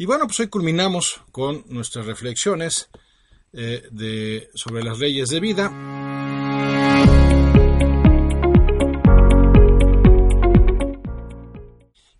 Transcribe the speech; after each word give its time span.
Y 0.00 0.06
bueno, 0.06 0.26
pues 0.26 0.40
hoy 0.40 0.46
culminamos 0.46 1.20
con 1.30 1.62
nuestras 1.68 2.06
reflexiones 2.06 2.88
eh, 3.52 4.48
sobre 4.54 4.82
las 4.82 4.98
leyes 4.98 5.28
de 5.28 5.40
vida. 5.40 5.70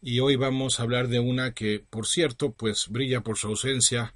Y 0.02 0.20
hoy 0.20 0.36
vamos 0.36 0.78
a 0.78 0.82
hablar 0.82 1.08
de 1.08 1.20
una 1.20 1.54
que, 1.54 1.82
por 1.88 2.06
cierto, 2.06 2.52
pues 2.52 2.88
brilla 2.90 3.22
por 3.22 3.38
su 3.38 3.46
ausencia 3.46 4.14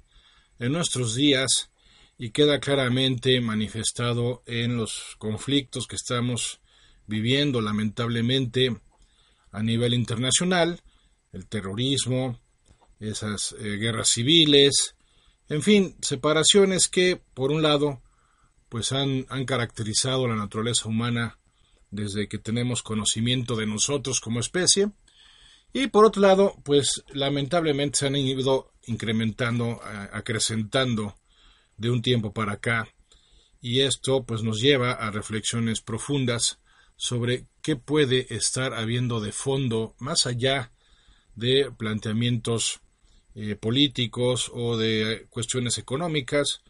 en 0.59 0.71
nuestros 0.71 1.15
días 1.15 1.71
y 2.19 2.29
queda 2.29 2.59
claramente 2.59 3.41
manifestado 3.41 4.43
en 4.45 4.77
los 4.77 5.15
conflictos 5.17 5.87
que 5.87 5.95
estamos 5.95 6.61
viviendo 7.07 7.61
lamentablemente 7.61 8.77
a 9.51 9.63
nivel 9.63 9.95
internacional, 9.95 10.81
el 11.31 11.47
terrorismo, 11.47 12.39
esas 12.99 13.55
eh, 13.59 13.77
guerras 13.77 14.09
civiles, 14.09 14.95
en 15.49 15.61
fin, 15.61 15.95
separaciones 16.01 16.87
que, 16.87 17.21
por 17.33 17.51
un 17.51 17.61
lado, 17.61 18.01
pues 18.69 18.91
han, 18.91 19.25
han 19.29 19.45
caracterizado 19.45 20.27
la 20.27 20.35
naturaleza 20.35 20.89
humana 20.89 21.37
desde 21.91 22.27
que 22.27 22.39
tenemos 22.39 22.81
conocimiento 22.81 23.55
de 23.55 23.67
nosotros 23.67 24.19
como 24.19 24.39
especie, 24.39 24.91
y 25.71 25.87
por 25.87 26.05
otro 26.05 26.21
lado, 26.21 26.55
pues 26.63 27.03
lamentablemente 27.13 27.99
se 27.99 28.07
han 28.07 28.15
ido 28.15 28.71
incrementando, 28.87 29.81
acrecentando 30.11 31.15
de 31.77 31.89
un 31.89 32.01
tiempo 32.01 32.33
para 32.33 32.53
acá, 32.53 32.87
y 33.61 33.81
esto 33.81 34.23
pues 34.25 34.41
nos 34.41 34.61
lleva 34.61 34.93
a 34.93 35.11
reflexiones 35.11 35.81
profundas 35.81 36.59
sobre 36.95 37.47
qué 37.61 37.75
puede 37.75 38.33
estar 38.33 38.73
habiendo 38.73 39.19
de 39.19 39.31
fondo 39.31 39.95
más 39.99 40.25
allá 40.25 40.71
de 41.35 41.71
planteamientos 41.77 42.79
eh, 43.35 43.55
políticos 43.55 44.49
o 44.53 44.77
de 44.77 45.27
cuestiones 45.29 45.77
económicas, 45.77 46.61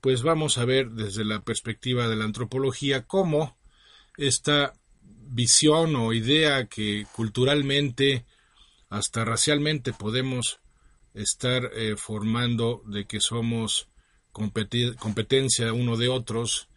pues 0.00 0.22
vamos 0.22 0.58
a 0.58 0.64
ver 0.64 0.90
desde 0.90 1.24
la 1.24 1.42
perspectiva 1.42 2.08
de 2.08 2.16
la 2.16 2.24
antropología 2.24 3.06
cómo 3.06 3.56
esta 4.16 4.74
visión 5.02 5.96
o 5.96 6.12
idea 6.12 6.66
que 6.66 7.06
culturalmente, 7.12 8.24
hasta 8.88 9.24
racialmente 9.24 9.92
podemos 9.92 10.60
estar 11.14 11.70
eh, 11.74 11.96
formando 11.96 12.82
de 12.86 13.06
que 13.06 13.20
somos 13.20 13.88
competencia 14.30 15.72
uno 15.72 15.96
de 15.96 16.08
otros, 16.08 16.68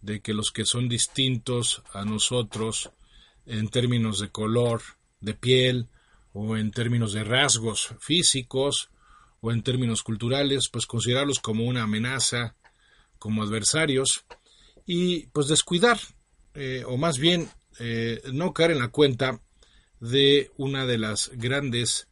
de 0.00 0.20
que 0.20 0.34
los 0.34 0.50
que 0.50 0.64
son 0.64 0.88
distintos 0.88 1.82
a 1.92 2.04
nosotros 2.04 2.90
en 3.46 3.68
términos 3.68 4.20
de 4.20 4.30
color, 4.30 4.82
de 5.20 5.34
piel, 5.34 5.88
o 6.32 6.56
en 6.56 6.70
términos 6.70 7.12
de 7.12 7.24
rasgos 7.24 7.94
físicos 7.98 8.90
o 9.40 9.52
en 9.52 9.62
términos 9.62 10.02
culturales, 10.02 10.68
pues 10.70 10.86
considerarlos 10.86 11.40
como 11.40 11.64
una 11.64 11.82
amenaza, 11.82 12.54
como 13.18 13.42
adversarios 13.42 14.24
y 14.86 15.26
pues 15.28 15.48
descuidar 15.48 15.98
eh, 16.54 16.84
o 16.86 16.96
más 16.96 17.18
bien 17.18 17.48
eh, 17.78 18.20
no 18.32 18.52
caer 18.52 18.72
en 18.72 18.78
la 18.78 18.88
cuenta 18.88 19.40
de 20.00 20.50
una 20.56 20.86
de 20.86 20.98
las 20.98 21.30
grandes 21.34 22.08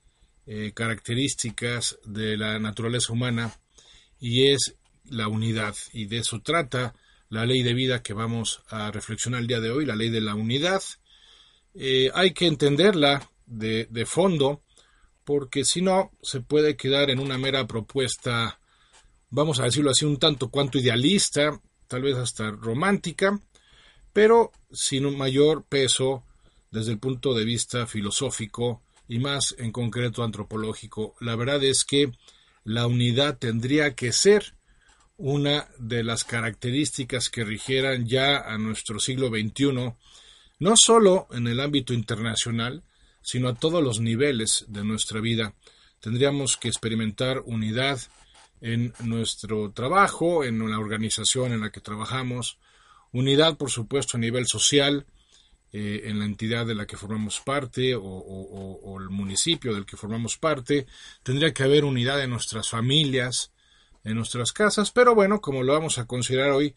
eh, 0.47 0.73
características 0.75 1.99
de 2.05 2.37
la 2.37 2.59
naturaleza 2.59 3.13
humana 3.13 3.59
y 4.21 4.49
es 4.49 4.77
la 5.05 5.29
unidad 5.29 5.75
y 5.93 6.07
de 6.07 6.19
eso 6.19 6.41
trata 6.41 6.95
la 7.31 7.47
ley 7.47 7.63
de 7.63 7.75
vida 7.75 8.03
que 8.03 8.15
vamos 8.15 8.63
a 8.69 8.91
reflexionar 8.91 9.41
el 9.41 9.47
día 9.47 9.61
de 9.61 9.71
hoy, 9.71 9.85
la 9.85 9.97
ley 9.97 10.09
de 10.09 10.21
la 10.21 10.35
unidad. 10.35 10.83
hay 12.15 12.33
que 12.33 12.47
entenderla 12.47 13.29
de, 13.49 14.07
fondo, 14.07 14.63
porque 15.25 15.65
si 15.65 15.83
no, 15.83 16.11
se 16.23 16.41
puede 16.41 16.77
quedar 16.77 17.11
en 17.11 17.19
una 17.19 17.39
mera 17.39 17.67
propuesta, 17.67 18.61
vamos 19.31 19.61
a 19.61 19.65
decirlo 19.65 19.91
así, 19.91 20.05
un 20.05 20.19
tanto 20.19 20.51
cuanto 20.51 20.79
idealista, 20.79 21.61
tal 21.87 22.03
vez 22.03 22.17
hasta 22.17 22.51
romántica, 22.51 23.41
pero 24.13 24.53
sin 24.71 25.07
un 25.07 25.17
mayor 25.17 25.65
peso 25.65 26.25
desde 26.71 26.93
el 26.93 26.99
punto 26.99 27.35
de 27.35 27.45
vista 27.45 27.87
filosófico 27.87 28.83
y 29.07 29.19
más 29.19 29.55
en 29.59 29.73
concreto 29.73 30.23
antropológico. 30.23 31.15
La 31.21 31.35
verdad 31.35 31.63
es 31.65 31.85
que 31.85 32.13
la 32.65 32.87
unidad 32.87 33.39
tendría 33.39 33.95
que 33.95 34.13
ser 34.13 34.55
una 35.17 35.69
de 35.79 36.05
las 36.05 36.25
características 36.25 37.29
que 37.29 37.45
rigieran 37.45 38.07
ya 38.07 38.39
a 38.39 38.57
nuestro 38.59 39.01
siglo 39.01 39.29
XXI, 39.29 39.95
no 40.61 40.75
solo 40.77 41.27
en 41.33 41.49
el 41.49 41.61
ámbito 41.61 41.93
internacional, 41.93 42.85
sino 43.23 43.49
a 43.49 43.55
todos 43.55 43.83
los 43.83 44.01
niveles 44.01 44.65
de 44.69 44.85
nuestra 44.85 45.21
vida. 45.21 45.55
Tendríamos 46.01 46.57
que 46.57 46.69
experimentar 46.69 47.43
unidad 47.45 48.01
en 48.61 48.93
nuestro 49.01 49.71
trabajo, 49.73 50.45
en 50.45 50.71
la 50.71 50.79
organización 50.79 51.53
en 51.53 51.61
la 51.61 51.71
que 51.71 51.81
trabajamos, 51.81 52.59
unidad, 53.13 53.57
por 53.57 53.71
supuesto, 53.71 54.17
a 54.17 54.21
nivel 54.21 54.47
social, 54.47 55.07
eh, 55.71 56.05
en 56.05 56.19
la 56.19 56.25
entidad 56.25 56.65
de 56.65 56.75
la 56.75 56.87
que 56.87 56.97
formamos 56.97 57.41
parte 57.41 57.95
o, 57.95 58.03
o, 58.03 58.99
el 58.99 59.11
municipio 59.11 59.75
del 59.75 59.85
que 59.85 59.99
formamos 59.99 60.39
parte. 60.39 60.87
Tendría 61.23 61.53
que 61.53 61.63
haber 61.63 61.85
unidad 61.85 62.23
en 62.23 62.31
nuestras 62.31 62.71
familias, 62.71 63.53
en 64.03 64.15
nuestras 64.15 64.53
casas, 64.53 64.91
pero 64.91 65.15
bueno, 65.15 65.43
como 65.43 65.63
lo 65.63 65.75
vamos 65.75 65.99
a 65.99 66.07
considerar 66.07 66.53
hoy, 66.53 66.75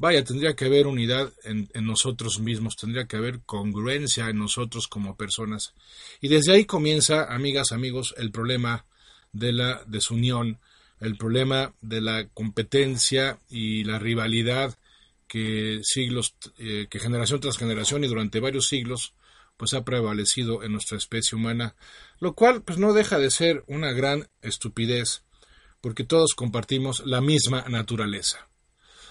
Vaya, 0.00 0.22
tendría 0.22 0.54
que 0.54 0.66
haber 0.66 0.86
unidad 0.86 1.32
en, 1.42 1.68
nosotros 1.84 2.38
mismos, 2.38 2.76
tendría 2.76 3.06
que 3.06 3.16
haber 3.16 3.40
congruencia 3.40 4.28
en 4.28 4.38
nosotros 4.38 4.86
como 4.86 5.16
personas. 5.16 5.74
Y 6.20 6.28
desde 6.28 6.52
ahí 6.52 6.66
comienza, 6.66 7.24
amigas, 7.34 7.72
amigos, 7.72 8.14
el 8.16 8.30
problema 8.30 8.84
de 9.32 9.52
la 9.52 9.82
desunión, 9.86 10.60
el 11.00 11.16
problema 11.16 11.74
de 11.80 12.00
la 12.00 12.28
competencia 12.28 13.40
y 13.50 13.82
la 13.82 13.98
rivalidad 13.98 14.78
que 15.26 15.80
siglos, 15.82 16.36
eh, 16.58 16.86
que 16.88 17.00
generación 17.00 17.40
tras 17.40 17.58
generación 17.58 18.04
y 18.04 18.06
durante 18.06 18.38
varios 18.38 18.68
siglos, 18.68 19.14
pues 19.56 19.74
ha 19.74 19.84
prevalecido 19.84 20.62
en 20.62 20.72
nuestra 20.72 20.96
especie 20.96 21.34
humana, 21.34 21.74
lo 22.20 22.34
cual 22.34 22.62
pues 22.62 22.78
no 22.78 22.92
deja 22.92 23.18
de 23.18 23.32
ser 23.32 23.64
una 23.66 23.90
gran 23.90 24.28
estupidez, 24.42 25.24
porque 25.80 26.04
todos 26.04 26.34
compartimos 26.34 27.04
la 27.04 27.20
misma 27.20 27.64
naturaleza 27.68 28.47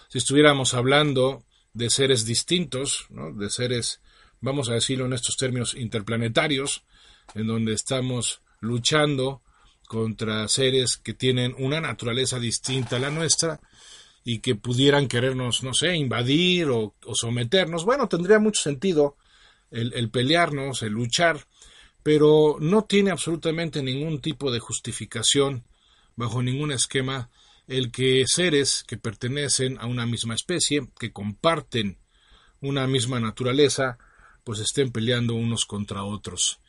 si 0.10 0.18
estuviéramos 0.18 0.74
hablando 0.74 1.44
de 1.74 1.90
seres 1.90 2.26
distintos, 2.26 3.08
de 3.10 3.50
seres, 3.50 4.02
vamos 4.42 4.70
a 4.70 4.74
decirlo 4.74 5.06
en 5.06 5.14
estos 5.14 5.38
términos, 5.38 5.76
interplanetarios, 5.76 6.84
en 7.36 7.48
donde 7.48 7.74
estamos 7.74 8.42
luchando 8.60 9.42
contra 9.88 10.48
seres 10.48 10.98
que 10.98 11.14
tienen 11.14 11.56
una 11.58 11.80
naturaleza 11.80 12.40
distinta 12.40 12.98
a 12.98 13.00
la 13.00 13.10
nuestra 13.10 13.60
y 14.24 14.40
que 14.40 14.56
pudieran 14.56 15.08
querernos, 15.08 15.64
no 15.64 15.74
sé, 15.74 15.96
invadir 15.96 16.68
o, 16.70 16.94
someternos. 17.14 17.86
Bueno, 17.86 18.10
tendría 18.10 18.40
mucho 18.40 18.62
sentido 18.62 19.16
el, 19.72 19.94
el 19.94 20.10
pelearnos, 20.10 20.82
el 20.82 20.94
luchar, 20.94 21.48
pero 22.04 22.58
no 22.60 22.84
tiene 22.84 23.12
absolutamente 23.12 23.82
ningún 23.82 24.20
tipo 24.20 24.52
de 24.52 24.60
justificación 24.60 25.64
bajo 26.16 26.42
ningún 26.42 26.72
esquema 26.72 27.30
el 27.68 27.92
que 27.92 28.24
seres 28.28 28.84
que 28.88 28.98
pertenecen 28.98 29.78
a 29.80 29.86
una 29.86 30.06
misma 30.06 30.36
especie, 30.36 30.88
que 31.00 31.12
comparten 31.12 31.98
una 32.62 32.88
misma 32.88 33.20
naturaleza, 33.20 33.98
pues 34.44 34.60
estén 34.60 34.92
peleando 34.92 35.36
unos 35.36 35.66
contra 35.66 36.04
otros. 36.04 36.60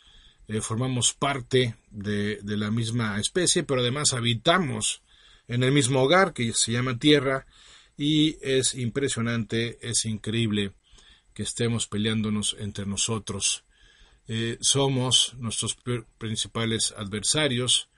Eh, 0.49 0.61
formamos 0.61 1.15
parte 1.15 1.77
de, 1.91 2.37
de, 2.43 2.57
la 2.57 2.71
misma 2.71 3.19
especie, 3.21 3.63
pero 3.63 3.81
además 3.81 4.13
habitamos 4.13 5.03
en 5.47 5.63
el 5.63 5.73
mismo 5.73 6.03
hogar 6.03 6.33
que 6.33 6.53
se 6.55 6.73
llama 6.73 6.99
Tierra 6.99 7.47
y 7.97 8.37
es 8.41 8.75
impresionante, 8.75 9.79
es 9.83 10.05
increíble 10.05 10.73
que 11.35 11.43
estemos 11.43 11.87
peleándonos 11.87 12.57
entre 12.59 12.87
nosotros. 12.87 13.65
Eh, 14.27 14.59
somos 14.61 15.35
nuestros 15.39 15.77
principales 16.19 16.93
adversarios, 16.97 17.89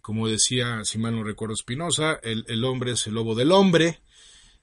como 0.00 0.28
decía, 0.28 0.84
si 0.84 0.98
mal 0.98 1.14
no 1.14 1.24
recuerdo 1.24 1.56
Spinoza, 1.56 2.18
el, 2.22 2.64
hombre 2.64 2.92
es 2.92 3.06
el 3.06 3.14
lobo 3.14 3.34
del 3.34 3.52
hombre, 3.52 4.00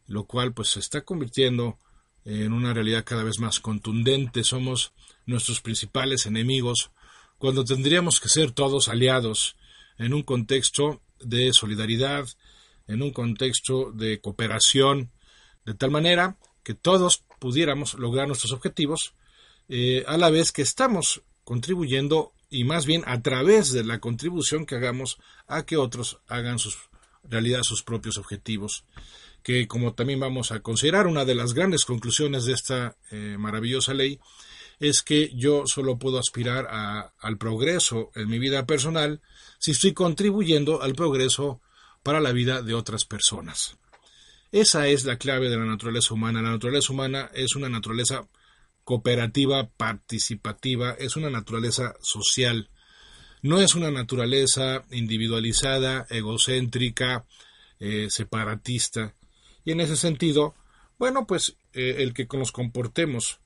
lo 0.08 0.26
cual 0.26 0.54
pues 0.54 0.70
se 0.70 0.80
está 0.80 1.02
convirtiendo 1.02 1.78
en 2.24 2.54
una 2.54 2.74
realidad 2.74 3.04
cada 3.06 3.24
vez 3.24 3.40
más 3.40 3.60
contundente. 3.60 4.44
Somos 4.44 4.94
nuestros 5.26 5.62
principales 5.62 6.26
enemigos 6.26 6.92
cuando 7.38 7.64
tendríamos 7.64 8.20
que 8.20 8.30
ser 8.30 8.52
todos 8.52 8.88
aliados 8.88 9.56
en 9.98 10.14
un 10.14 10.24
contexto 10.24 11.02
de 11.20 11.54
solidaridad, 11.54 12.28
en 12.88 13.02
un 13.02 13.12
contexto 13.12 13.92
de 13.92 14.20
cooperación, 14.20 15.12
de 15.66 15.74
tal 15.74 15.92
manera 15.92 16.38
que 16.64 16.74
todos 16.74 17.24
pudiéramos 17.40 17.94
lograr 17.96 18.28
nuestros 18.28 18.52
objetivos 18.52 19.14
eh, 19.68 20.04
a 20.08 20.18
la 20.18 20.30
vez 20.30 20.52
que 20.52 20.62
estamos 20.62 21.22
contribuyendo 21.44 22.34
y 22.56 22.64
más 22.64 22.86
bien 22.86 23.04
a 23.06 23.22
través 23.22 23.72
de 23.72 23.84
la 23.84 24.00
contribución 24.00 24.66
que 24.66 24.76
hagamos 24.76 25.18
a 25.48 25.66
que 25.66 25.78
otros 25.78 26.20
hagan 26.28 26.58
sus 26.58 26.78
realidad 27.24 27.64
sus 27.64 27.84
propios 27.84 28.18
objetivos 28.18 28.86
que 29.44 29.68
como 29.68 29.94
también 29.94 30.20
vamos 30.20 30.52
a 30.52 30.62
considerar 30.62 31.08
una 31.08 31.26
de 31.26 31.36
las 31.36 31.54
grandes 31.54 31.86
conclusiones 31.86 32.46
de 32.46 32.54
esta 32.54 32.96
eh, 33.12 33.36
maravillosa 33.38 33.94
ley 33.94 34.20
es 34.80 35.02
que 35.02 35.32
yo 35.36 35.68
solo 35.68 35.98
puedo 35.98 36.18
aspirar 36.18 36.68
al 37.20 37.38
progreso 37.38 38.12
en 38.16 38.30
mi 38.30 38.40
vida 38.40 38.66
personal 38.66 39.22
si 39.60 39.72
estoy 39.72 39.94
contribuyendo 39.94 40.82
al 40.82 40.96
progreso 40.96 41.62
para 42.04 42.20
la 42.20 42.34
vida 42.34 42.62
de 42.62 42.74
otras 42.74 43.06
personas. 43.06 43.78
Esa 44.52 44.88
es 44.88 45.06
la 45.06 45.18
clave 45.18 45.50
de 45.50 45.58
la 45.58 45.66
naturaleza 45.66 46.14
humana. 46.14 46.42
La 46.42 46.52
naturaleza 46.52 46.92
humana 46.92 47.30
es 47.34 47.56
una 47.56 47.70
naturaleza 47.70 48.28
cooperativa, 48.86 49.68
participativa, 49.76 50.96
es 50.98 51.18
una 51.18 51.30
naturaleza 51.30 51.96
social. 52.02 52.70
No 53.42 53.60
es 53.60 53.76
una 53.76 53.92
naturaleza 53.92 54.86
individualizada, 54.92 56.08
egocéntrica, 56.10 57.26
eh, 57.80 58.08
separatista. 58.10 59.16
Y 59.66 59.72
en 59.72 59.82
ese 59.82 59.98
sentido, 59.98 60.56
bueno, 60.98 61.28
pues 61.28 61.58
eh, 61.74 61.96
el 62.00 62.14
que 62.14 62.28
nos 62.32 62.54
comportemos 62.54 63.40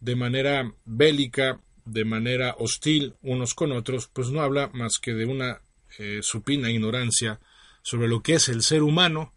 de 0.00 0.16
manera 0.16 0.74
bélica, 0.84 1.60
de 1.84 2.04
manera 2.04 2.56
hostil 2.58 3.14
unos 3.22 3.54
con 3.54 3.72
otros, 3.72 4.08
pues 4.12 4.30
no 4.30 4.40
habla 4.40 4.70
más 4.72 4.98
que 4.98 5.12
de 5.14 5.26
una 5.26 5.62
eh, 5.98 6.20
supina 6.22 6.70
ignorancia 6.70 7.40
sobre 7.82 8.08
lo 8.08 8.22
que 8.22 8.34
es 8.34 8.48
el 8.48 8.62
ser 8.62 8.82
humano 8.82 9.32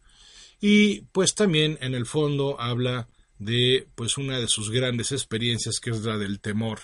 y 0.59 1.01
pues 1.11 1.33
también 1.33 1.77
en 1.81 1.95
el 1.95 2.05
fondo 2.05 2.59
habla 2.59 3.07
de 3.41 3.87
pues 3.95 4.17
una 4.17 4.39
de 4.39 4.47
sus 4.47 4.69
grandes 4.69 5.11
experiencias 5.11 5.79
que 5.79 5.89
es 5.89 6.03
la 6.03 6.17
del 6.17 6.39
temor 6.39 6.79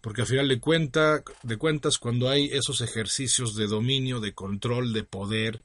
porque 0.00 0.22
al 0.22 0.26
final 0.28 0.48
de, 0.48 1.22
de 1.42 1.56
cuentas 1.56 1.98
cuando 1.98 2.28
hay 2.28 2.46
esos 2.46 2.80
ejercicios 2.80 3.54
de 3.56 3.66
dominio, 3.66 4.20
de 4.20 4.32
control, 4.32 4.92
de 4.92 5.02
poder, 5.02 5.62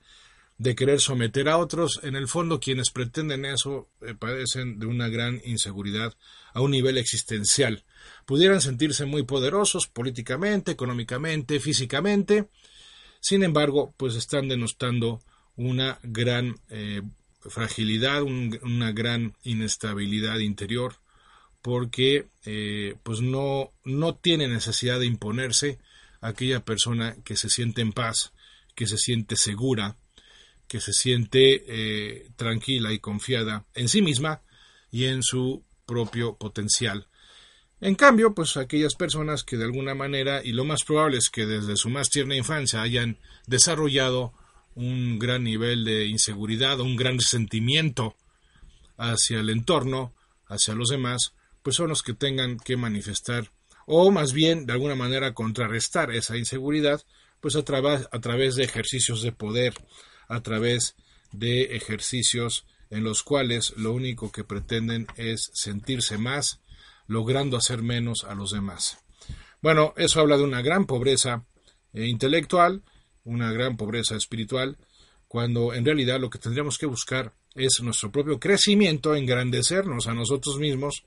de 0.57 0.75
querer 0.75 0.99
someter 1.01 1.49
a 1.49 1.57
otros, 1.57 1.99
en 2.03 2.15
el 2.15 2.27
fondo 2.27 2.59
quienes 2.59 2.89
pretenden 2.89 3.45
eso 3.45 3.89
eh, 4.01 4.15
padecen 4.15 4.79
de 4.79 4.85
una 4.85 5.07
gran 5.07 5.41
inseguridad 5.45 6.15
a 6.53 6.61
un 6.61 6.71
nivel 6.71 6.97
existencial. 6.97 7.83
Pudieran 8.25 8.61
sentirse 8.61 9.05
muy 9.05 9.23
poderosos 9.23 9.87
políticamente, 9.87 10.71
económicamente, 10.71 11.59
físicamente, 11.59 12.47
sin 13.19 13.43
embargo, 13.43 13.93
pues 13.97 14.15
están 14.15 14.47
denostando 14.47 15.21
una 15.55 15.99
gran 16.01 16.55
eh, 16.69 17.01
fragilidad, 17.49 18.23
una 18.23 18.91
gran 18.91 19.35
inestabilidad 19.43 20.39
interior, 20.39 20.95
porque 21.61 22.27
eh, 22.45 22.95
pues 23.03 23.21
no, 23.21 23.71
no 23.83 24.15
tiene 24.15 24.47
necesidad 24.47 24.99
de 24.99 25.05
imponerse 25.05 25.79
a 26.21 26.29
aquella 26.29 26.63
persona 26.63 27.15
que 27.23 27.35
se 27.35 27.49
siente 27.49 27.81
en 27.81 27.93
paz, 27.93 28.33
que 28.75 28.87
se 28.87 28.97
siente 28.97 29.35
segura, 29.35 29.97
que 30.67 30.79
se 30.79 30.93
siente 30.93 31.63
eh, 31.67 32.29
tranquila 32.35 32.91
y 32.91 32.99
confiada 32.99 33.65
en 33.75 33.87
sí 33.87 34.01
misma 34.01 34.41
y 34.91 35.05
en 35.05 35.23
su 35.23 35.63
propio 35.85 36.35
potencial. 36.37 37.07
En 37.81 37.95
cambio, 37.95 38.33
pues 38.33 38.55
aquellas 38.55 38.95
personas 38.95 39.43
que 39.43 39.57
de 39.57 39.65
alguna 39.65 39.93
manera, 39.93 40.41
y 40.43 40.53
lo 40.53 40.63
más 40.63 40.83
probable 40.83 41.17
es 41.17 41.29
que 41.29 41.45
desde 41.45 41.75
su 41.75 41.89
más 41.89 42.09
tierna 42.09 42.35
infancia 42.35 42.81
hayan 42.81 43.17
desarrollado 43.45 44.33
un 44.75 45.19
gran 45.19 45.43
nivel 45.43 45.83
de 45.83 46.05
inseguridad, 46.07 46.79
un 46.79 46.95
gran 46.95 47.19
sentimiento 47.19 48.15
hacia 48.97 49.39
el 49.39 49.49
entorno, 49.49 50.13
hacia 50.47 50.75
los 50.75 50.89
demás, 50.89 51.33
pues 51.61 51.75
son 51.75 51.89
los 51.89 52.03
que 52.03 52.13
tengan 52.13 52.57
que 52.57 52.77
manifestar 52.77 53.51
o 53.85 54.11
más 54.11 54.33
bien 54.33 54.65
de 54.65 54.73
alguna 54.73 54.95
manera 54.95 55.33
contrarrestar 55.33 56.11
esa 56.11 56.37
inseguridad, 56.37 57.01
pues 57.41 57.55
a, 57.55 57.59
a 57.59 58.21
través 58.21 58.55
de 58.55 58.63
ejercicios 58.63 59.21
de 59.21 59.31
poder, 59.31 59.73
a 60.27 60.41
través 60.41 60.95
de 61.31 61.75
ejercicios 61.75 62.65
en 62.89 63.03
los 63.03 63.23
cuales 63.23 63.73
lo 63.75 63.91
único 63.91 64.31
que 64.31 64.43
pretenden 64.43 65.07
es 65.17 65.49
sentirse 65.53 66.17
más, 66.17 66.61
logrando 67.07 67.57
hacer 67.57 67.81
menos 67.81 68.23
a 68.23 68.35
los 68.35 68.51
demás. 68.51 68.99
Bueno, 69.61 69.93
eso 69.97 70.19
habla 70.19 70.37
de 70.37 70.43
una 70.43 70.61
gran 70.61 70.85
pobreza 70.85 71.45
eh, 71.93 72.05
intelectual, 72.07 72.83
una 73.23 73.51
gran 73.51 73.77
pobreza 73.77 74.15
espiritual, 74.15 74.77
cuando 75.27 75.73
en 75.73 75.85
realidad 75.85 76.19
lo 76.19 76.29
que 76.29 76.39
tendríamos 76.39 76.77
que 76.77 76.85
buscar 76.85 77.33
es 77.55 77.79
nuestro 77.81 78.11
propio 78.11 78.39
crecimiento, 78.39 79.15
engrandecernos 79.15 80.07
a 80.07 80.13
nosotros 80.13 80.57
mismos, 80.59 81.03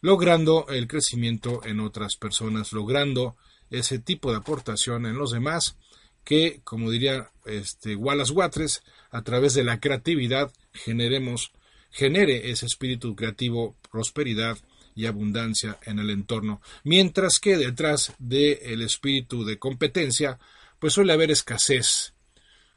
logrando 0.00 0.66
el 0.68 0.86
crecimiento 0.86 1.60
en 1.64 1.80
otras 1.80 2.16
personas, 2.16 2.72
logrando 2.72 3.36
ese 3.70 3.98
tipo 3.98 4.30
de 4.30 4.38
aportación 4.38 5.06
en 5.06 5.18
los 5.18 5.32
demás 5.32 5.76
que, 6.24 6.60
como 6.62 6.90
diría 6.90 7.30
este, 7.46 7.96
Wallace 7.96 8.32
Watres, 8.32 8.82
a 9.10 9.22
través 9.22 9.54
de 9.54 9.64
la 9.64 9.80
creatividad 9.80 10.52
generemos, 10.72 11.52
genere 11.90 12.50
ese 12.50 12.66
espíritu 12.66 13.16
creativo, 13.16 13.76
prosperidad 13.90 14.58
y 14.94 15.06
abundancia 15.06 15.78
en 15.84 15.98
el 15.98 16.10
entorno, 16.10 16.60
mientras 16.84 17.38
que 17.38 17.56
detrás 17.56 18.12
del 18.18 18.82
espíritu 18.82 19.44
de 19.44 19.58
competencia, 19.58 20.38
pues 20.78 20.92
suele 20.92 21.12
haber 21.12 21.30
escasez, 21.30 22.14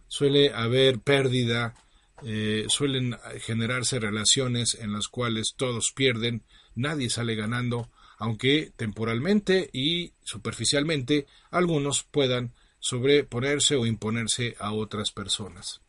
suele 0.07 0.53
haber 0.53 0.99
pérdida, 0.99 1.75
eh, 2.23 2.65
suelen 2.67 3.17
generarse 3.39 3.99
relaciones 3.99 4.75
en 4.75 4.93
las 4.93 5.07
cuales 5.07 5.53
todos 5.55 5.91
pierden, 5.91 6.43
nadie 6.75 7.09
sale 7.09 7.35
ganando, 7.35 7.89
aunque 8.17 8.71
temporalmente 8.75 9.69
y 9.73 10.13
superficialmente 10.23 11.25
algunos 11.49 12.03
puedan 12.03 12.53
sobreponerse 12.79 13.75
o 13.75 13.85
imponerse 13.85 14.55
a 14.59 14.73
otras 14.73 15.11
personas. 15.11 15.81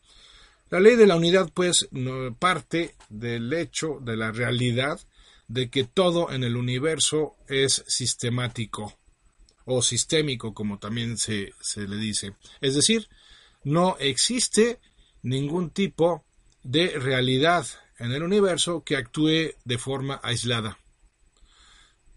La 0.71 0.81
ley 0.81 0.97
de 0.97 1.07
la 1.07 1.17
unidad, 1.17 1.51
pues, 1.53 1.89
parte 2.39 2.95
del 3.11 3.53
hecho, 3.53 3.99
de 4.01 4.17
la 4.17 4.33
realidad, 4.33 5.01
de 5.49 5.69
que 5.69 5.85
todo 5.85 6.33
en 6.33 6.45
el 6.45 6.57
universo 6.57 7.37
es 7.47 7.85
sistemático 7.87 8.97
o 9.65 9.83
sistémico, 9.83 10.55
como 10.55 10.79
también 10.79 11.19
se, 11.19 11.53
se 11.61 11.87
le 11.87 11.97
dice. 11.97 12.35
Es 12.61 12.75
decir, 12.75 13.09
no 13.65 13.97
existe 13.99 14.81
ningún 15.23 15.71
tipo 15.71 16.25
de 16.63 16.99
realidad 16.99 17.67
en 17.99 18.13
el 18.13 18.23
universo 18.23 18.83
que 18.85 18.97
actúe 18.97 19.55
de 19.65 19.79
forma 19.79 20.21
aislada. 20.23 20.79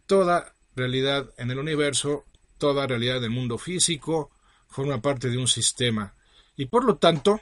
Toda 0.05 0.55
realidad 0.75 1.31
en 1.37 1.51
el 1.51 1.59
universo, 1.59 2.25
toda 2.57 2.87
realidad 2.87 3.21
del 3.21 3.29
mundo 3.29 3.57
físico, 3.57 4.31
forma 4.67 5.01
parte 5.01 5.29
de 5.29 5.37
un 5.37 5.47
sistema 5.47 6.15
y 6.55 6.65
por 6.65 6.85
lo 6.85 6.97
tanto 6.97 7.41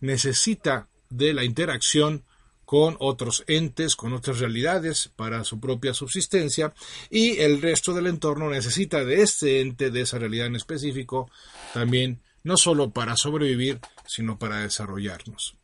necesita 0.00 0.88
de 1.08 1.32
la 1.32 1.44
interacción 1.44 2.24
con 2.64 2.96
otros 3.00 3.44
entes, 3.46 3.96
con 3.96 4.12
otras 4.12 4.38
realidades 4.38 5.10
para 5.16 5.44
su 5.44 5.60
propia 5.60 5.94
subsistencia 5.94 6.74
y 7.10 7.38
el 7.40 7.60
resto 7.60 7.92
del 7.92 8.06
entorno 8.06 8.50
necesita 8.50 9.04
de 9.04 9.22
este 9.22 9.60
ente, 9.60 9.90
de 9.90 10.02
esa 10.02 10.18
realidad 10.18 10.46
en 10.46 10.56
específico, 10.56 11.30
también 11.72 12.20
no 12.42 12.56
solo 12.56 12.90
para 12.90 13.16
sobrevivir, 13.16 13.80
sino 14.06 14.38
para 14.38 14.60
desarrollarnos. 14.60 15.56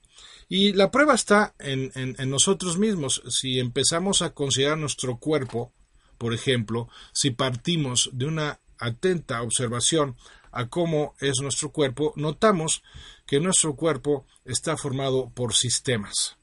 Y 0.48 0.72
la 0.72 0.90
prueba 0.90 1.14
está 1.14 1.54
en, 1.60 1.92
en 1.94 2.30
nosotros 2.30 2.76
mismos. 2.76 3.22
Si 3.28 3.60
empezamos 3.60 4.20
a 4.20 4.30
considerar 4.30 4.78
nuestro 4.78 5.18
cuerpo, 5.18 5.72
por 6.18 6.34
ejemplo, 6.34 6.88
si 7.12 7.30
partimos 7.30 8.10
de 8.12 8.26
una 8.26 8.60
atenta 8.78 9.42
observación 9.42 10.16
a 10.52 10.68
cómo 10.68 11.14
es 11.20 11.40
nuestro 11.40 11.70
cuerpo, 11.70 12.12
notamos 12.16 12.82
que 13.26 13.40
nuestro 13.40 13.76
cuerpo 13.76 14.26
está 14.44 14.76
formado 14.76 15.30
por 15.30 15.54
sistemas. 15.54 16.36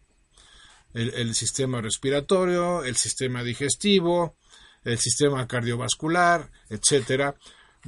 El, 0.93 1.35
sistema 1.35 1.79
respiratorio, 1.79 2.83
el 2.83 2.95
sistema 2.95 3.43
digestivo, 3.43 4.35
el 4.83 4.97
sistema 4.97 5.47
cardiovascular, 5.47 6.49
etcétera, 6.69 7.35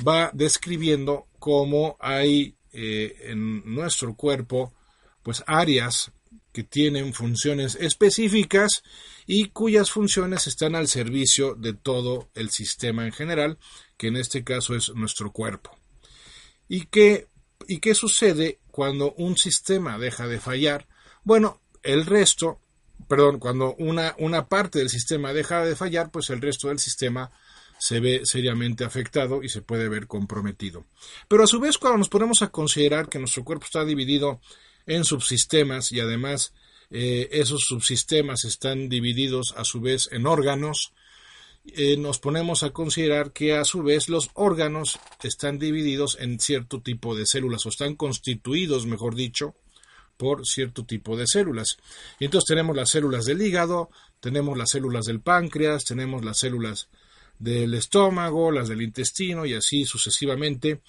va 0.08 0.30
describiendo 0.34 1.28
cómo 1.40 1.98
hay 2.00 2.56
eh, 2.72 3.16
en 3.24 3.64
nuestro 3.74 4.16
cuerpo 4.16 4.74
pues 5.24 5.44
áreas 5.48 6.12
que 6.52 6.64
tienen 6.64 7.14
funciones 7.14 7.76
específicas 7.76 8.84
y 9.26 9.50
cuyas 9.50 9.92
funciones 9.92 10.48
están 10.48 10.76
al 10.76 10.88
servicio 10.88 11.56
de 11.56 11.74
todo 11.74 12.30
el 12.34 12.50
sistema 12.50 13.06
en 13.06 13.12
general, 13.12 13.58
que 13.98 14.08
en 14.08 14.18
este 14.18 14.44
caso 14.44 14.76
es 14.76 14.90
nuestro 14.96 15.32
cuerpo. 15.32 15.78
¿Y 16.68 16.86
qué, 16.88 17.28
¿Y 17.68 17.80
qué 17.80 17.94
sucede 17.94 18.60
cuando 18.72 19.14
un 19.14 19.38
sistema 19.38 19.98
deja 19.98 20.28
de 20.28 20.40
fallar? 20.40 20.88
Bueno, 21.24 21.62
el 21.84 22.06
resto, 22.06 22.60
perdón, 23.08 23.40
cuando 23.40 23.76
una, 23.76 24.16
una 24.20 24.48
parte 24.48 24.80
del 24.80 24.90
sistema 24.90 25.34
deja 25.34 25.64
de 25.64 25.76
fallar, 25.76 26.12
pues 26.12 26.30
el 26.30 26.42
resto 26.42 26.68
del 26.68 26.80
sistema 26.80 27.32
se 27.80 28.00
ve 28.00 28.22
seriamente 28.26 28.84
afectado 28.84 29.42
y 29.42 29.50
se 29.50 29.62
puede 29.62 29.88
ver 29.90 30.06
comprometido. 30.08 30.86
Pero 31.28 31.44
a 31.44 31.48
su 31.48 31.60
vez, 31.60 31.78
cuando 31.78 32.00
nos 32.00 32.10
ponemos 32.10 32.42
a 32.42 32.50
considerar 32.50 33.08
que 33.08 33.20
nuestro 33.20 33.44
cuerpo 33.44 33.66
está 33.66 33.86
dividido 33.86 34.42
en 34.86 35.06
subsistemas 35.06 35.92
y 35.92 36.00
además 36.00 36.54
eh, 36.92 37.30
esos 37.32 37.62
subsistemas 37.68 38.44
están 38.44 38.90
divididos 38.90 39.54
a 39.56 39.64
su 39.64 39.80
vez 39.80 40.10
en 40.12 40.28
órganos, 40.28 40.94
eh, 41.66 41.98
nos 41.98 42.20
ponemos 42.20 42.64
a 42.64 42.72
considerar 42.72 43.32
que 43.32 43.56
a 43.56 43.64
su 43.64 43.84
vez 43.84 44.10
los 44.10 44.30
órganos 44.34 45.00
están 45.24 45.60
divididos 45.60 46.18
en 46.20 46.40
cierto 46.40 46.82
tipo 46.82 47.16
de 47.16 47.26
células 47.26 47.66
o 47.66 47.70
están 47.70 47.96
constituidos, 47.96 48.86
mejor 48.86 49.16
dicho, 49.16 49.56
por 50.20 50.46
cierto 50.46 50.84
tipo 50.84 51.16
de 51.16 51.26
células. 51.26 51.78
Y 52.20 52.26
entonces 52.26 52.46
tenemos 52.46 52.76
las 52.76 52.90
células 52.90 53.24
del 53.24 53.42
hígado, 53.42 53.90
tenemos 54.20 54.58
las 54.58 54.72
células 54.72 55.06
del 55.06 55.22
páncreas, 55.22 55.86
tenemos 55.86 56.26
las 56.26 56.40
células 56.40 56.90
del 57.40 57.74
estómago, 57.74 58.52
las 58.52 58.68
del 58.68 58.82
intestino 58.82 59.46
y 59.46 59.54
así 59.54 59.86
sucesivamente. 59.86 60.82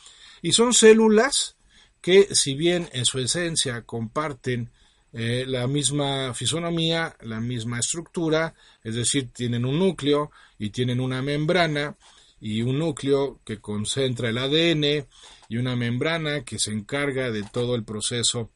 Y 0.42 0.50
son 0.50 0.74
células 0.74 1.54
que 2.00 2.34
si 2.34 2.54
bien 2.54 2.88
en 2.92 3.04
su 3.04 3.20
esencia 3.20 3.82
comparten 3.82 4.72
eh, 5.12 5.44
la 5.46 5.68
misma 5.68 6.34
fisonomía, 6.34 7.14
la 7.20 7.40
misma 7.40 7.78
estructura, 7.78 8.52
es 8.82 8.96
decir, 8.96 9.30
tienen 9.32 9.64
un 9.64 9.78
núcleo 9.78 10.32
y 10.58 10.70
tienen 10.70 11.00
una 11.00 11.22
membrana 11.22 11.96
y 12.40 12.62
un 12.62 12.80
núcleo 12.80 13.38
que 13.44 13.60
concentra 13.60 14.30
el 14.30 14.38
ADN 14.38 15.06
y 15.48 15.56
una 15.56 15.76
membrana 15.76 16.42
que 16.42 16.58
se 16.58 16.72
encarga 16.72 17.30
de 17.30 17.44
todo 17.44 17.76
el 17.76 17.84
proceso 17.84 18.50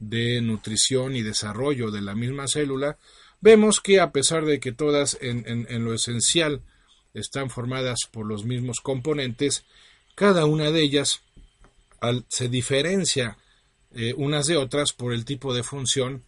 de 0.00 0.40
nutrición 0.40 1.14
y 1.14 1.22
desarrollo 1.22 1.90
de 1.90 2.00
la 2.00 2.14
misma 2.14 2.48
célula, 2.48 2.98
vemos 3.40 3.80
que 3.80 4.00
a 4.00 4.10
pesar 4.10 4.44
de 4.44 4.58
que 4.58 4.72
todas 4.72 5.16
en, 5.20 5.84
lo 5.84 5.94
esencial 5.94 6.62
están 7.14 7.50
formadas 7.50 8.00
por 8.10 8.26
los 8.26 8.44
mismos 8.44 8.80
componentes, 8.80 9.64
cada 10.14 10.46
una 10.46 10.70
de 10.70 10.82
ellas 10.82 11.20
se 12.28 12.48
diferencia 12.48 13.36
eh, 13.92 14.14
unas 14.16 14.46
de 14.46 14.56
otras 14.56 14.92
por 14.92 15.12
el 15.12 15.24
tipo 15.24 15.52
de 15.54 15.62
función 15.62 16.24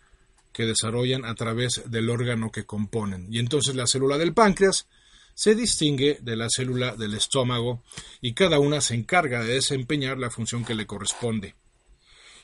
que 0.53 0.67
desarrollan 0.67 1.25
a 1.25 1.35
través 1.35 1.91
del 1.91 2.11
órgano 2.11 2.51
que 2.51 2.65
componen. 2.65 3.27
Y 3.31 3.39
entonces 3.39 3.75
la 3.75 3.87
célula 3.87 4.19
del 4.19 4.35
páncreas 4.35 4.87
se 5.35 5.55
distingue 5.55 6.19
de 6.21 6.37
la 6.37 6.49
célula 6.55 6.95
del 6.95 7.15
estómago 7.15 7.83
y 8.21 8.35
cada 8.35 8.59
una 8.59 8.83
se 8.83 8.95
encarga 8.95 9.43
de 9.43 9.55
desempeñar 9.55 10.19
la 10.19 10.31
función 10.31 10.65
que 10.65 10.75
le 10.75 10.87
corresponde. 10.87 11.55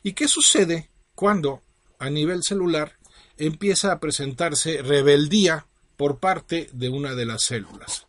¿Y 0.03 0.13
qué 0.13 0.27
sucede 0.27 0.89
cuando 1.19 1.65
a 1.99 2.11
nivel 2.11 2.45
celular 2.45 2.97
empieza 3.39 3.91
a 3.91 3.99
presentarse 3.99 4.83
rebeldía 4.83 5.67
por 5.97 6.21
parte 6.21 6.71
de 6.73 6.91
una 6.91 7.17
de 7.17 7.27
las 7.27 7.43
células? 7.43 8.07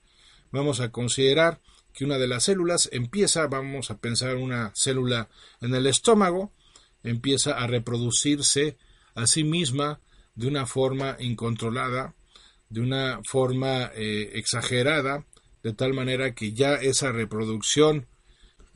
Vamos 0.51 0.79
a 0.79 0.91
considerar 0.91 1.59
que 1.91 2.05
una 2.05 2.19
de 2.19 2.27
las 2.27 2.43
células 2.43 2.87
empieza, 2.91 3.47
vamos 3.47 3.89
a 3.89 3.97
pensar 3.97 4.35
una 4.35 4.71
célula 4.75 5.27
en 5.59 5.73
el 5.73 5.87
estómago, 5.87 6.53
empieza 7.01 7.53
a 7.53 7.65
reproducirse 7.65 8.77
a 9.15 9.25
sí 9.25 9.43
misma 9.43 10.01
de 10.35 10.45
una 10.45 10.67
forma 10.67 11.15
incontrolada, 11.17 12.13
de 12.69 12.81
una 12.81 13.21
forma 13.27 13.89
eh, 13.95 14.33
exagerada, 14.35 15.25
de 15.63 15.73
tal 15.73 15.95
manera 15.95 16.35
que 16.35 16.53
ya 16.53 16.75
esa 16.75 17.11
reproducción 17.11 18.05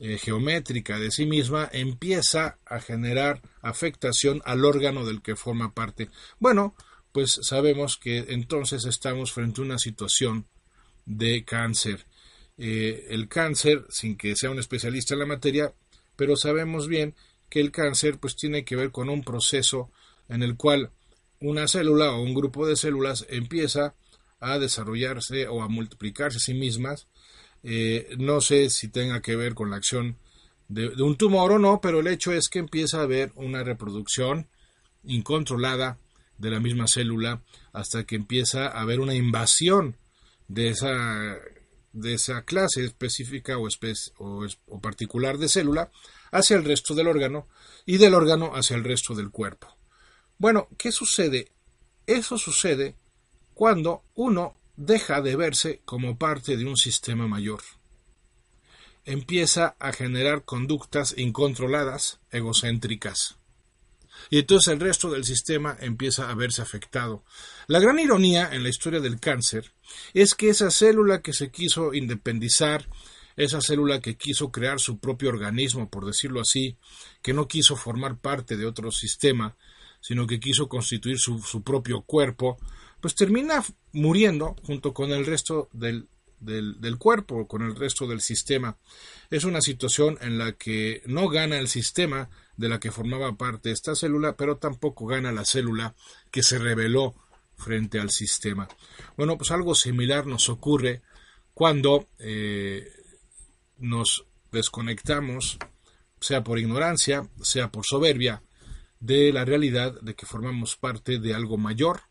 eh, 0.00 0.18
geométrica 0.18 0.98
de 0.98 1.12
sí 1.12 1.24
misma 1.24 1.70
empieza 1.72 2.58
a 2.66 2.80
generar 2.80 3.40
afectación 3.64 4.42
al 4.44 4.64
órgano 4.64 5.04
del 5.04 5.22
que 5.22 5.36
forma 5.36 5.74
parte. 5.74 6.10
Bueno, 6.38 6.74
pues 7.12 7.40
sabemos 7.42 7.96
que 7.96 8.18
entonces 8.28 8.84
estamos 8.84 9.32
frente 9.32 9.60
a 9.60 9.64
una 9.64 9.78
situación 9.78 10.46
de 11.06 11.44
cáncer. 11.44 12.06
Eh, 12.56 13.06
el 13.10 13.28
cáncer, 13.28 13.86
sin 13.88 14.16
que 14.16 14.36
sea 14.36 14.50
un 14.50 14.58
especialista 14.58 15.14
en 15.14 15.20
la 15.20 15.26
materia, 15.26 15.74
pero 16.16 16.36
sabemos 16.36 16.88
bien 16.88 17.14
que 17.48 17.60
el 17.60 17.72
cáncer 17.72 18.18
pues 18.18 18.36
tiene 18.36 18.64
que 18.64 18.76
ver 18.76 18.90
con 18.90 19.08
un 19.08 19.22
proceso 19.22 19.90
en 20.28 20.42
el 20.42 20.56
cual 20.56 20.90
una 21.40 21.68
célula 21.68 22.12
o 22.12 22.22
un 22.22 22.34
grupo 22.34 22.66
de 22.66 22.76
células 22.76 23.26
empieza 23.28 23.94
a 24.40 24.58
desarrollarse 24.58 25.48
o 25.48 25.62
a 25.62 25.68
multiplicarse 25.68 26.38
a 26.38 26.40
sí 26.40 26.54
mismas. 26.54 27.08
Eh, 27.62 28.14
no 28.18 28.40
sé 28.40 28.70
si 28.70 28.88
tenga 28.88 29.22
que 29.22 29.36
ver 29.36 29.54
con 29.54 29.70
la 29.70 29.76
acción 29.76 30.18
de, 30.68 31.02
un 31.02 31.16
tumor 31.16 31.52
o 31.52 31.58
no, 31.58 31.80
pero 31.80 32.00
el 32.00 32.06
hecho 32.06 32.32
es 32.32 32.48
que 32.48 32.58
empieza 32.58 32.98
a 32.98 33.02
haber 33.02 33.32
una 33.34 33.62
reproducción 33.62 34.48
incontrolada 35.02 35.98
de 36.38 36.50
la 36.50 36.60
misma 36.60 36.86
célula 36.88 37.42
hasta 37.72 38.04
que 38.04 38.16
empieza 38.16 38.66
a 38.66 38.80
haber 38.80 39.00
una 39.00 39.14
invasión 39.14 39.96
de 40.48 40.68
esa, 40.70 41.38
de 41.92 42.14
esa 42.14 42.42
clase 42.42 42.84
específica 42.84 43.56
o, 43.58 43.68
o 44.18 44.80
particular 44.80 45.38
de 45.38 45.48
célula 45.48 45.90
hacia 46.32 46.56
el 46.56 46.64
resto 46.64 46.94
del 46.94 47.08
órgano 47.08 47.46
y 47.86 47.98
del 47.98 48.14
órgano 48.14 48.52
hacia 48.54 48.76
el 48.76 48.84
resto 48.84 49.14
del 49.14 49.30
cuerpo. 49.30 49.76
Bueno, 50.38 50.68
¿qué 50.76 50.90
sucede? 50.90 51.52
Eso 52.06 52.38
sucede 52.38 52.96
cuando 53.54 54.02
uno 54.14 54.56
deja 54.76 55.20
de 55.22 55.36
verse 55.36 55.80
como 55.84 56.18
parte 56.18 56.56
de 56.56 56.66
un 56.66 56.76
sistema 56.76 57.28
mayor. 57.28 57.60
Empieza 59.04 59.76
a 59.78 59.92
generar 59.92 60.44
conductas 60.44 61.14
incontroladas, 61.16 62.20
egocéntricas. 62.30 63.36
Y 64.30 64.38
entonces 64.38 64.72
el 64.72 64.80
resto 64.80 65.10
del 65.10 65.24
sistema 65.24 65.76
empieza 65.80 66.30
a 66.30 66.34
verse 66.34 66.62
afectado. 66.62 67.24
La 67.66 67.80
gran 67.80 67.98
ironía 67.98 68.50
en 68.52 68.62
la 68.62 68.68
historia 68.68 69.00
del 69.00 69.20
cáncer 69.20 69.72
es 70.14 70.34
que 70.34 70.48
esa 70.48 70.70
célula 70.70 71.20
que 71.20 71.32
se 71.32 71.50
quiso 71.50 71.92
independizar 71.92 72.88
esa 73.36 73.60
célula 73.60 74.00
que 74.00 74.16
quiso 74.16 74.50
crear 74.50 74.78
su 74.78 74.98
propio 74.98 75.28
organismo, 75.28 75.90
por 75.90 76.06
decirlo 76.06 76.40
así, 76.40 76.76
que 77.22 77.32
no 77.32 77.48
quiso 77.48 77.76
formar 77.76 78.18
parte 78.18 78.56
de 78.56 78.66
otro 78.66 78.90
sistema, 78.92 79.56
sino 80.00 80.26
que 80.26 80.38
quiso 80.38 80.68
constituir 80.68 81.18
su, 81.18 81.62
propio 81.62 82.02
cuerpo, 82.02 82.58
pues 83.00 83.14
termina 83.14 83.64
muriendo 83.92 84.54
junto 84.62 84.92
con 84.92 85.10
el 85.10 85.26
resto 85.26 85.68
del, 85.72 86.08
del, 86.40 86.98
cuerpo, 86.98 87.46
con 87.46 87.62
el 87.62 87.76
resto 87.76 88.06
del 88.06 88.20
sistema. 88.20 88.76
Es 89.30 89.44
una 89.44 89.60
situación 89.60 90.18
en 90.20 90.38
la 90.38 90.52
que 90.52 91.02
no 91.06 91.28
gana 91.28 91.58
el 91.58 91.68
sistema 91.68 92.28
de 92.56 92.68
la 92.68 92.80
que 92.80 92.90
formaba 92.90 93.36
parte 93.36 93.70
esta 93.70 93.94
célula, 93.94 94.36
pero 94.36 94.58
tampoco 94.58 95.06
gana 95.06 95.32
la 95.32 95.44
célula 95.44 95.94
que 96.30 96.42
se 96.42 96.58
rebeló 96.58 97.14
frente 97.56 97.98
al 97.98 98.10
sistema. 98.10 98.68
Bueno, 99.16 99.36
pues 99.38 99.50
algo 99.50 99.74
similar 99.74 100.26
nos 100.26 100.48
ocurre 100.48 101.02
cuando 101.52 102.08
eh, 102.18 102.92
nos 103.78 104.26
desconectamos, 104.50 105.58
sea 106.20 106.42
por 106.44 106.58
ignorancia, 106.58 107.28
sea 107.42 107.70
por 107.70 107.84
soberbia, 107.86 108.42
de 109.00 109.32
la 109.32 109.44
realidad 109.44 110.00
de 110.00 110.14
que 110.14 110.26
formamos 110.26 110.76
parte 110.76 111.18
de 111.18 111.34
algo 111.34 111.58
mayor 111.58 112.02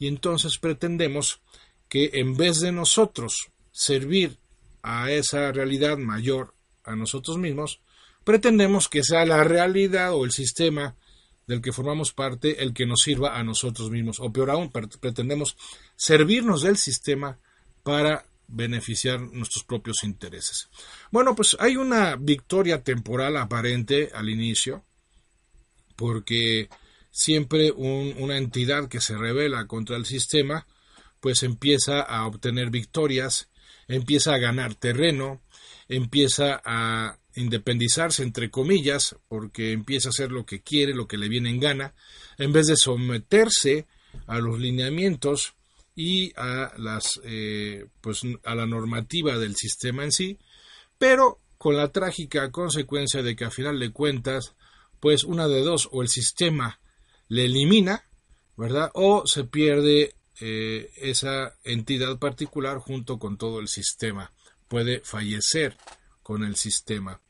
y 0.00 0.06
entonces 0.06 0.58
pretendemos 0.58 1.42
que 1.90 2.10
en 2.14 2.36
vez 2.36 2.60
de 2.60 2.72
nosotros 2.72 3.50
servir 3.72 4.38
a 4.82 5.10
esa 5.10 5.52
realidad 5.52 5.98
mayor 5.98 6.54
a 6.84 6.96
nosotros 6.96 7.36
mismos, 7.36 7.80
pretendemos 8.24 8.88
que 8.88 9.02
sea 9.02 9.26
la 9.26 9.44
realidad 9.44 10.14
o 10.14 10.24
el 10.24 10.32
sistema 10.32 10.96
del 11.46 11.60
que 11.60 11.72
formamos 11.72 12.12
parte 12.12 12.62
el 12.62 12.72
que 12.72 12.86
nos 12.86 13.00
sirva 13.02 13.36
a 13.36 13.42
nosotros 13.42 13.90
mismos, 13.90 14.20
o 14.20 14.32
peor 14.32 14.50
aún, 14.50 14.70
pretendemos 14.70 15.56
servirnos 15.96 16.62
del 16.62 16.76
sistema 16.76 17.38
para 17.82 18.24
beneficiar 18.46 19.20
nuestros 19.20 19.64
propios 19.64 20.04
intereses. 20.04 20.68
Bueno, 21.10 21.34
pues 21.34 21.56
hay 21.58 21.76
una 21.76 22.14
victoria 22.14 22.82
temporal 22.84 23.36
aparente 23.36 24.10
al 24.14 24.28
inicio, 24.28 24.84
porque 25.96 26.68
siempre 27.10 27.72
una 27.72 28.36
entidad 28.36 28.88
que 28.88 29.00
se 29.00 29.18
revela 29.18 29.66
contra 29.66 29.96
el 29.96 30.06
sistema, 30.06 30.66
pues 31.20 31.42
empieza 31.42 32.00
a 32.00 32.26
obtener 32.26 32.70
victorias, 32.70 33.48
empieza 33.88 34.34
a 34.34 34.38
ganar 34.38 34.74
terreno, 34.74 35.42
empieza 35.88 36.60
a 36.64 37.18
independizarse 37.34 38.22
entre 38.22 38.50
comillas, 38.50 39.16
porque 39.28 39.72
empieza 39.72 40.08
a 40.08 40.10
hacer 40.10 40.32
lo 40.32 40.44
que 40.44 40.62
quiere, 40.62 40.94
lo 40.94 41.06
que 41.06 41.18
le 41.18 41.28
viene 41.28 41.50
en 41.50 41.60
gana, 41.60 41.94
en 42.38 42.52
vez 42.52 42.66
de 42.66 42.76
someterse 42.76 43.86
a 44.26 44.38
los 44.38 44.58
lineamientos 44.58 45.54
y 45.94 46.32
a 46.36 46.72
las 46.78 47.20
eh, 47.24 47.86
pues 48.00 48.22
a 48.44 48.54
la 48.54 48.66
normativa 48.66 49.38
del 49.38 49.54
sistema 49.56 50.04
en 50.04 50.12
sí, 50.12 50.38
pero 50.98 51.40
con 51.58 51.76
la 51.76 51.92
trágica 51.92 52.50
consecuencia 52.50 53.22
de 53.22 53.36
que 53.36 53.44
a 53.44 53.50
final 53.50 53.78
de 53.78 53.92
cuentas, 53.92 54.54
pues 54.98 55.24
una 55.24 55.46
de 55.46 55.60
dos, 55.60 55.88
o 55.92 56.02
el 56.02 56.08
sistema 56.08 56.80
le 57.28 57.44
elimina, 57.44 58.06
¿verdad? 58.56 58.90
O 58.94 59.26
se 59.26 59.44
pierde 59.44 60.14
eh, 60.40 60.90
esa 60.96 61.54
entidad 61.64 62.18
particular 62.18 62.78
junto 62.78 63.18
con 63.18 63.36
todo 63.36 63.60
el 63.60 63.68
sistema. 63.68 64.32
Puede 64.68 65.00
fallecer 65.00 65.76
con 66.22 66.44
el 66.44 66.56
sistema. 66.56 67.20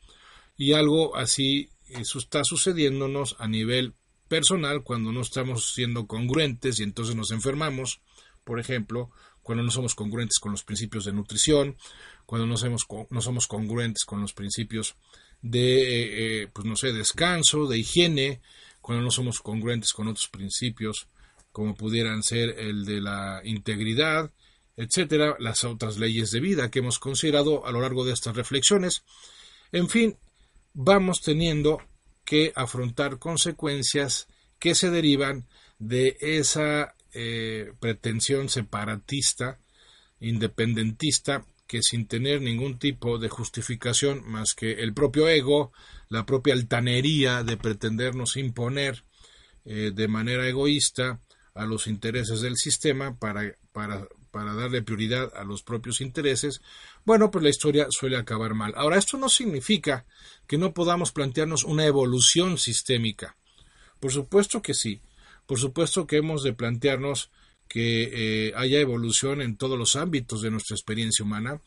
Y 0.57 0.73
algo 0.73 1.15
así 1.15 1.69
eso 1.87 2.19
está 2.19 2.43
sucediéndonos 2.43 3.35
a 3.39 3.47
nivel 3.47 3.93
personal 4.27 4.83
cuando 4.83 5.11
no 5.11 5.21
estamos 5.21 5.73
siendo 5.73 6.07
congruentes 6.07 6.79
y 6.79 6.83
entonces 6.83 7.15
nos 7.15 7.31
enfermamos 7.31 8.01
por 8.43 8.59
ejemplo, 8.59 9.11
cuando 9.41 9.63
no 9.63 9.71
somos 9.71 9.95
congruentes 9.95 10.39
con 10.39 10.51
los 10.51 10.63
principios 10.63 11.05
de 11.05 11.13
nutrición, 11.13 11.77
cuando 12.25 12.47
no 12.47 12.57
somos, 12.57 12.85
no 13.09 13.21
somos 13.21 13.47
congruentes 13.47 14.05
con 14.05 14.21
los 14.21 14.33
principios 14.33 14.95
de, 15.41 15.81
eh, 15.81 16.41
eh, 16.43 16.47
pues 16.51 16.65
no 16.65 16.75
sé, 16.75 16.93
descanso, 16.93 17.67
de 17.67 17.79
higiene, 17.79 18.41
cuando 18.81 19.03
no 19.03 19.11
somos 19.11 19.39
congruentes 19.39 19.93
con 19.93 20.07
otros 20.07 20.27
principios 20.27 21.07
como 21.51 21.75
pudieran 21.75 22.23
ser 22.23 22.59
el 22.59 22.85
de 22.85 23.01
la 23.01 23.41
integridad, 23.43 24.31
etcétera, 24.75 25.35
las 25.39 25.63
otras 25.63 25.97
leyes 25.97 26.31
de 26.31 26.39
vida 26.39 26.71
que 26.71 26.79
hemos 26.79 26.99
considerado 26.99 27.65
a 27.65 27.71
lo 27.71 27.81
largo 27.81 28.05
de 28.05 28.13
estas 28.13 28.35
reflexiones. 28.35 29.03
En 29.71 29.89
fin, 29.89 30.17
vamos 30.73 31.21
teniendo 31.21 31.81
que 32.23 32.53
afrontar 32.55 33.19
consecuencias 33.19 34.27
que 34.59 34.75
se 34.75 34.89
derivan 34.89 35.47
de 35.79 36.17
esa 36.21 36.95
eh, 37.13 37.73
pretensión 37.79 38.47
separatista, 38.47 39.59
independentista, 40.19 41.45
que 41.67 41.81
sin 41.81 42.05
tener 42.05 42.41
ningún 42.41 42.79
tipo 42.79 43.17
de 43.17 43.29
justificación 43.29 44.23
más 44.29 44.53
que 44.53 44.73
el 44.73 44.93
propio 44.93 45.27
ego, 45.27 45.71
la 46.09 46.25
propia 46.25 46.53
altanería 46.53 47.43
de 47.43 47.57
pretendernos 47.57 48.35
imponer 48.35 49.03
eh, 49.63 49.91
de 49.93 50.07
manera 50.07 50.47
egoísta 50.47 51.21
a 51.53 51.65
los 51.65 51.87
intereses 51.87 52.41
del 52.41 52.57
sistema 52.57 53.17
para, 53.17 53.55
para, 53.71 54.07
para 54.31 54.53
darle 54.53 54.81
prioridad 54.81 55.31
a 55.35 55.43
los 55.43 55.63
propios 55.63 56.01
intereses, 56.01 56.61
bueno, 57.05 57.31
pues 57.31 57.43
la 57.43 57.49
historia 57.49 57.87
suele 57.89 58.17
acabar 58.17 58.53
mal. 58.53 58.73
Ahora, 58.75 58.97
esto 58.97 59.17
no 59.17 59.29
significa 59.29 60.05
que 60.47 60.57
no 60.57 60.73
podamos 60.73 61.11
plantearnos 61.11 61.63
una 61.63 61.85
evolución 61.85 62.57
sistémica. 62.57 63.37
Por 63.99 64.11
supuesto 64.11 64.61
que 64.61 64.73
sí. 64.73 65.01
Por 65.45 65.59
supuesto 65.59 66.07
que 66.07 66.17
hemos 66.17 66.43
de 66.43 66.53
plantearnos 66.53 67.29
que 67.67 68.47
eh, 68.47 68.53
haya 68.55 68.79
evolución 68.79 69.41
en 69.41 69.55
todos 69.55 69.79
los 69.79 69.95
ámbitos 69.95 70.41
de 70.41 70.51
nuestra 70.51 70.75
experiencia 70.75 71.23
humana. 71.23 71.61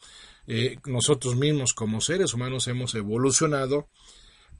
Eh, 0.47 0.79
nosotros 0.85 1.35
mismos 1.37 1.73
como 1.73 2.03
seres 2.03 2.35
humanos 2.35 2.69
hemos 2.69 2.95
evolucionado, 2.95 3.89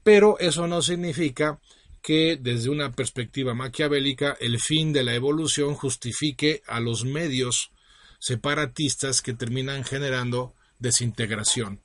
pero 0.03 0.39
eso 0.39 0.67
no 0.67 0.81
significa 0.81 1.59
que 2.05 2.37
desde 2.39 2.69
una 2.69 2.91
perspectiva 2.91 3.55
maquiavélica 3.55 4.37
el 4.39 4.59
fin 4.59 4.93
de 4.93 5.03
la 5.03 5.15
evolución 5.15 5.73
justifique 5.73 6.61
a 6.67 6.79
los 6.79 7.03
medios 7.03 7.71
separatistas 8.19 9.23
que 9.23 9.33
terminan 9.33 9.83
generando 9.83 10.53
desintegración. 10.77 11.81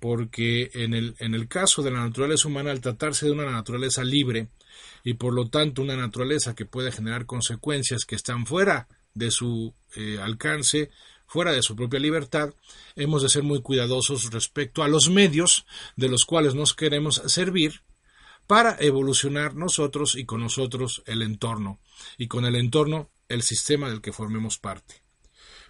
Porque 0.00 0.72
en 0.74 0.92
el, 0.92 1.14
en 1.20 1.36
el 1.36 1.46
caso 1.46 1.84
de 1.84 1.92
la 1.92 2.00
naturaleza 2.00 2.48
humana, 2.48 2.72
al 2.72 2.80
tratarse 2.80 3.26
de 3.26 3.32
una 3.32 3.48
naturaleza 3.48 4.02
libre, 4.02 4.48
y 5.04 5.14
por 5.14 5.32
lo 5.32 5.48
tanto 5.48 5.82
una 5.82 5.96
naturaleza 5.96 6.56
que 6.56 6.66
puede 6.66 6.90
generar 6.90 7.24
consecuencias 7.24 8.04
que 8.04 8.16
están 8.16 8.44
fuera 8.44 8.88
de 9.14 9.30
su 9.30 9.72
eh, 9.94 10.18
alcance, 10.20 10.90
fuera 11.28 11.52
de 11.52 11.62
su 11.62 11.76
propia 11.76 12.00
libertad, 12.00 12.54
hemos 12.96 13.22
de 13.22 13.28
ser 13.28 13.44
muy 13.44 13.62
cuidadosos 13.62 14.32
respecto 14.32 14.82
a 14.82 14.88
los 14.88 15.08
medios 15.10 15.64
de 15.94 16.08
los 16.08 16.24
cuales 16.24 16.56
nos 16.56 16.74
queremos 16.74 17.22
servir 17.26 17.82
para 18.48 18.76
evolucionar 18.80 19.54
nosotros 19.54 20.16
y 20.16 20.24
con 20.24 20.40
nosotros 20.40 21.02
el 21.06 21.20
entorno, 21.22 21.78
y 22.16 22.28
con 22.28 22.46
el 22.46 22.56
entorno 22.56 23.10
el 23.28 23.42
sistema 23.42 23.90
del 23.90 24.00
que 24.00 24.10
formemos 24.10 24.58
parte. 24.58 25.02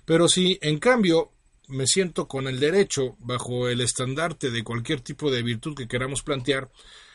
Pero 0.05 0.29
si, 0.29 0.59
en 0.63 0.79
cambio, 0.79 1.33
me 1.67 1.89
siento 1.89 2.29
con 2.29 2.47
el 2.47 2.61
derecho, 2.61 3.17
bajo 3.19 3.69
el 3.69 3.81
estandarte 3.81 4.53
de 4.53 4.63
cualquier 4.63 5.01
tipo 5.01 5.29
de 5.31 5.43
virtud 5.43 5.75
que 5.77 5.89
queramos 5.89 6.23
plantear, 6.23 6.71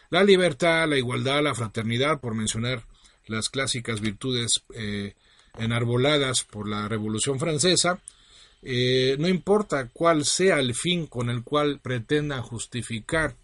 la 0.09 0.23
libertad, 0.25 0.87
la 0.87 0.97
igualdad, 0.97 1.41
la 1.41 1.55
fraternidad, 1.55 2.19
por 2.19 2.35
mencionar 2.35 2.85
las 3.25 3.49
clásicas 3.49 4.01
virtudes 4.01 4.65
eh, 4.75 5.15
enarboladas 5.57 6.43
por 6.43 6.67
la 6.67 6.89
Revolución 6.89 7.39
Francesa, 7.39 8.01
eh, 8.61 9.15
no 9.17 9.29
importa 9.29 9.89
cuál 9.93 10.25
sea 10.25 10.59
el 10.59 10.75
fin 10.75 11.07
con 11.07 11.29
el 11.29 11.41
cual 11.41 11.79
pretenda 11.79 12.41
justificar 12.41 13.37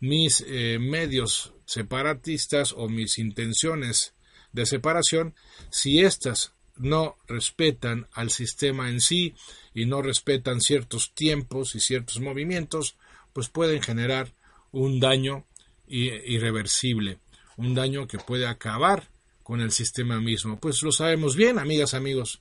mis 0.00 0.44
eh, 0.46 0.78
medios 0.78 1.52
separatistas 1.64 2.72
o 2.72 2.88
mis 2.88 3.18
intenciones 3.18 4.14
de 4.52 4.66
separación, 4.66 5.34
si 5.70 6.00
éstas 6.00 6.52
no 6.76 7.16
respetan 7.26 8.06
al 8.12 8.30
sistema 8.30 8.90
en 8.90 9.00
sí 9.00 9.34
y 9.74 9.86
no 9.86 10.02
respetan 10.02 10.60
ciertos 10.60 11.14
tiempos 11.14 11.74
y 11.74 11.80
ciertos 11.80 12.20
movimientos, 12.20 12.96
pues 13.32 13.48
pueden 13.48 13.82
generar 13.82 14.34
un 14.72 15.00
daño 15.00 15.46
irreversible, 15.88 17.18
un 17.56 17.74
daño 17.74 18.06
que 18.06 18.18
puede 18.18 18.46
acabar 18.46 19.10
con 19.42 19.60
el 19.60 19.70
sistema 19.70 20.20
mismo. 20.20 20.58
Pues 20.58 20.82
lo 20.82 20.90
sabemos 20.90 21.36
bien, 21.36 21.58
amigas, 21.58 21.94
amigos. 21.94 22.40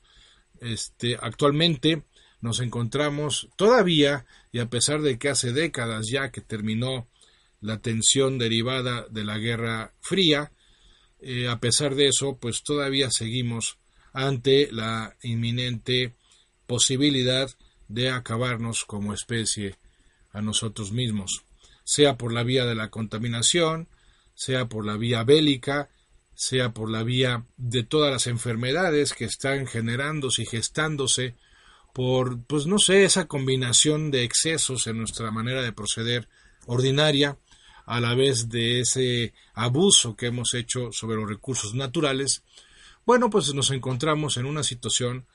Este, 0.59 1.17
actualmente 1.21 2.03
nos 2.41 2.59
encontramos 2.59 3.47
todavía, 3.55 4.25
y 4.51 4.59
a 4.59 4.69
pesar 4.69 5.01
de 5.01 5.17
que 5.17 5.29
hace 5.29 5.51
décadas 5.51 6.07
ya 6.09 6.31
que 6.31 6.41
terminó 6.41 7.07
la 7.65 7.81
tensión 7.81 8.37
derivada 8.37 9.05
de 9.09 9.25
la 9.25 9.37
Guerra 9.37 9.93
Fría, 10.01 10.51
eh, 11.19 11.47
a 11.47 11.59
pesar 11.59 11.95
de 11.95 12.07
eso, 12.07 12.37
pues 12.37 12.63
todavía 12.63 13.09
seguimos 13.11 13.77
ante 14.13 14.71
la 14.71 15.15
inminente 15.23 16.15
posibilidad 16.67 17.49
de 17.87 18.09
acabarnos 18.09 18.85
como 18.85 19.13
especie 19.13 19.75
a 20.31 20.41
nosotros 20.41 20.91
mismos 20.91 21.45
sea 21.85 22.17
por 22.17 22.33
la 22.33 22.43
vía 22.43 22.65
de 22.65 22.75
la 22.75 22.89
contaminación, 22.89 23.87
sea 24.33 24.65
por 24.65 24.85
la 24.85 24.97
vía 24.97 25.23
bélica, 25.23 25.89
sea 26.33 26.73
por 26.73 26.91
la 26.91 27.03
vía 27.03 27.45
de 27.55 27.83
todas 27.83 28.11
las 28.11 28.27
enfermedades 28.27 29.13
que 29.13 29.23
están 29.23 29.67
generándose 29.67 30.41
y 30.41 30.45
gestándose 30.45 31.35
por, 31.93 32.43
pues 32.43 32.65
no 32.65 32.77
sé, 32.79 33.05
esa 33.05 33.27
combinación 33.27 34.11
de 34.11 34.23
excesos 34.23 34.87
en 34.87 34.97
nuestra 34.97 35.31
manera 35.31 35.61
de 35.61 35.71
proceder 35.71 36.27
ordinaria, 36.65 37.37
a 37.85 37.99
la 37.99 38.15
vez 38.15 38.49
de 38.49 38.81
ese 38.81 39.33
abuso 39.53 40.15
que 40.15 40.27
hemos 40.27 40.53
hecho 40.53 40.91
sobre 40.91 41.17
los 41.17 41.29
recursos 41.29 41.75
naturales, 41.75 42.43
bueno, 43.05 43.29
pues 43.29 43.53
nos 43.53 43.71
encontramos 43.71 44.37
en 44.37 44.45
una 44.45 44.63
situación 44.63 45.25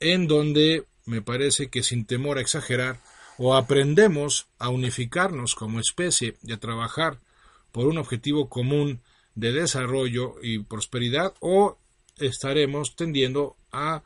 en 0.00 0.26
donde 0.26 0.86
me 1.06 1.22
parece 1.22 1.68
que 1.68 1.82
sin 1.82 2.04
temor 2.04 2.38
a 2.38 2.40
exagerar, 2.40 3.00
o 3.36 3.54
aprendemos 3.54 4.46
a 4.58 4.68
unificarnos 4.68 5.54
como 5.54 5.80
especie 5.80 6.36
y 6.42 6.52
a 6.52 6.60
trabajar 6.60 7.20
por 7.72 7.86
un 7.86 7.98
objetivo 7.98 8.48
común 8.48 9.00
de 9.34 9.52
desarrollo 9.52 10.36
y 10.40 10.60
prosperidad 10.60 11.34
o 11.40 11.78
estaremos 12.18 12.94
tendiendo 12.94 13.56
a 13.72 14.04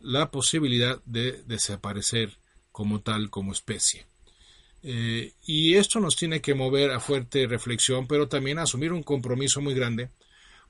la 0.00 0.32
posibilidad 0.32 1.00
de 1.04 1.44
desaparecer 1.46 2.38
como 2.72 3.00
tal, 3.00 3.30
como 3.30 3.52
especie. 3.52 4.07
Eh, 4.90 5.34
y 5.44 5.74
esto 5.74 6.00
nos 6.00 6.16
tiene 6.16 6.40
que 6.40 6.54
mover 6.54 6.92
a 6.92 6.98
fuerte 6.98 7.46
reflexión, 7.46 8.06
pero 8.06 8.26
también 8.26 8.58
a 8.58 8.62
asumir 8.62 8.90
un 8.90 9.02
compromiso 9.02 9.60
muy 9.60 9.74
grande, 9.74 10.08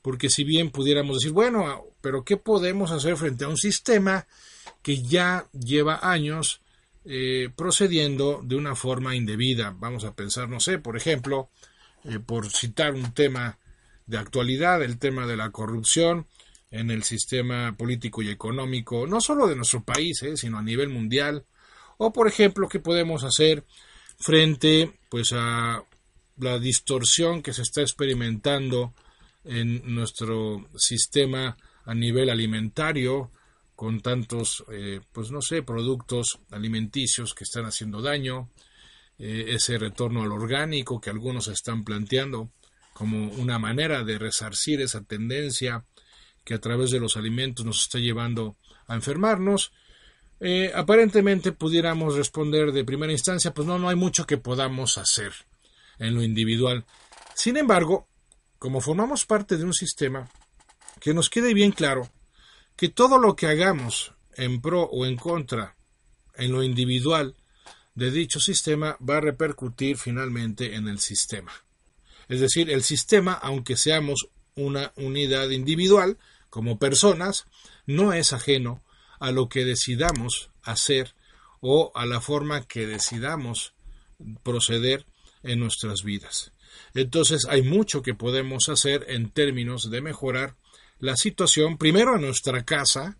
porque 0.02 0.28
si 0.28 0.42
bien 0.42 0.70
pudiéramos 0.70 1.18
decir, 1.18 1.30
bueno, 1.30 1.84
pero 2.00 2.24
¿qué 2.24 2.36
podemos 2.36 2.90
hacer 2.90 3.16
frente 3.16 3.44
a 3.44 3.48
un 3.48 3.56
sistema 3.56 4.26
que 4.82 5.02
ya 5.02 5.46
lleva 5.52 6.00
años 6.02 6.62
eh, 7.04 7.48
procediendo 7.54 8.40
de 8.42 8.56
una 8.56 8.74
forma 8.74 9.14
indebida. 9.14 9.72
Vamos 9.78 10.04
a 10.04 10.16
pensar, 10.16 10.48
no 10.48 10.58
sé, 10.58 10.78
por 10.78 10.96
ejemplo, 10.96 11.48
eh, 12.04 12.18
por 12.18 12.50
citar 12.50 12.94
un 12.94 13.14
tema 13.14 13.56
de 14.06 14.18
actualidad, 14.18 14.82
el 14.82 14.98
tema 14.98 15.28
de 15.28 15.36
la 15.36 15.50
corrupción 15.50 16.26
en 16.72 16.90
el 16.90 17.04
sistema 17.04 17.76
político 17.78 18.20
y 18.20 18.30
económico, 18.30 19.06
no 19.06 19.20
solo 19.20 19.46
de 19.46 19.54
nuestro 19.54 19.84
país, 19.84 20.24
sino 20.34 20.58
a 20.58 20.62
nivel 20.62 20.88
mundial, 20.88 21.46
o 21.98 22.12
por 22.12 22.26
ejemplo, 22.26 22.68
qué 22.68 22.80
podemos 22.80 23.22
hacer 23.22 23.64
frente 24.18 24.98
pues 25.08 25.32
a 25.32 25.82
la 26.36 26.58
distorsión 26.58 27.42
que 27.42 27.52
se 27.52 27.62
está 27.62 27.80
experimentando 27.80 28.94
en 29.44 29.94
nuestro 29.94 30.68
sistema 30.76 31.56
a 31.84 31.94
nivel 31.94 32.28
alimentario, 32.30 33.30
con 33.74 34.00
tantos, 34.00 34.64
eh, 34.72 35.00
pues 35.12 35.30
no 35.30 35.40
sé, 35.40 35.62
productos 35.62 36.40
alimenticios 36.50 37.34
que 37.34 37.44
están 37.44 37.64
haciendo 37.64 38.02
daño, 38.02 38.50
eh, 39.18 39.46
ese 39.48 39.78
retorno 39.78 40.22
al 40.22 40.32
orgánico 40.32 41.00
que 41.00 41.10
algunos 41.10 41.48
están 41.48 41.84
planteando 41.84 42.50
como 42.92 43.28
una 43.32 43.58
manera 43.58 44.02
de 44.02 44.18
resarcir 44.18 44.80
esa 44.80 45.02
tendencia 45.04 45.84
que 46.44 46.54
a 46.54 46.60
través 46.60 46.90
de 46.90 46.98
los 46.98 47.16
alimentos 47.16 47.64
nos 47.64 47.82
está 47.82 47.98
llevando 47.98 48.56
a 48.86 48.96
enfermarnos. 48.96 49.72
Eh, 50.40 50.70
aparentemente 50.74 51.52
pudiéramos 51.52 52.16
responder 52.16 52.72
de 52.72 52.84
primera 52.84 53.12
instancia, 53.12 53.52
pues 53.52 53.66
no, 53.66 53.78
no 53.78 53.88
hay 53.88 53.96
mucho 53.96 54.26
que 54.26 54.38
podamos 54.38 54.98
hacer 54.98 55.32
en 55.98 56.14
lo 56.14 56.22
individual. 56.22 56.84
Sin 57.34 57.56
embargo, 57.56 58.08
como 58.58 58.80
formamos 58.80 59.26
parte 59.26 59.56
de 59.56 59.64
un 59.64 59.74
sistema, 59.74 60.28
que 61.00 61.14
nos 61.14 61.30
quede 61.30 61.54
bien 61.54 61.72
claro 61.72 62.08
que 62.76 62.88
todo 62.88 63.18
lo 63.18 63.34
que 63.36 63.46
hagamos 63.46 64.14
en 64.36 64.60
pro 64.60 64.84
o 64.84 65.06
en 65.06 65.16
contra 65.16 65.76
en 66.36 66.52
lo 66.52 66.62
individual 66.62 67.34
de 67.94 68.12
dicho 68.12 68.38
sistema 68.38 68.96
va 69.06 69.16
a 69.16 69.20
repercutir 69.20 69.96
finalmente 69.96 70.76
en 70.76 70.86
el 70.86 71.00
sistema. 71.00 71.52
Es 72.28 72.40
decir, 72.40 72.70
el 72.70 72.84
sistema, 72.84 73.32
aunque 73.32 73.76
seamos 73.76 74.28
una 74.54 74.92
unidad 74.96 75.50
individual, 75.50 76.18
como 76.50 76.78
personas, 76.78 77.46
no 77.86 78.12
es 78.12 78.32
ajeno 78.32 78.82
a 79.20 79.30
lo 79.30 79.48
que 79.48 79.64
decidamos 79.64 80.50
hacer 80.62 81.14
o 81.60 81.92
a 81.94 82.06
la 82.06 82.20
forma 82.20 82.66
que 82.66 82.86
decidamos 82.86 83.74
proceder 84.42 85.06
en 85.42 85.60
nuestras 85.60 86.02
vidas. 86.02 86.52
Entonces 86.94 87.46
hay 87.48 87.62
mucho 87.62 88.02
que 88.02 88.14
podemos 88.14 88.68
hacer 88.68 89.06
en 89.08 89.30
términos 89.30 89.90
de 89.90 90.00
mejorar 90.00 90.56
la 90.98 91.16
situación 91.16 91.78
primero 91.78 92.16
en 92.16 92.22
nuestra 92.22 92.64
casa, 92.64 93.18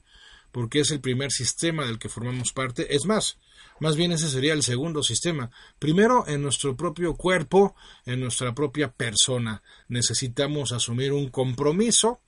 porque 0.53 0.81
es 0.81 0.91
el 0.91 1.01
primer 1.01 1.31
sistema 1.31 1.85
del 1.85 1.99
que 1.99 2.09
formamos 2.09 2.53
parte. 2.53 2.95
Es 2.95 3.05
más, 3.05 3.39
más 3.81 3.97
bien 3.97 4.13
ese 4.13 4.29
sería 4.29 4.55
el 4.55 4.63
segundo 4.63 5.03
sistema. 5.03 5.51
Primero 5.79 6.27
en 6.27 6.43
nuestro 6.43 6.77
propio 6.77 7.15
cuerpo, 7.15 7.77
en 8.07 8.21
nuestra 8.21 8.55
propia 8.55 8.91
persona. 8.91 9.63
Necesitamos 9.89 10.73
asumir 10.73 11.13
un 11.13 11.29
compromiso 11.29 12.21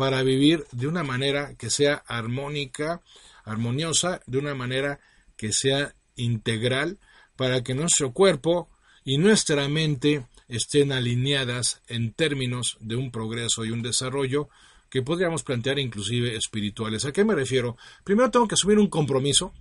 para 0.00 0.22
vivir 0.22 0.64
de 0.72 0.86
una 0.86 1.04
manera 1.04 1.56
que 1.56 1.68
sea 1.68 2.02
armónica, 2.06 3.02
armoniosa, 3.44 4.22
de 4.26 4.38
una 4.38 4.54
manera 4.54 4.98
que 5.36 5.52
sea 5.52 5.94
integral 6.16 6.98
para 7.36 7.62
que 7.62 7.74
nuestro 7.74 8.14
cuerpo 8.14 8.70
y 9.04 9.18
nuestra 9.18 9.68
mente 9.68 10.24
estén 10.48 10.92
alineadas 10.92 11.82
en 11.86 12.14
términos 12.14 12.78
de 12.80 12.96
un 12.96 13.10
progreso 13.10 13.66
y 13.66 13.72
un 13.72 13.82
desarrollo 13.82 14.48
que 14.88 15.02
podríamos 15.02 15.42
plantear 15.42 15.78
inclusive 15.78 16.34
espirituales. 16.34 17.04
¿A 17.04 17.12
qué 17.12 17.22
me 17.22 17.34
refiero? 17.34 17.76
Primero 18.02 18.30
tengo 18.30 18.48
que 18.48 18.54
asumir 18.54 18.78
un 18.78 18.88
compromiso 18.88 19.52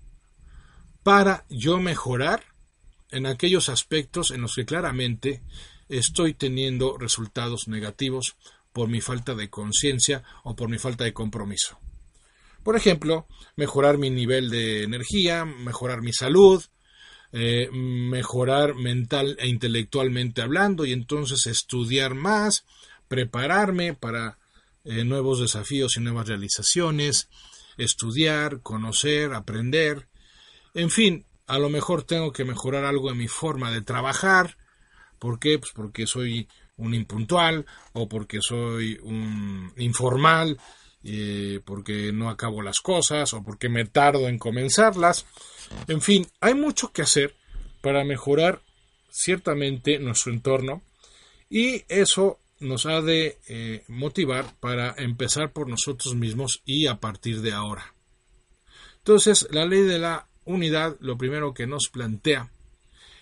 para 1.04 1.44
yo 1.50 1.80
mejorar 1.80 2.46
en 3.12 3.26
aquellos 3.26 3.68
aspectos 3.68 4.32
en 4.32 4.40
los 4.40 4.56
que 4.56 4.64
claramente 4.64 5.44
estoy 5.90 6.34
teniendo 6.34 6.98
resultados 6.98 7.68
negativos 7.68 8.38
por 8.72 8.90
mi 8.90 9.02
falta 9.02 9.36
de 9.36 9.50
conciencia 9.50 10.24
o 10.44 10.56
por 10.56 10.70
mi 10.70 10.78
falta 10.78 11.04
de 11.04 11.14
compromiso. 11.14 11.80
Por 12.64 12.76
ejemplo, 12.76 13.28
mejorar 13.56 13.98
mi 13.98 14.10
nivel 14.10 14.50
de 14.50 14.84
energía, 14.84 15.46
mejorar 15.46 16.02
mi 16.02 16.14
salud, 16.14 16.64
eh, 17.32 17.70
mejorar 17.72 18.76
mental 18.76 19.38
e 19.40 19.48
intelectualmente 19.48 20.42
hablando 20.42 20.86
y 20.86 20.94
entonces 20.94 21.48
estudiar 21.48 22.16
más, 22.16 22.66
prepararme 23.08 23.94
para 23.94 24.40
eh, 24.84 25.04
nuevos 25.04 25.40
desafíos 25.40 25.96
y 25.98 26.02
nuevas 26.02 26.28
realizaciones, 26.28 27.30
estudiar, 27.78 28.62
conocer, 28.62 29.34
aprender, 29.34 30.08
en 30.74 30.90
fin, 30.90 31.26
a 31.48 31.58
lo 31.60 31.70
mejor 31.70 32.04
tengo 32.04 32.32
que 32.32 32.46
mejorar 32.46 32.86
algo 32.86 33.10
en 33.10 33.18
mi 33.18 33.28
forma 33.28 33.72
de 33.72 33.82
trabajar. 33.82 34.58
¿Por 35.18 35.40
qué? 35.40 35.58
Pues 35.60 35.72
porque 35.74 36.08
soy 36.08 36.48
un 36.80 36.94
impuntual 36.94 37.66
o 37.94 38.08
porque 38.08 38.40
soy 38.42 39.00
un 39.04 39.72
informal, 39.78 40.58
eh, 41.04 41.62
porque 41.64 42.12
no 42.12 42.30
acabo 42.30 42.62
las 42.62 42.80
cosas 42.80 43.34
o 43.34 43.44
porque 43.44 43.70
me 43.70 43.86
tardo 43.86 44.28
en 44.28 44.40
comenzarlas. 44.40 45.26
En 45.88 46.02
fin, 46.02 46.28
hay 46.42 46.56
mucho 46.56 46.92
que 46.92 47.04
hacer 47.04 47.36
para 47.82 48.04
mejorar 48.04 48.62
ciertamente 49.12 50.00
nuestro 50.00 50.34
entorno 50.34 50.82
y 51.50 51.84
eso 51.88 52.40
nos 52.60 52.86
ha 52.86 53.02
de 53.02 53.38
eh, 53.48 53.84
motivar 53.88 54.54
para 54.60 54.94
empezar 54.98 55.52
por 55.54 55.70
nosotros 55.70 56.16
mismos 56.16 56.62
y 56.66 56.88
a 56.88 57.00
partir 57.00 57.42
de 57.42 57.54
ahora. 57.54 57.94
Entonces, 58.98 59.48
la 59.52 59.66
ley 59.66 59.82
de 59.82 60.00
la 60.00 60.28
unidad 60.46 60.98
lo 61.00 61.18
primero 61.18 61.54
que 61.54 61.68
nos 61.68 61.90
plantea 61.90 62.52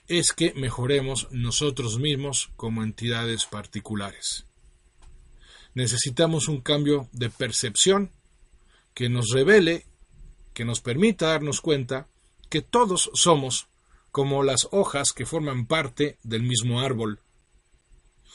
es 0.07 0.31
que 0.31 0.53
mejoremos 0.53 1.27
nosotros 1.31 1.99
mismos 1.99 2.49
como 2.55 2.83
entidades 2.83 3.45
particulares. 3.45 4.45
Necesitamos 5.73 6.47
un 6.47 6.61
cambio 6.61 7.07
de 7.11 7.29
percepción 7.29 8.11
que 8.93 9.09
nos 9.09 9.29
revele, 9.31 9.85
que 10.53 10.65
nos 10.65 10.81
permita 10.81 11.27
darnos 11.27 11.61
cuenta 11.61 12.07
que 12.49 12.61
todos 12.61 13.11
somos 13.13 13.67
como 14.11 14.41
las 14.43 14.69
hojas 14.71 15.13
que 15.13 15.25
forman 15.25 15.67
parte 15.67 16.17
del 16.23 16.41
mismo 16.41 16.79
árbol. 16.79 17.19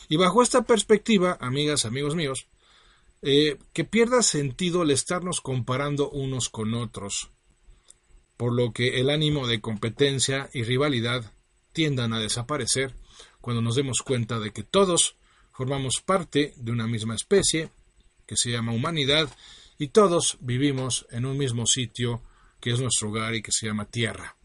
Y 0.08 0.16
bajo 0.16 0.42
esta 0.42 0.62
perspectiva, 0.62 1.36
amigas, 1.40 1.84
amigos 1.84 2.14
míos, 2.14 2.46
eh, 3.22 3.56
que 3.72 3.84
pierda 3.84 4.22
sentido 4.22 4.82
el 4.82 4.90
estarnos 4.90 5.40
comparando 5.40 6.10
unos 6.10 6.48
con 6.48 6.74
otros, 6.74 7.30
por 8.36 8.52
lo 8.52 8.72
que 8.72 9.00
el 9.00 9.10
ánimo 9.10 9.46
de 9.46 9.60
competencia 9.60 10.50
y 10.52 10.64
rivalidad 10.64 11.32
tiendan 11.72 12.12
a 12.12 12.20
desaparecer 12.20 12.94
cuando 13.40 13.62
nos 13.62 13.76
demos 13.76 13.98
cuenta 14.04 14.38
de 14.38 14.52
que 14.52 14.62
todos 14.62 15.16
formamos 15.52 16.00
parte 16.04 16.54
de 16.56 16.72
una 16.72 16.86
misma 16.86 17.14
especie, 17.14 17.70
que 18.26 18.36
se 18.36 18.50
llama 18.50 18.72
humanidad, 18.72 19.28
y 19.78 19.88
todos 19.88 20.38
vivimos 20.40 21.06
en 21.10 21.26
un 21.26 21.36
mismo 21.36 21.66
sitio 21.66 22.22
que 22.60 22.70
es 22.70 22.80
nuestro 22.80 23.10
hogar 23.10 23.34
y 23.34 23.42
que 23.42 23.52
se 23.52 23.66
llama 23.66 23.86
tierra. 23.86 24.36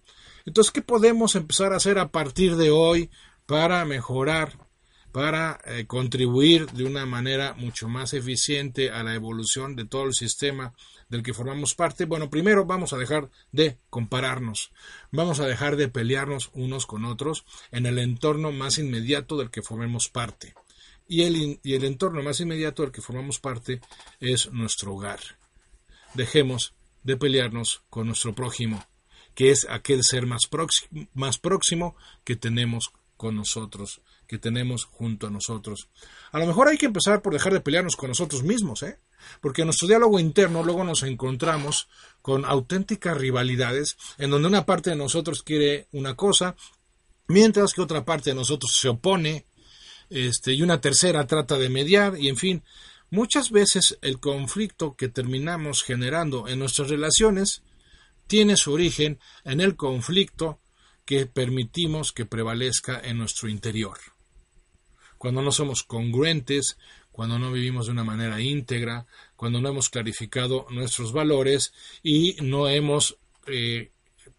Entonces, 0.45 0.71
¿qué 0.71 0.81
podemos 0.81 1.35
empezar 1.35 1.73
a 1.73 1.77
hacer 1.77 1.99
a 1.99 2.09
partir 2.09 2.55
de 2.55 2.71
hoy 2.71 3.09
para 3.45 3.85
mejorar 3.85 4.67
para 5.17 5.59
eh, 5.65 5.85
contribuir 5.87 6.67
de 6.73 6.83
una 6.83 7.07
manera 7.07 7.55
mucho 7.55 7.87
más 7.87 8.13
eficiente 8.13 8.91
a 8.91 9.01
la 9.01 9.15
evolución 9.15 9.75
de 9.75 9.85
todo 9.85 10.03
el 10.03 10.13
sistema 10.13 10.75
del 11.09 11.23
que 11.23 11.33
formamos 11.33 11.75
parte, 11.75 12.05
bueno, 12.05 12.29
primero 12.29 12.65
vamos 12.65 12.93
a 12.93 12.97
dejar 12.97 13.29
de 13.51 13.77
compararnos, 13.89 14.71
vamos 15.11 15.39
a 15.39 15.45
dejar 15.45 15.75
de 15.75 15.87
pelearnos 15.87 16.51
unos 16.53 16.85
con 16.85 17.05
otros 17.05 17.45
en 17.71 17.85
el 17.85 17.99
entorno 17.99 18.51
más 18.51 18.77
inmediato 18.77 19.37
del 19.37 19.49
que 19.49 19.61
formemos 19.61 20.09
parte. 20.09 20.53
Y 21.07 21.23
el, 21.23 21.59
y 21.63 21.73
el 21.73 21.85
entorno 21.85 22.21
más 22.21 22.39
inmediato 22.41 22.83
del 22.83 22.91
que 22.91 23.01
formamos 23.01 23.39
parte 23.39 23.79
es 24.19 24.51
nuestro 24.51 24.93
hogar. 24.93 25.19
Dejemos 26.13 26.73
de 27.03 27.15
pelearnos 27.15 27.83
con 27.89 28.07
nuestro 28.07 28.35
prójimo, 28.35 28.85
que 29.33 29.51
es 29.51 29.65
aquel 29.69 30.03
ser 30.03 30.25
más, 30.25 30.49
más 31.13 31.37
próximo 31.37 31.95
que 32.25 32.35
tenemos 32.35 32.91
con 33.15 33.35
nosotros, 33.35 34.01
que 34.27 34.37
tenemos 34.37 34.85
junto 34.85 35.27
a 35.27 35.29
nosotros. 35.29 35.89
A 36.31 36.39
lo 36.39 36.45
mejor 36.45 36.67
hay 36.67 36.77
que 36.77 36.85
empezar 36.85 37.21
por 37.21 37.33
dejar 37.33 37.53
de 37.53 37.61
pelearnos 37.61 37.95
con 37.95 38.09
nosotros 38.09 38.43
mismos, 38.43 38.83
¿eh? 38.83 38.99
Porque 39.41 39.61
en 39.61 39.67
nuestro 39.67 39.87
diálogo 39.87 40.19
interno 40.19 40.63
luego 40.63 40.83
nos 40.83 41.03
encontramos 41.03 41.87
con 42.21 42.45
auténticas 42.45 43.17
rivalidades 43.17 43.97
en 44.17 44.29
donde 44.29 44.47
una 44.47 44.65
parte 44.65 44.89
de 44.89 44.95
nosotros 44.95 45.43
quiere 45.43 45.87
una 45.91 46.15
cosa, 46.15 46.55
mientras 47.27 47.73
que 47.73 47.81
otra 47.81 48.05
parte 48.05 48.31
de 48.31 48.35
nosotros 48.35 48.71
se 48.75 48.89
opone, 48.89 49.45
este, 50.09 50.53
y 50.53 50.61
una 50.61 50.79
tercera 50.81 51.27
trata 51.27 51.57
de 51.57 51.69
mediar, 51.69 52.17
y 52.17 52.29
en 52.29 52.37
fin, 52.37 52.63
muchas 53.09 53.51
veces 53.51 53.97
el 54.01 54.19
conflicto 54.19 54.95
que 54.95 55.09
terminamos 55.09 55.83
generando 55.83 56.47
en 56.47 56.59
nuestras 56.59 56.89
relaciones 56.89 57.63
tiene 58.27 58.57
su 58.57 58.73
origen 58.73 59.19
en 59.43 59.61
el 59.61 59.75
conflicto 59.75 60.59
que 61.05 61.25
permitimos 61.25 62.11
que 62.11 62.25
prevalezca 62.25 62.99
en 62.99 63.17
nuestro 63.17 63.47
interior. 63.47 63.97
Cuando 65.17 65.41
no 65.41 65.51
somos 65.51 65.83
congruentes, 65.83 66.77
cuando 67.17 67.39
no 67.39 67.51
vivimos 67.51 67.87
de 67.87 67.93
una 67.93 68.03
manera 68.03 68.39
íntegra, 68.39 69.07
cuando 69.35 69.59
no 69.59 69.69
hemos 69.69 69.89
clarificado 69.89 70.67
nuestros 70.69 71.13
valores 71.13 71.73
y 72.03 72.35
no 72.43 72.69
hemos 72.69 73.17
eh, 73.47 73.89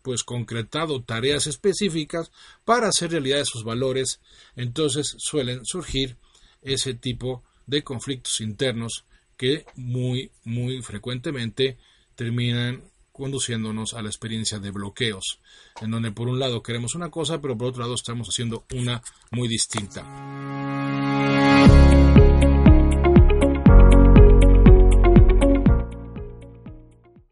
pues 0.00 0.22
concretado 0.22 1.02
tareas 1.02 1.48
específicas 1.48 2.30
para 2.64 2.86
hacer 2.86 3.10
realidad 3.10 3.40
esos 3.40 3.64
valores, 3.64 4.20
entonces 4.54 5.16
suelen 5.18 5.66
surgir 5.66 6.18
ese 6.62 6.94
tipo 6.94 7.42
de 7.66 7.82
conflictos 7.82 8.40
internos 8.40 9.04
que 9.36 9.66
muy 9.74 10.30
muy 10.44 10.80
frecuentemente 10.80 11.78
terminan 12.14 12.84
conduciéndonos 13.10 13.94
a 13.94 14.02
la 14.02 14.08
experiencia 14.08 14.60
de 14.60 14.70
bloqueos, 14.70 15.40
en 15.82 15.90
donde 15.90 16.12
por 16.12 16.28
un 16.28 16.38
lado 16.38 16.62
queremos 16.62 16.94
una 16.94 17.10
cosa, 17.10 17.40
pero 17.40 17.58
por 17.58 17.70
otro 17.70 17.82
lado 17.82 17.96
estamos 17.96 18.28
haciendo 18.28 18.64
una 18.70 19.02
muy 19.32 19.48
distinta. 19.48 21.37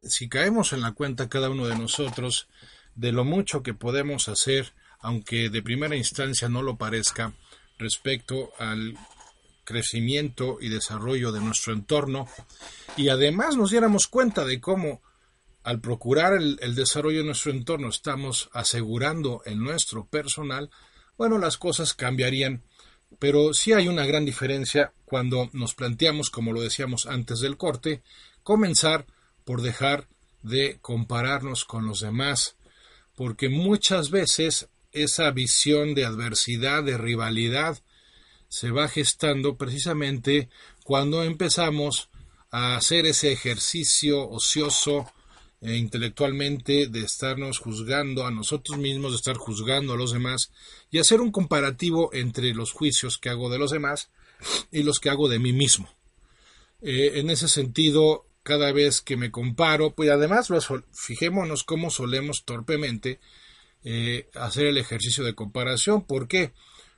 Si 0.08 0.28
caemos 0.28 0.72
en 0.72 0.82
la 0.82 0.92
cuenta 0.92 1.28
cada 1.28 1.50
uno 1.50 1.66
de 1.66 1.76
nosotros 1.76 2.48
de 2.94 3.12
lo 3.12 3.24
mucho 3.24 3.62
que 3.62 3.74
podemos 3.74 4.28
hacer, 4.28 4.72
aunque 5.00 5.50
de 5.50 5.62
primera 5.62 5.96
instancia 5.96 6.48
no 6.48 6.62
lo 6.62 6.76
parezca, 6.76 7.32
respecto 7.78 8.52
al 8.58 8.96
crecimiento 9.64 10.58
y 10.60 10.68
desarrollo 10.68 11.32
de 11.32 11.40
nuestro 11.40 11.72
entorno, 11.72 12.28
y 12.96 13.08
además 13.08 13.56
nos 13.56 13.70
diéramos 13.70 14.08
cuenta 14.08 14.44
de 14.44 14.60
cómo 14.60 15.02
al 15.62 15.80
procurar 15.80 16.34
el, 16.34 16.74
desarrollo 16.76 17.18
de 17.18 17.24
nuestro 17.24 17.50
entorno 17.50 17.88
estamos 17.88 18.48
asegurando 18.52 19.42
el 19.44 19.58
nuestro 19.58 20.06
personal, 20.06 20.70
bueno, 21.18 21.38
las 21.38 21.58
cosas 21.58 21.92
cambiarían, 21.92 22.62
pero 23.18 23.52
sí 23.52 23.72
hay 23.72 23.88
una 23.88 24.06
gran 24.06 24.24
diferencia 24.24 24.92
cuando 25.04 25.50
nos 25.52 25.74
planteamos, 25.74 26.30
como 26.30 26.52
lo 26.52 26.60
decíamos 26.60 27.06
antes 27.06 27.40
del 27.40 27.56
corte, 27.56 28.02
comenzar 28.44 29.06
por 29.46 29.62
dejar 29.62 30.08
de 30.42 30.78
compararnos 30.82 31.64
con 31.64 31.86
los 31.86 32.00
demás, 32.00 32.56
porque 33.14 33.48
muchas 33.48 34.10
veces 34.10 34.68
esa 34.90 35.30
visión 35.30 35.94
de 35.94 36.04
adversidad, 36.04 36.82
de 36.82 36.98
rivalidad, 36.98 37.80
se 38.48 38.72
va 38.72 38.88
gestando 38.88 39.56
precisamente 39.56 40.48
cuando 40.84 41.22
empezamos 41.22 42.10
a 42.50 42.76
hacer 42.76 43.06
ese 43.06 43.30
ejercicio 43.32 44.28
ocioso 44.28 45.06
e 45.60 45.76
intelectualmente 45.76 46.88
de 46.88 47.00
estarnos 47.00 47.58
juzgando 47.58 48.26
a 48.26 48.32
nosotros 48.32 48.78
mismos, 48.78 49.12
de 49.12 49.16
estar 49.16 49.36
juzgando 49.36 49.92
a 49.92 49.96
los 49.96 50.12
demás 50.12 50.50
y 50.90 50.98
hacer 50.98 51.20
un 51.20 51.30
comparativo 51.30 52.12
entre 52.12 52.52
los 52.52 52.72
juicios 52.72 53.18
que 53.18 53.30
hago 53.30 53.48
de 53.48 53.58
los 53.58 53.70
demás 53.70 54.10
y 54.72 54.82
los 54.82 54.98
que 54.98 55.10
hago 55.10 55.28
de 55.28 55.38
mí 55.38 55.52
mismo. 55.52 55.88
Eh, 56.82 57.12
en 57.14 57.30
ese 57.30 57.48
sentido, 57.48 58.26
cada 58.46 58.70
vez 58.70 59.00
que 59.00 59.16
me 59.16 59.32
comparo, 59.32 59.90
pues 59.90 60.08
además 60.08 60.48
fijémonos 60.92 61.64
cómo 61.64 61.90
solemos 61.90 62.44
torpemente 62.44 63.18
eh, 63.82 64.30
hacer 64.34 64.66
el 64.66 64.78
ejercicio 64.78 65.24
de 65.24 65.34
comparación. 65.34 66.04
¿Por 66.04 66.28
qué? 66.28 66.52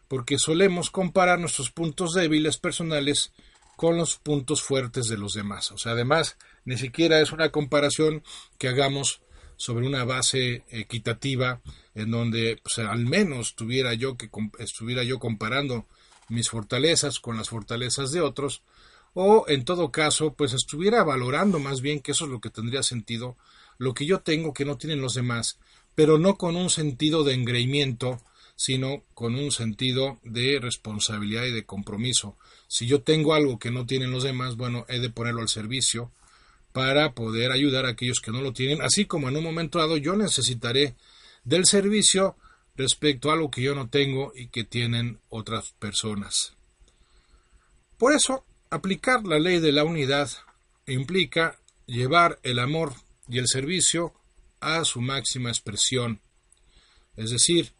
Porque 0.09 0.39
solemos 0.39 0.91
comparar 0.91 1.39
nuestros 1.41 1.71
puntos 1.71 2.13
débiles 2.13 2.59
personales 2.59 3.33
con 3.77 3.97
los 3.97 4.17
puntos 4.17 4.63
fuertes 4.63 5.09
de 5.09 5.17
los 5.17 5.33
demás. 5.33 5.73
O 5.73 5.79
sea, 5.79 5.93
además, 5.93 6.37
ni 6.67 6.77
siquiera 6.77 7.19
es 7.19 7.33
una 7.33 7.49
comparación 7.49 8.23
que 8.59 8.69
hagamos 8.69 9.23
sobre 9.57 9.87
una 9.87 10.05
base 10.05 10.65
equitativa 10.69 11.63
en 11.95 12.11
donde 12.11 12.61
pues, 12.63 12.87
al 12.87 13.07
menos 13.07 13.55
tuviera 13.55 13.95
yo 13.95 14.19
que 14.19 14.29
estuviera 14.59 15.03
yo 15.03 15.19
comparando 15.19 15.87
mis 16.29 16.51
fortalezas 16.51 17.21
con 17.21 17.39
las 17.39 17.49
fortalezas 17.49 18.13
de 18.13 18.21
otros 18.21 18.63
o 19.21 19.49
en 19.49 19.65
todo 19.65 19.91
caso 19.91 20.35
pues 20.35 20.53
estuviera 20.53 21.03
valorando 21.03 21.59
más 21.59 21.81
bien 21.81 21.99
que 21.99 22.13
eso 22.13 22.27
es 22.27 22.31
lo 22.31 22.41
que 22.41 22.51
tendría 22.51 22.85
sentido 22.85 23.37
lo 23.77 23.93
que 23.93 24.07
yo 24.07 24.21
tengo 24.21 24.53
que 24.53 24.65
no 24.65 24.77
tienen 24.77 25.01
los 25.01 25.15
demás 25.15 25.59
pero 25.97 26.19
no 26.19 26.37
con 26.37 26.55
un 26.55 26.71
sentido 26.71 27.25
de 27.25 27.35
engreimiento 27.35 28.21
sino 28.55 29.03
con 29.15 29.35
un 29.35 29.51
sentido 29.51 30.19
de 30.23 30.61
responsabilidad 30.61 31.45
y 31.47 31.51
de 31.51 31.65
compromiso 31.65 32.37
si 32.69 32.87
yo 32.87 33.03
tengo 33.03 33.35
algo 33.35 33.59
que 33.59 33.73
no 33.73 33.87
tienen 33.87 34.13
los 34.13 34.23
demás 34.23 34.57
bueno 34.57 34.87
he 34.89 35.01
de 35.01 35.11
ponerlo 35.11 35.43
al 35.43 35.49
servicio 35.49 36.13
para 36.73 37.13
poder 37.13 37.51
ayudar 37.51 37.87
a 37.87 37.89
aquellos 37.89 38.21
que 38.21 38.31
no 38.31 38.41
lo 38.41 38.53
tienen, 38.53 38.83
así 38.83 39.05
como 39.05 39.29
en 39.29 39.37
un 39.37 39.43
momento 39.43 39.81
dado 39.81 39.97
yo 39.97 40.15
necesitaré 40.15 40.95
del 41.43 41.67
servicio 41.67 42.37
respecto 42.77 43.31
a 43.31 43.33
algo 43.33 43.51
que 43.51 43.63
yo 43.63 43.75
no 43.75 43.89
tengo 43.89 44.33
y 44.37 44.47
que 44.47 44.63
tienen 44.63 45.19
otras 45.29 45.73
personas. 45.81 46.55
Por 47.97 48.13
eso, 48.13 48.45
aplicar 48.71 49.25
la 49.25 49.39
ley 49.39 49.61
de 49.61 49.73
la 49.73 49.85
unidad 49.85 50.31
implica 50.87 51.59
llevar 51.87 52.39
el 52.43 52.59
amor 52.59 52.95
y 53.29 53.39
el 53.39 53.47
servicio 53.47 54.15
a 54.61 54.85
su 54.85 55.01
máxima 55.01 55.51
expresión, 55.51 56.21
es 57.17 57.31
decir, 57.31 57.73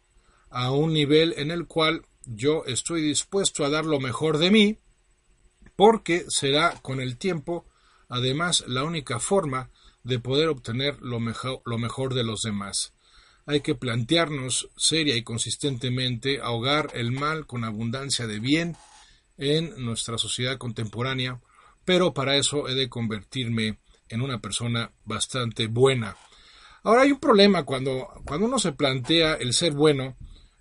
a 0.49 0.71
un 0.71 0.93
nivel 0.93 1.33
en 1.37 1.51
el 1.51 1.65
cual 1.67 2.05
yo 2.25 2.63
estoy 2.65 3.01
dispuesto 3.01 3.65
a 3.65 3.69
dar 3.69 3.85
lo 3.85 3.99
mejor 3.99 4.37
de 4.37 4.51
mí, 4.51 4.77
porque 5.75 6.25
será 6.29 6.79
con 6.81 6.99
el 7.01 7.17
tiempo 7.17 7.65
además 8.09 8.63
la 8.67 8.83
única 8.83 9.19
forma 9.19 9.69
de 10.03 10.19
poder 10.19 10.49
obtener 10.49 10.97
lo 11.01 11.19
mejor, 11.19 12.13
de 12.13 12.23
los 12.23 12.41
demás. 12.41 12.93
Hay 13.45 13.61
que 13.61 13.75
plantearnos 13.75 14.69
seria 14.75 15.15
y 15.15 15.23
consistentemente 15.23 16.39
ahogar 16.41 16.91
el 16.93 17.11
mal 17.11 17.45
con 17.45 17.63
abundancia 17.63 18.27
de 18.27 18.39
bien 18.39 18.75
en 19.39 19.83
nuestra 19.83 20.17
sociedad 20.17 20.57
contemporánea, 20.57 21.39
pero 21.85 22.13
para 22.13 22.35
eso 22.35 22.67
he 22.67 22.75
de 22.75 22.89
convertirme 22.89 23.79
en 24.09 24.21
una 24.21 24.39
persona 24.39 24.91
bastante 25.05 25.67
buena. 25.67 26.15
Ahora 26.83 27.01
hay 27.01 27.11
un 27.11 27.19
problema 27.19 27.63
cuando, 27.63 28.09
cuando 28.25 28.45
uno 28.45 28.59
se 28.59 28.73
plantea 28.73 29.33
el 29.35 29.53
ser 29.53 29.73
bueno, 29.73 30.15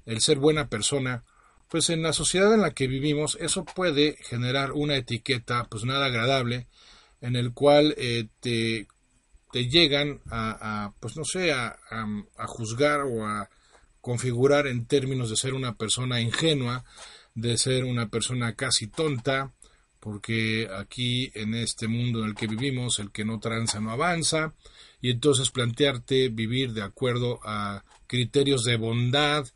el 0.07 0.21
ser 0.21 0.39
buena 0.39 0.69
persona, 0.69 1.25
pues 1.69 1.91
en 1.91 2.03
la 2.03 2.13
sociedad 2.13 2.55
en 2.55 2.63
la 2.63 2.73
que 2.73 2.87
vivimos 2.87 3.37
eso 3.41 3.65
puede 3.65 4.17
generar 4.23 4.73
una 4.73 4.97
etiqueta 4.97 5.67
pues 5.71 5.85
nada 5.85 6.07
agradable 6.07 6.67
en 7.21 7.37
el 7.37 7.53
cual 7.53 7.95
eh, 7.99 8.29
te, 8.41 8.87
llegan 9.53 10.21
a, 10.31 10.93
pues 11.01 11.17
no 11.17 11.25
sé, 11.25 11.53
a, 11.53 11.79
a, 11.91 12.47
juzgar 12.47 13.01
o 13.01 13.27
a 13.27 13.51
configurar 14.01 14.67
en 14.67 14.87
términos 14.87 15.31
de 15.31 15.37
ser 15.37 15.55
una 15.55 15.75
persona 15.75 16.21
ingenua, 16.21 16.85
de 17.41 17.57
ser 17.57 17.85
una 17.85 18.09
persona 18.09 18.55
casi 18.55 18.89
tonta, 18.89 19.53
porque 20.01 20.69
aquí 20.77 21.31
en 21.35 21.55
este 21.55 21.87
mundo 21.87 22.21
en 22.21 22.31
el 22.31 22.35
que 22.35 22.49
vivimos 22.49 22.99
el 22.99 23.13
que 23.13 23.25
no 23.25 23.39
tranza 23.39 23.81
no 23.81 23.93
avanza, 23.93 24.55
y 25.01 25.11
entonces 25.11 25.51
plantearte 25.51 26.31
vivir 26.31 26.73
de 26.73 26.83
acuerdo 26.83 27.39
a 27.45 27.85
criterios 28.09 28.65
de 28.65 28.77
bondad, 28.77 29.47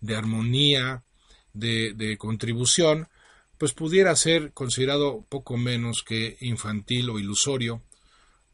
de 0.00 0.14
armonía, 0.14 1.02
de, 1.52 1.94
de 1.94 2.16
contribución, 2.16 3.08
pues 3.58 3.72
pudiera 3.72 4.14
ser 4.14 4.52
considerado 4.52 5.26
poco 5.28 5.56
menos 5.56 6.04
que 6.04 6.36
infantil 6.40 7.10
o 7.10 7.18
ilusorio, 7.18 7.82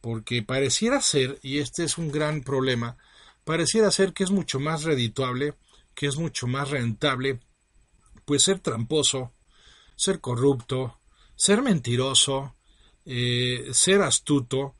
porque 0.01 0.41
pareciera 0.41 0.99
ser, 0.99 1.37
y 1.43 1.59
este 1.59 1.83
es 1.83 1.99
un 1.99 2.11
gran 2.11 2.41
problema, 2.41 2.97
pareciera 3.43 3.91
ser 3.91 4.13
que 4.13 4.23
es 4.23 4.31
mucho 4.31 4.59
más 4.59 4.83
redituable, 4.83 5.53
que 5.93 6.07
es 6.07 6.17
mucho 6.17 6.47
más 6.47 6.71
rentable, 6.71 7.39
pues 8.29 8.43
ser 8.43 8.59
tramposo, 8.59 9.33
ser 9.95 10.21
corrupto, 10.21 10.99
ser 11.35 11.63
mentiroso, 11.63 12.53
eh, 13.03 13.69
ser 13.71 14.03
astuto, 14.03 14.75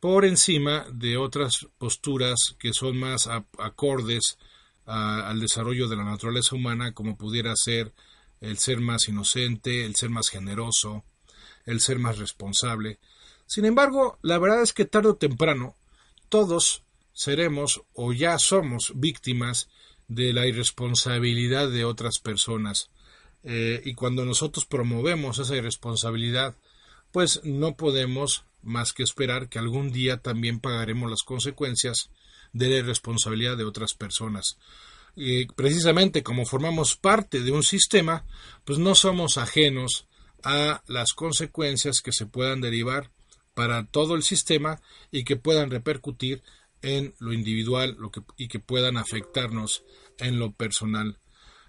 por 0.00 0.24
encima 0.24 0.86
de 0.90 1.18
otras 1.18 1.66
posturas 1.76 2.56
que 2.58 2.72
son 2.72 2.96
más 2.96 3.28
acordes 3.58 4.38
al 4.86 5.38
desarrollo 5.40 5.88
de 5.88 5.96
la 5.96 6.04
naturaleza 6.04 6.56
humana, 6.56 6.94
como 6.94 7.18
pudiera 7.18 7.52
ser 7.54 7.92
el 8.40 8.56
ser 8.56 8.80
más 8.80 9.08
inocente, 9.08 9.84
el 9.84 9.94
ser 9.94 10.08
más 10.08 10.30
generoso, 10.30 11.04
el 11.66 11.82
ser 11.82 11.98
más 11.98 12.16
responsable. 12.16 12.98
Sin 13.44 13.66
embargo, 13.66 14.18
la 14.22 14.38
verdad 14.38 14.62
es 14.62 14.72
que 14.72 14.86
tarde 14.86 15.10
o 15.10 15.16
temprano 15.16 15.76
todos 16.30 16.82
seremos 17.12 17.82
o 17.92 18.14
ya 18.14 18.38
somos 18.38 18.92
víctimas 18.94 19.68
de 20.08 20.32
la 20.32 20.46
irresponsabilidad 20.46 21.70
de 21.70 21.84
otras 21.84 22.18
personas. 22.18 22.90
Eh, 23.44 23.82
y 23.84 23.94
cuando 23.94 24.24
nosotros 24.24 24.66
promovemos 24.66 25.38
esa 25.38 25.56
irresponsabilidad, 25.56 26.56
pues 27.12 27.40
no 27.44 27.76
podemos 27.76 28.44
más 28.62 28.92
que 28.92 29.02
esperar 29.02 29.48
que 29.48 29.58
algún 29.58 29.92
día 29.92 30.18
también 30.18 30.60
pagaremos 30.60 31.10
las 31.10 31.22
consecuencias 31.22 32.10
de 32.52 32.68
la 32.68 32.76
irresponsabilidad 32.76 33.56
de 33.56 33.64
otras 33.64 33.94
personas 33.94 34.58
precisamente 35.54 36.22
como 36.22 36.44
formamos 36.44 36.96
parte 36.96 37.40
de 37.40 37.50
un 37.50 37.62
sistema, 37.62 38.24
pues 38.64 38.78
no 38.78 38.94
somos 38.94 39.38
ajenos 39.38 40.06
a 40.42 40.82
las 40.86 41.14
consecuencias 41.14 42.02
que 42.02 42.12
se 42.12 42.26
puedan 42.26 42.60
derivar 42.60 43.10
para 43.54 43.86
todo 43.86 44.14
el 44.14 44.22
sistema 44.22 44.80
y 45.10 45.24
que 45.24 45.36
puedan 45.36 45.70
repercutir 45.70 46.42
en 46.86 47.14
lo 47.18 47.32
individual 47.32 47.98
y 48.36 48.46
que 48.46 48.60
puedan 48.60 48.96
afectarnos 48.96 49.82
en 50.18 50.38
lo 50.38 50.52
personal. 50.52 51.18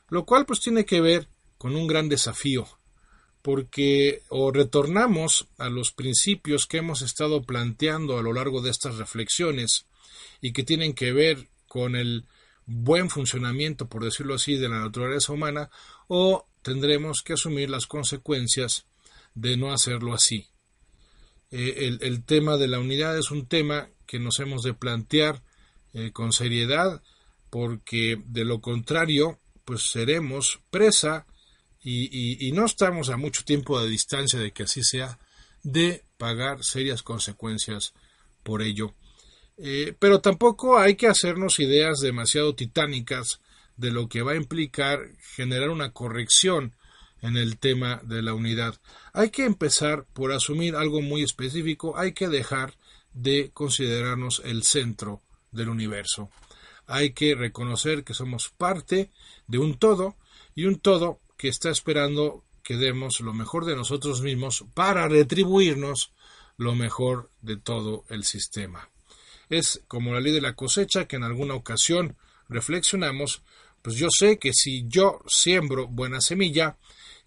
Lo 0.10 0.26
cual 0.26 0.46
pues 0.46 0.60
tiene 0.60 0.86
que 0.86 1.02
ver 1.02 1.28
con 1.58 1.76
un 1.76 1.88
gran 1.88 2.08
desafío, 2.08 2.68
porque 3.42 4.22
o 4.30 4.52
retornamos 4.52 5.48
a 5.58 5.70
los 5.70 5.92
principios 5.92 6.68
que 6.68 6.78
hemos 6.78 7.02
estado 7.02 7.42
planteando 7.42 8.20
a 8.20 8.22
lo 8.22 8.32
largo 8.32 8.62
de 8.62 8.70
estas 8.70 8.98
reflexiones 8.98 9.88
y 10.40 10.54
que 10.54 10.64
tienen 10.64 10.94
que 10.94 11.12
ver 11.12 11.50
con 11.68 11.96
el 11.96 12.26
buen 12.68 13.10
funcionamiento, 13.10 13.90
por 13.90 14.04
decirlo 14.04 14.36
así, 14.36 14.56
de 14.56 14.70
la 14.70 14.82
naturaleza 14.82 15.34
humana, 15.34 15.72
o 16.08 16.46
tendremos 16.62 17.24
que 17.24 17.34
asumir 17.34 17.72
las 17.72 17.88
consecuencias 17.88 18.86
de 19.34 19.58
no 19.58 19.74
hacerlo 19.74 20.14
así. 20.14 20.48
Eh, 21.50 21.98
el, 22.02 22.24
tema 22.26 22.58
de 22.58 22.68
la 22.68 22.80
unidad 22.80 23.18
es 23.18 23.32
un 23.32 23.48
tema 23.48 23.90
que 24.08 24.20
nos 24.20 24.40
hemos 24.40 24.64
de 24.64 24.74
plantear 24.74 25.44
eh, 25.94 26.12
con 26.12 26.32
seriedad, 26.32 27.04
porque 27.50 28.22
de 28.26 28.46
lo 28.46 28.62
contrario, 28.62 29.40
pues 29.66 29.90
seremos 29.92 30.62
presa 30.72 31.28
y, 31.90 32.52
no 32.52 32.66
estamos 32.66 33.10
a 33.10 33.18
mucho 33.18 33.46
tiempo 33.46 33.80
de 33.80 33.88
distancia 33.88 34.40
de 34.40 34.52
que 34.52 34.64
así 34.64 34.84
sea, 34.84 35.20
de 35.64 36.04
pagar 36.18 36.64
serias 36.64 37.02
consecuencias 37.02 37.94
por 38.44 38.62
ello. 38.62 38.94
Eh, 39.58 39.96
pero 39.98 40.20
tampoco 40.20 40.78
hay 40.78 40.96
que 40.96 41.08
hacernos 41.08 41.60
ideas 41.60 42.00
demasiado 42.00 42.56
titánicas 42.56 43.40
de 43.78 43.92
lo 43.92 44.10
que 44.10 44.22
va 44.22 44.34
a 44.34 44.38
implicar 44.38 45.00
generar 45.36 45.70
una 45.70 45.92
corrección 45.92 46.76
en 47.22 47.38
el 47.38 47.58
tema 47.58 48.02
de 48.04 48.22
la 48.22 48.34
unidad. 48.34 48.76
Hay 49.14 49.30
que 49.30 49.46
empezar 49.46 50.06
por 50.14 50.32
asumir 50.32 50.76
algo 50.76 51.02
muy 51.02 51.24
específico, 51.24 51.98
hay 51.98 52.14
que 52.14 52.28
dejar 52.28 52.77
de 53.18 53.52
considerarnos 53.52 54.42
el 54.46 54.64
centro 54.64 55.22
del 55.52 55.70
universo. 55.70 56.30
Hay 56.86 57.12
que 57.12 57.36
reconocer 57.36 58.04
que 58.04 58.14
somos 58.14 58.50
parte 58.50 59.12
de 59.48 59.58
un 59.58 59.78
todo 59.78 60.16
y 60.56 60.66
un 60.66 60.80
todo 60.80 61.20
que 61.38 61.50
está 61.50 61.70
esperando 61.70 62.44
que 62.64 62.78
demos 62.78 63.20
lo 63.20 63.34
mejor 63.34 63.66
de 63.66 63.76
nosotros 63.76 64.22
mismos 64.22 64.66
para 64.74 65.08
retribuirnos 65.08 66.14
lo 66.58 66.76
mejor 66.76 67.32
de 67.42 67.58
todo 67.58 68.06
el 68.10 68.24
sistema. 68.24 68.90
Es 69.50 69.82
como 69.88 70.14
la 70.14 70.20
ley 70.20 70.34
de 70.34 70.42
la 70.42 70.54
cosecha 70.54 71.08
que 71.08 71.16
en 71.16 71.24
alguna 71.24 71.56
ocasión 71.56 72.18
reflexionamos, 72.50 73.42
pues 73.82 73.96
yo 73.96 74.08
sé 74.10 74.38
que 74.38 74.52
si 74.54 74.86
yo 74.88 75.22
siembro 75.28 75.88
buena 75.88 76.22
semilla, 76.22 76.78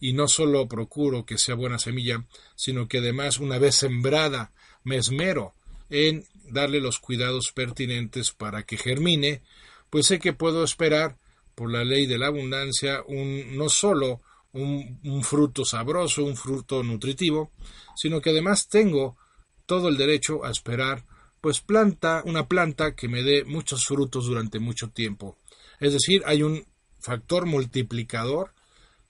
y 0.01 0.15
no 0.15 0.27
solo 0.29 0.67
procuro 0.67 1.27
que 1.27 1.37
sea 1.37 1.55
buena 1.55 1.79
semilla, 1.79 2.25
sino 2.57 2.89
que 2.89 2.99
además 2.99 3.39
una 3.39 3.59
vez 3.59 3.77
sembrada 3.77 4.53
me 4.83 4.97
esmero 4.97 5.55
en 5.91 6.25
darle 6.45 6.81
los 6.81 6.99
cuidados 6.99 7.53
pertinentes 7.53 8.31
para 8.33 8.63
que 8.63 8.77
germine, 8.77 9.43
pues 9.91 10.07
sé 10.07 10.19
que 10.19 10.33
puedo 10.33 10.65
esperar 10.65 11.19
por 11.55 11.71
la 11.71 11.85
ley 11.85 12.07
de 12.07 12.19
la 12.19 12.29
abundancia 12.29 13.03
un 13.07 13.57
no 13.57 13.69
solo 13.69 14.23
un, 14.53 15.23
fruto 15.23 15.65
sabroso, 15.65 16.25
un 16.25 16.37
fruto 16.37 16.83
nutritivo, 16.83 17.53
sino 17.95 18.21
que 18.21 18.31
además 18.31 18.69
tengo 18.69 19.17
todo 19.67 19.89
el 19.89 19.97
derecho 19.97 20.45
a 20.45 20.51
esperar 20.51 21.05
pues 21.41 21.61
planta, 21.61 22.23
una 22.27 22.49
planta 22.49 22.95
que 22.95 23.09
me 23.09 23.23
dé 23.23 23.45
muchos 23.45 23.87
frutos 23.87 24.27
durante 24.27 24.59
mucho 24.59 24.91
tiempo. 24.91 25.37
Es 25.79 25.93
decir, 25.93 26.23
hay 26.27 26.43
un 26.43 26.67
factor 26.99 27.47
multiplicador 27.47 28.53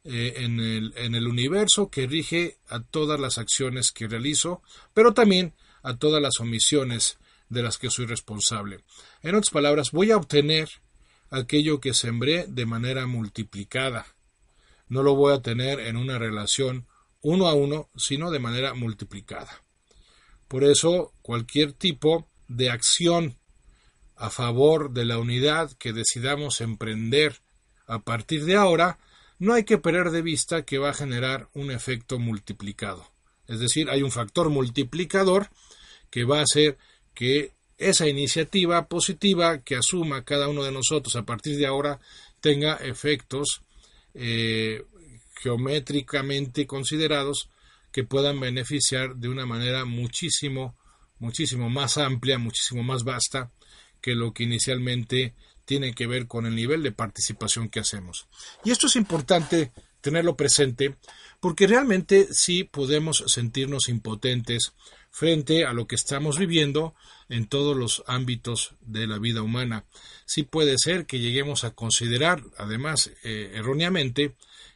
eh, 0.04 0.34
en, 0.36 0.60
el, 0.60 0.92
en 0.96 1.14
el 1.14 1.26
universo 1.26 1.90
que 1.90 2.06
rige 2.06 2.58
a 2.68 2.80
todas 2.82 3.18
las 3.18 3.38
acciones 3.38 3.90
que 3.90 4.06
realizo, 4.06 4.62
pero 4.94 5.12
también 5.12 5.54
a 5.82 5.96
todas 5.96 6.22
las 6.22 6.40
omisiones 6.40 7.18
de 7.48 7.62
las 7.62 7.78
que 7.78 7.90
soy 7.90 8.06
responsable. 8.06 8.80
En 9.22 9.34
otras 9.34 9.50
palabras, 9.50 9.90
voy 9.90 10.10
a 10.10 10.16
obtener 10.16 10.68
aquello 11.30 11.80
que 11.80 11.94
sembré 11.94 12.46
de 12.46 12.66
manera 12.66 13.06
multiplicada. 13.06 14.06
No 14.88 15.02
lo 15.02 15.14
voy 15.14 15.34
a 15.34 15.42
tener 15.42 15.80
en 15.80 15.96
una 15.96 16.18
relación 16.18 16.86
uno 17.22 17.48
a 17.48 17.54
uno, 17.54 17.88
sino 17.96 18.30
de 18.30 18.38
manera 18.38 18.74
multiplicada. 18.74 19.62
Por 20.48 20.64
eso, 20.64 21.12
cualquier 21.22 21.72
tipo 21.72 22.28
de 22.48 22.70
acción 22.70 23.36
a 24.16 24.30
favor 24.30 24.90
de 24.90 25.04
la 25.04 25.18
unidad 25.18 25.72
que 25.72 25.92
decidamos 25.92 26.60
emprender 26.60 27.40
a 27.86 28.00
partir 28.00 28.44
de 28.44 28.56
ahora, 28.56 28.98
no 29.38 29.54
hay 29.54 29.64
que 29.64 29.78
perder 29.78 30.10
de 30.10 30.22
vista 30.22 30.64
que 30.64 30.78
va 30.78 30.90
a 30.90 30.94
generar 30.94 31.48
un 31.54 31.70
efecto 31.70 32.18
multiplicado. 32.18 33.10
Es 33.50 33.58
decir, 33.58 33.90
hay 33.90 34.02
un 34.02 34.12
factor 34.12 34.48
multiplicador 34.48 35.50
que 36.08 36.24
va 36.24 36.38
a 36.38 36.44
hacer 36.44 36.78
que 37.14 37.52
esa 37.78 38.06
iniciativa 38.06 38.86
positiva 38.86 39.62
que 39.62 39.74
asuma 39.74 40.24
cada 40.24 40.48
uno 40.48 40.62
de 40.62 40.70
nosotros 40.70 41.16
a 41.16 41.24
partir 41.24 41.56
de 41.56 41.66
ahora 41.66 41.98
tenga 42.40 42.76
efectos 42.76 43.62
eh, 44.14 44.84
geométricamente 45.42 46.66
considerados 46.66 47.50
que 47.90 48.04
puedan 48.04 48.38
beneficiar 48.38 49.16
de 49.16 49.28
una 49.28 49.46
manera 49.46 49.84
muchísimo, 49.84 50.76
muchísimo 51.18 51.68
más 51.68 51.98
amplia, 51.98 52.38
muchísimo 52.38 52.84
más 52.84 53.02
vasta 53.02 53.50
que 54.00 54.14
lo 54.14 54.32
que 54.32 54.44
inicialmente 54.44 55.34
tiene 55.64 55.92
que 55.92 56.06
ver 56.06 56.28
con 56.28 56.46
el 56.46 56.54
nivel 56.54 56.84
de 56.84 56.92
participación 56.92 57.68
que 57.68 57.80
hacemos. 57.80 58.28
Y 58.64 58.70
esto 58.70 58.86
es 58.86 58.94
importante 58.94 59.72
tenerlo 60.00 60.36
presente 60.36 60.96
porque 61.40 61.66
realmente 61.66 62.28
sí 62.32 62.64
podemos 62.64 63.24
sentirnos 63.26 63.88
impotentes 63.88 64.72
frente 65.10 65.64
a 65.64 65.72
lo 65.72 65.86
que 65.86 65.96
estamos 65.96 66.38
viviendo 66.38 66.94
en 67.28 67.46
todos 67.46 67.76
los 67.76 68.04
ámbitos 68.06 68.74
de 68.80 69.06
la 69.06 69.18
vida 69.18 69.42
humana. 69.42 69.84
Sí 70.26 70.42
puede 70.42 70.76
ser 70.78 71.06
que 71.06 71.18
lleguemos 71.18 71.64
a 71.64 71.70
considerar, 71.70 72.42
además 72.56 73.10
eh, 73.24 73.52
erróneamente, 73.54 74.34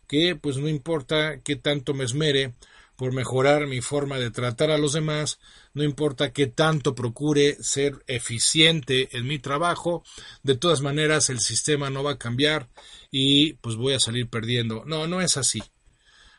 que 0.08 0.36
pues 0.36 0.56
no 0.56 0.68
importa 0.68 1.40
qué 1.42 1.56
tanto 1.56 1.94
me 1.94 2.04
esmere 2.04 2.54
por 2.96 3.12
mejorar 3.12 3.66
mi 3.66 3.80
forma 3.80 4.18
de 4.18 4.30
tratar 4.30 4.70
a 4.70 4.78
los 4.78 4.92
demás, 4.92 5.38
no 5.72 5.82
importa 5.82 6.32
qué 6.32 6.46
tanto 6.46 6.94
procure 6.94 7.56
ser 7.62 8.04
eficiente 8.06 9.08
en 9.16 9.26
mi 9.26 9.38
trabajo, 9.38 10.04
de 10.42 10.56
todas 10.56 10.80
maneras 10.80 11.30
el 11.30 11.40
sistema 11.40 11.90
no 11.90 12.02
va 12.02 12.12
a 12.12 12.18
cambiar 12.18 12.68
y 13.10 13.54
pues 13.54 13.76
voy 13.76 13.94
a 13.94 14.00
salir 14.00 14.28
perdiendo. 14.28 14.84
No, 14.86 15.06
no 15.06 15.20
es 15.20 15.36
así. 15.36 15.62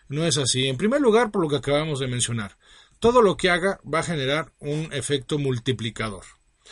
No 0.07 0.25
es 0.25 0.37
así. 0.37 0.67
En 0.67 0.77
primer 0.77 1.01
lugar, 1.01 1.31
por 1.31 1.41
lo 1.41 1.49
que 1.49 1.57
acabamos 1.57 1.99
de 1.99 2.07
mencionar, 2.07 2.57
todo 2.99 3.21
lo 3.21 3.37
que 3.37 3.49
haga 3.49 3.79
va 3.91 3.99
a 3.99 4.03
generar 4.03 4.53
un 4.59 4.93
efecto 4.93 5.37
multiplicador. 5.37 6.23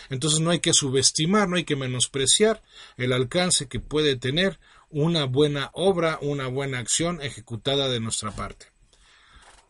Entonces 0.10 0.40
no 0.40 0.50
hay 0.50 0.60
que 0.60 0.74
subestimar, 0.74 1.48
no 1.48 1.58
hay 1.58 1.66
que 1.66 1.76
menospreciar 1.76 2.64
el 2.98 3.14
alcance 3.14 3.68
que 3.68 3.80
puede 3.80 4.16
tener 4.16 4.60
una 4.90 5.26
buena 5.26 5.70
obra, 5.74 6.20
una 6.22 6.48
buena 6.48 6.80
acción 6.80 7.22
ejecutada 7.22 7.90
de 7.90 8.00
nuestra 8.00 8.32
parte. 8.32 8.73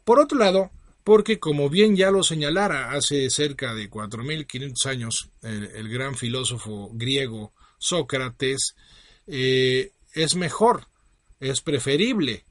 Por 0.03 0.19
otro 0.19 0.37
lado, 0.37 0.71
porque 1.03 1.39
como 1.39 1.69
bien 1.69 1.95
ya 1.95 2.11
lo 2.11 2.23
señalara 2.23 2.91
hace 2.91 3.29
cerca 3.29 3.73
de 3.73 3.89
4.500 3.89 4.85
años 4.85 5.29
el, 5.41 5.89
gran 5.89 6.15
filósofo 6.15 6.89
griego 6.93 7.53
Sócrates, 7.77 8.75
eh, 9.27 9.91
es 10.13 10.35
mejor, 10.35 10.87
es 11.39 11.61
preferible 11.61 12.45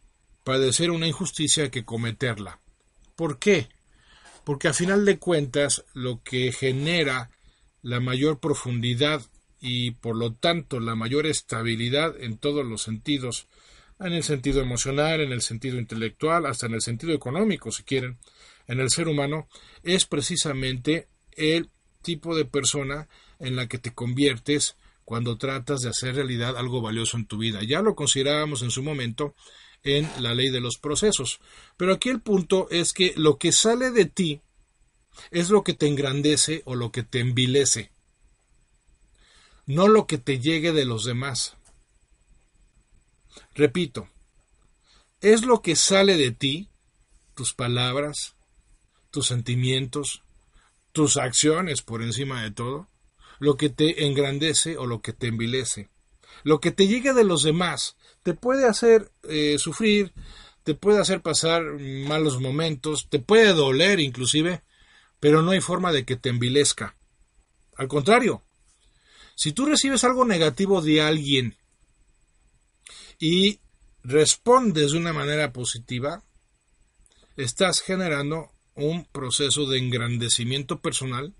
padecer 0.44 0.90
una 0.90 1.06
injusticia 1.06 1.70
que 1.70 1.84
cometerla. 1.84 2.60
¿Por 3.16 3.38
qué? 3.38 3.68
Porque 4.44 4.68
a 4.68 4.72
final 4.72 5.04
de 5.04 5.18
cuentas 5.18 5.84
lo 5.94 6.22
que 6.22 6.52
genera 6.52 7.30
la 7.80 8.00
mayor 8.00 8.40
profundidad 8.40 9.22
y 9.60 9.92
por 9.92 10.16
lo 10.16 10.34
tanto 10.34 10.80
la 10.80 10.96
mayor 10.96 11.26
estabilidad 11.26 12.20
en 12.20 12.36
todos 12.36 12.66
los 12.66 12.82
sentidos, 12.82 13.46
en 14.04 14.12
el 14.12 14.22
sentido 14.22 14.60
emocional, 14.60 15.20
en 15.20 15.32
el 15.32 15.42
sentido 15.42 15.78
intelectual, 15.78 16.46
hasta 16.46 16.66
en 16.66 16.74
el 16.74 16.80
sentido 16.80 17.12
económico, 17.12 17.70
si 17.70 17.82
quieren, 17.82 18.18
en 18.66 18.80
el 18.80 18.90
ser 18.90 19.08
humano, 19.08 19.48
es 19.82 20.06
precisamente 20.06 21.08
el 21.32 21.70
tipo 22.02 22.36
de 22.36 22.44
persona 22.44 23.08
en 23.38 23.56
la 23.56 23.66
que 23.66 23.78
te 23.78 23.92
conviertes 23.92 24.76
cuando 25.04 25.36
tratas 25.36 25.80
de 25.80 25.90
hacer 25.90 26.14
realidad 26.14 26.56
algo 26.56 26.80
valioso 26.80 27.16
en 27.16 27.26
tu 27.26 27.38
vida. 27.38 27.60
Ya 27.62 27.82
lo 27.82 27.94
considerábamos 27.94 28.62
en 28.62 28.70
su 28.70 28.82
momento 28.82 29.34
en 29.82 30.08
la 30.20 30.34
ley 30.34 30.50
de 30.50 30.60
los 30.60 30.78
procesos. 30.78 31.40
Pero 31.76 31.92
aquí 31.92 32.08
el 32.08 32.20
punto 32.20 32.68
es 32.70 32.92
que 32.92 33.14
lo 33.16 33.36
que 33.38 33.52
sale 33.52 33.90
de 33.90 34.04
ti 34.04 34.40
es 35.30 35.50
lo 35.50 35.62
que 35.64 35.74
te 35.74 35.86
engrandece 35.86 36.62
o 36.64 36.74
lo 36.74 36.90
que 36.92 37.02
te 37.02 37.20
envilece, 37.20 37.90
no 39.66 39.88
lo 39.88 40.06
que 40.06 40.18
te 40.18 40.38
llegue 40.38 40.72
de 40.72 40.84
los 40.84 41.04
demás. 41.04 41.56
Repito, 43.55 44.09
es 45.21 45.45
lo 45.45 45.62
que 45.62 45.77
sale 45.77 46.16
de 46.16 46.33
ti, 46.33 46.68
tus 47.35 47.55
palabras, 47.55 48.35
tus 49.11 49.27
sentimientos, 49.27 50.23
tus 50.92 51.16
acciones 51.16 51.83
por 51.83 52.03
encima 52.03 52.42
de 52.42 52.51
todo, 52.51 52.88
lo 53.38 53.57
que 53.57 53.68
te 53.68 54.07
engrandece 54.07 54.77
o 54.77 54.87
lo 54.87 55.01
que 55.01 55.12
te 55.12 55.29
envilece. 55.29 55.88
Lo 56.45 56.61
que 56.61 56.71
te 56.71 56.87
llegue 56.87 57.12
de 57.12 57.25
los 57.25 57.42
demás 57.42 57.97
te 58.23 58.35
puede 58.35 58.66
hacer 58.66 59.11
eh, 59.25 59.59
sufrir, 59.59 60.12
te 60.64 60.75
puede 60.75 61.01
hacer 61.01 61.23
pasar 61.23 61.62
malos 61.62 62.40
momentos, 62.40 63.09
te 63.09 63.18
puede 63.18 63.53
doler 63.53 64.01
inclusive, 64.01 64.62
pero 65.21 65.42
no 65.42 65.53
hay 65.53 65.61
forma 65.61 65.92
de 65.92 66.05
que 66.05 66.16
te 66.16 66.31
envilezca. 66.31 66.97
Al 67.77 67.88
contrario, 67.88 68.42
si 69.35 69.53
tú 69.53 69.66
recibes 69.66 70.05
algo 70.05 70.25
negativo 70.25 70.83
de 70.83 71.03
alguien 71.03 71.57
y 73.22 73.61
respondes 74.02 74.90
de 74.90 74.98
una 74.98 75.12
manera 75.12 75.52
positiva, 75.52 76.24
estás 77.37 77.80
generando 77.80 78.50
un 78.74 79.04
proceso 79.04 79.66
de 79.66 79.78
engrandecimiento 79.78 80.80
personal 80.80 81.32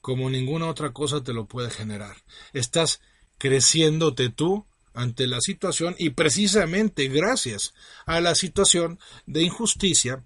como 0.00 0.30
ninguna 0.30 0.68
otra 0.68 0.92
cosa 0.92 1.24
te 1.24 1.32
lo 1.32 1.46
puede 1.46 1.70
generar. 1.70 2.14
Estás 2.52 3.00
creciéndote 3.36 4.28
tú 4.28 4.64
ante 4.92 5.26
la 5.26 5.40
situación 5.40 5.96
y 5.98 6.10
precisamente 6.10 7.08
gracias 7.08 7.74
a 8.06 8.20
la 8.20 8.36
situación 8.36 9.00
de 9.26 9.42
injusticia 9.42 10.24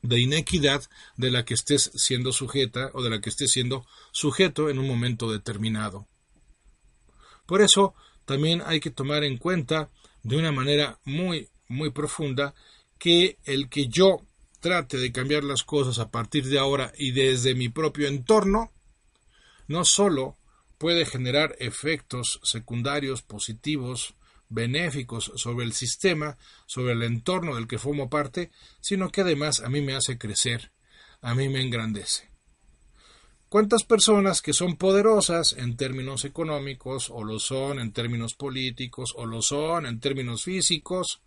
de 0.00 0.18
inequidad 0.18 0.82
de 1.16 1.30
la 1.30 1.44
que 1.44 1.54
estés 1.54 1.92
siendo 1.94 2.32
sujeta 2.32 2.90
o 2.94 3.02
de 3.04 3.10
la 3.10 3.20
que 3.20 3.30
estés 3.30 3.52
siendo 3.52 3.86
sujeto 4.10 4.70
en 4.70 4.80
un 4.80 4.88
momento 4.88 5.30
determinado. 5.30 6.08
Por 7.46 7.62
eso 7.62 7.94
también 8.24 8.60
hay 8.66 8.80
que 8.80 8.90
tomar 8.90 9.22
en 9.22 9.36
cuenta 9.36 9.88
de 10.22 10.36
una 10.36 10.52
manera 10.52 10.98
muy 11.04 11.48
muy 11.68 11.90
profunda 11.90 12.54
que 12.98 13.38
el 13.44 13.68
que 13.68 13.88
yo 13.88 14.22
trate 14.60 14.98
de 14.98 15.10
cambiar 15.10 15.42
las 15.42 15.64
cosas 15.64 15.98
a 15.98 16.10
partir 16.10 16.44
de 16.46 16.58
ahora 16.58 16.92
y 16.96 17.10
desde 17.10 17.54
mi 17.54 17.68
propio 17.68 18.06
entorno 18.06 18.72
no 19.66 19.84
solo 19.84 20.36
puede 20.78 21.06
generar 21.06 21.56
efectos 21.58 22.40
secundarios 22.42 23.22
positivos 23.22 24.14
benéficos 24.48 25.32
sobre 25.36 25.64
el 25.64 25.72
sistema, 25.72 26.36
sobre 26.66 26.92
el 26.92 27.02
entorno 27.02 27.54
del 27.54 27.66
que 27.66 27.78
formo 27.78 28.10
parte, 28.10 28.50
sino 28.80 29.10
que 29.10 29.22
además 29.22 29.60
a 29.60 29.68
mí 29.68 29.80
me 29.80 29.94
hace 29.94 30.18
crecer, 30.18 30.72
a 31.22 31.34
mí 31.34 31.48
me 31.48 31.62
engrandece. 31.62 32.31
¿Cuántas 33.52 33.84
personas 33.84 34.40
que 34.40 34.54
son 34.54 34.76
poderosas 34.76 35.52
en 35.52 35.76
términos 35.76 36.24
económicos, 36.24 37.10
o 37.10 37.22
lo 37.22 37.38
son 37.38 37.78
en 37.78 37.92
términos 37.92 38.32
políticos, 38.32 39.12
o 39.14 39.26
lo 39.26 39.42
son 39.42 39.84
en 39.84 40.00
términos 40.00 40.44
físicos, 40.44 41.20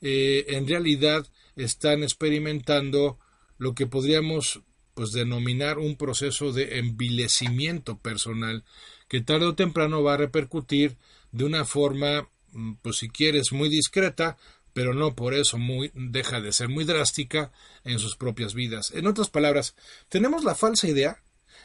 eh, 0.00 0.46
en 0.48 0.66
realidad 0.66 1.24
están 1.54 2.02
experimentando 2.02 3.18
lo 3.58 3.74
que 3.74 3.86
podríamos 3.86 4.62
pues 4.94 5.12
denominar 5.12 5.78
un 5.78 5.94
proceso 5.96 6.52
de 6.52 6.78
envilecimiento 6.78 7.98
personal 7.98 8.64
que 9.06 9.20
tarde 9.20 9.46
o 9.46 9.54
temprano 9.54 10.02
va 10.02 10.14
a 10.14 10.16
repercutir 10.16 10.96
de 11.30 11.44
una 11.44 11.64
forma 11.64 12.28
Mm, 12.52 12.74
pues 12.82 12.96
si 12.96 13.08
quieres, 13.08 13.52
muy 13.52 13.68
discreta, 13.68 14.36
pero 14.72 14.94
no 14.94 15.14
por 15.14 15.34
eso 15.34 15.58
deja 15.94 16.40
de 16.40 16.52
ser 16.52 16.68
muy 16.68 16.84
drástica 16.84 17.52
en 17.84 17.98
sus 17.98 18.16
propias 18.16 18.54
vidas. 18.54 18.92
En 18.92 19.06
otras 19.06 19.30
palabras, 19.30 19.74
tenemos 20.08 20.44
la 20.44 20.54
falsa 20.54 20.88
idea 20.88 21.22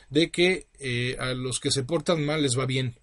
de 0.09 0.31
que 0.31 0.67
eh, 0.79 1.17
a 1.19 1.33
los 1.33 1.59
que 1.59 1.71
se 1.71 1.83
portan 1.83 2.25
mal 2.25 2.41
les 2.41 2.57
va 2.57 2.65
bien. 2.65 2.99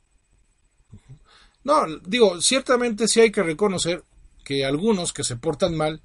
No, 1.64 1.86
digo, 2.07 2.40
ciertamente 2.40 3.09
sí 3.09 3.20
hay 3.20 3.30
que 3.30 3.42
reconocer 3.42 4.05
que 4.44 4.64
algunos 4.64 5.12
que 5.12 5.24
se 5.24 5.36
portan 5.36 5.76
mal 5.76 6.03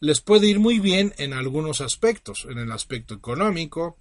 les 0.00 0.20
puede 0.20 0.48
ir 0.48 0.60
muy 0.60 0.78
bien 0.78 1.12
en 1.18 1.32
algunos 1.32 1.80
aspectos, 1.80 2.46
en 2.48 2.58
el 2.58 2.72
aspecto 2.72 3.14
económico, 3.14 3.98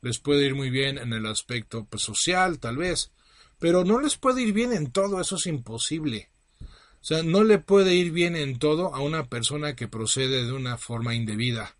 les 0.00 0.18
puede 0.18 0.44
ir 0.44 0.54
muy 0.54 0.70
bien 0.70 0.98
en 0.98 1.12
el 1.12 1.26
aspecto 1.26 1.84
pues, 1.84 2.02
social, 2.02 2.58
tal 2.58 2.76
vez, 2.76 3.12
pero 3.58 3.84
no 3.84 4.00
les 4.00 4.16
puede 4.16 4.42
ir 4.42 4.52
bien 4.52 4.72
en 4.72 4.92
todo, 4.92 5.20
eso 5.20 5.36
es 5.36 5.46
imposible. 5.46 6.28
O 6.60 7.04
sea, 7.04 7.24
no 7.24 7.42
le 7.42 7.58
puede 7.58 7.94
ir 7.94 8.12
bien 8.12 8.36
en 8.36 8.58
todo 8.58 8.94
a 8.94 9.00
una 9.00 9.28
persona 9.28 9.74
que 9.74 9.88
procede 9.88 10.44
de 10.44 10.52
una 10.52 10.78
forma 10.78 11.14
indebida. 11.14 11.76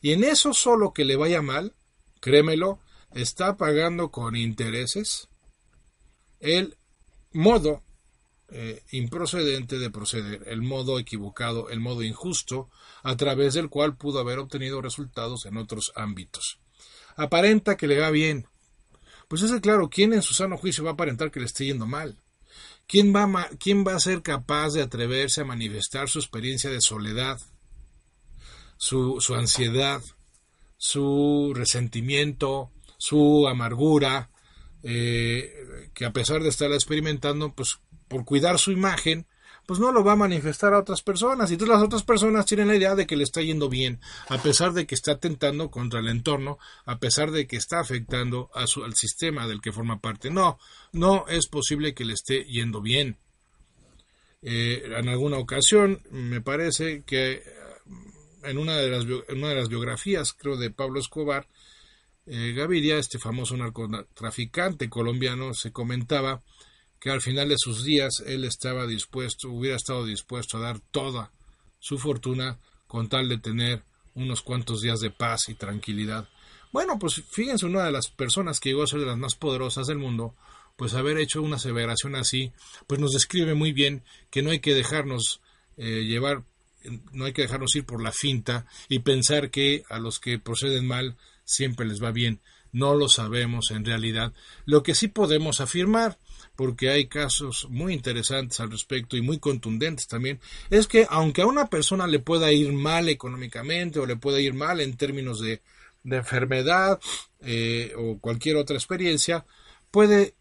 Y 0.00 0.12
en 0.12 0.22
eso 0.22 0.54
solo 0.54 0.92
que 0.92 1.04
le 1.04 1.16
vaya 1.16 1.42
mal, 1.42 1.74
créemelo, 2.20 2.78
está 3.14 3.56
pagando 3.56 4.10
con 4.10 4.36
intereses 4.36 5.28
el 6.40 6.76
modo 7.32 7.82
eh, 8.48 8.82
improcedente 8.90 9.78
de 9.78 9.90
proceder, 9.90 10.42
el 10.46 10.62
modo 10.62 10.98
equivocado, 10.98 11.70
el 11.70 11.80
modo 11.80 12.02
injusto, 12.02 12.68
a 13.02 13.16
través 13.16 13.54
del 13.54 13.70
cual 13.70 13.96
pudo 13.96 14.18
haber 14.18 14.38
obtenido 14.38 14.82
resultados 14.82 15.46
en 15.46 15.56
otros 15.56 15.92
ámbitos. 15.96 16.58
Aparenta 17.16 17.76
que 17.76 17.86
le 17.86 17.98
va 17.98 18.10
bien. 18.10 18.46
Pues 19.28 19.42
es 19.42 19.60
claro, 19.60 19.88
¿quién 19.88 20.12
en 20.12 20.22
su 20.22 20.34
sano 20.34 20.58
juicio 20.58 20.84
va 20.84 20.90
a 20.90 20.92
aparentar 20.94 21.30
que 21.30 21.40
le 21.40 21.46
esté 21.46 21.66
yendo 21.66 21.86
mal? 21.86 22.18
¿Quién 22.86 23.14
va, 23.14 23.48
¿Quién 23.58 23.84
va 23.86 23.94
a 23.94 24.00
ser 24.00 24.22
capaz 24.22 24.74
de 24.74 24.82
atreverse 24.82 25.40
a 25.40 25.46
manifestar 25.46 26.08
su 26.08 26.18
experiencia 26.18 26.68
de 26.68 26.82
soledad, 26.82 27.40
su, 28.76 29.20
su 29.20 29.34
ansiedad, 29.34 30.02
su 30.76 31.52
resentimiento, 31.54 32.70
su 33.04 33.46
amargura, 33.48 34.30
eh, 34.82 35.90
que 35.92 36.06
a 36.06 36.12
pesar 36.14 36.42
de 36.42 36.48
estar 36.48 36.72
experimentando, 36.72 37.52
pues 37.54 37.78
por 38.08 38.24
cuidar 38.24 38.58
su 38.58 38.72
imagen, 38.72 39.26
pues 39.66 39.78
no 39.78 39.92
lo 39.92 40.02
va 40.02 40.12
a 40.12 40.16
manifestar 40.16 40.72
a 40.72 40.78
otras 40.78 41.02
personas. 41.02 41.50
Y 41.50 41.58
todas 41.58 41.76
las 41.76 41.82
otras 41.82 42.02
personas 42.02 42.46
tienen 42.46 42.68
la 42.68 42.76
idea 42.76 42.94
de 42.94 43.06
que 43.06 43.16
le 43.16 43.24
está 43.24 43.42
yendo 43.42 43.68
bien, 43.68 44.00
a 44.30 44.38
pesar 44.38 44.72
de 44.72 44.86
que 44.86 44.94
está 44.94 45.12
atentando 45.12 45.70
contra 45.70 46.00
el 46.00 46.08
entorno, 46.08 46.58
a 46.86 46.98
pesar 46.98 47.30
de 47.30 47.46
que 47.46 47.56
está 47.56 47.78
afectando 47.78 48.48
a 48.54 48.66
su, 48.66 48.82
al 48.84 48.94
sistema 48.94 49.46
del 49.46 49.60
que 49.60 49.72
forma 49.72 50.00
parte. 50.00 50.30
No, 50.30 50.58
no 50.92 51.26
es 51.28 51.46
posible 51.46 51.92
que 51.92 52.06
le 52.06 52.14
esté 52.14 52.44
yendo 52.44 52.80
bien. 52.80 53.18
Eh, 54.40 54.82
en 54.96 55.10
alguna 55.10 55.36
ocasión, 55.36 56.00
me 56.10 56.40
parece 56.40 57.02
que 57.02 57.32
eh, 57.32 57.42
en 58.44 58.56
una 58.56 58.78
de 58.78 58.88
las, 58.88 59.04
en 59.04 59.38
una 59.38 59.48
de 59.48 59.56
las 59.56 59.68
biografías, 59.68 60.32
creo, 60.32 60.56
de 60.56 60.70
Pablo 60.70 61.00
Escobar, 61.00 61.46
eh, 62.26 62.52
Gaviria, 62.52 62.98
este 62.98 63.18
famoso 63.18 63.56
narcotraficante 63.56 64.88
colombiano, 64.88 65.54
se 65.54 65.72
comentaba 65.72 66.42
que 66.98 67.10
al 67.10 67.20
final 67.20 67.50
de 67.50 67.58
sus 67.58 67.84
días 67.84 68.22
él 68.26 68.44
estaba 68.44 68.86
dispuesto, 68.86 69.50
hubiera 69.50 69.76
estado 69.76 70.06
dispuesto 70.06 70.56
a 70.56 70.60
dar 70.60 70.80
toda 70.90 71.32
su 71.78 71.98
fortuna 71.98 72.58
con 72.86 73.08
tal 73.08 73.28
de 73.28 73.38
tener 73.38 73.84
unos 74.14 74.42
cuantos 74.42 74.80
días 74.80 75.00
de 75.00 75.10
paz 75.10 75.48
y 75.48 75.54
tranquilidad. 75.54 76.28
Bueno, 76.72 76.98
pues 76.98 77.22
fíjense, 77.30 77.66
una 77.66 77.84
de 77.84 77.92
las 77.92 78.08
personas 78.08 78.58
que 78.58 78.70
llegó 78.70 78.84
a 78.84 78.86
ser 78.86 79.00
de 79.00 79.06
las 79.06 79.18
más 79.18 79.34
poderosas 79.34 79.86
del 79.86 79.98
mundo, 79.98 80.34
pues 80.76 80.94
haber 80.94 81.18
hecho 81.18 81.42
una 81.42 81.56
aseveración 81.56 82.16
así, 82.16 82.52
pues 82.86 83.00
nos 83.00 83.12
describe 83.12 83.54
muy 83.54 83.72
bien 83.72 84.02
que 84.30 84.42
no 84.42 84.50
hay 84.50 84.60
que 84.60 84.74
dejarnos 84.74 85.40
eh, 85.76 86.04
llevar, 86.04 86.44
no 87.12 87.26
hay 87.26 87.32
que 87.32 87.42
dejarnos 87.42 87.74
ir 87.76 87.84
por 87.84 88.02
la 88.02 88.12
finta 88.12 88.66
y 88.88 89.00
pensar 89.00 89.50
que 89.50 89.82
a 89.88 89.98
los 89.98 90.20
que 90.20 90.38
proceden 90.38 90.86
mal 90.86 91.16
siempre 91.44 91.86
les 91.86 92.02
va 92.02 92.10
bien. 92.10 92.40
No 92.72 92.94
lo 92.94 93.08
sabemos 93.08 93.70
en 93.70 93.84
realidad. 93.84 94.32
Lo 94.64 94.82
que 94.82 94.94
sí 94.94 95.08
podemos 95.08 95.60
afirmar 95.60 96.18
porque 96.56 96.90
hay 96.90 97.06
casos 97.06 97.66
muy 97.70 97.92
interesantes 97.92 98.60
al 98.60 98.70
respecto 98.70 99.16
y 99.16 99.22
muy 99.22 99.38
contundentes 99.38 100.06
también, 100.06 100.40
es 100.70 100.86
que 100.86 101.06
aunque 101.10 101.42
a 101.42 101.46
una 101.46 101.68
persona 101.68 102.06
le 102.06 102.20
pueda 102.20 102.52
ir 102.52 102.72
mal 102.72 103.08
económicamente 103.08 103.98
o 103.98 104.06
le 104.06 104.16
pueda 104.16 104.40
ir 104.40 104.54
mal 104.54 104.80
en 104.80 104.96
términos 104.96 105.40
de, 105.40 105.62
enfermedad 106.04 107.00
eh, 107.40 107.94
o 107.96 108.18
cualquier 108.18 108.56
otra 108.56 108.76
experiencia, 108.76 109.46
puede 109.90 110.34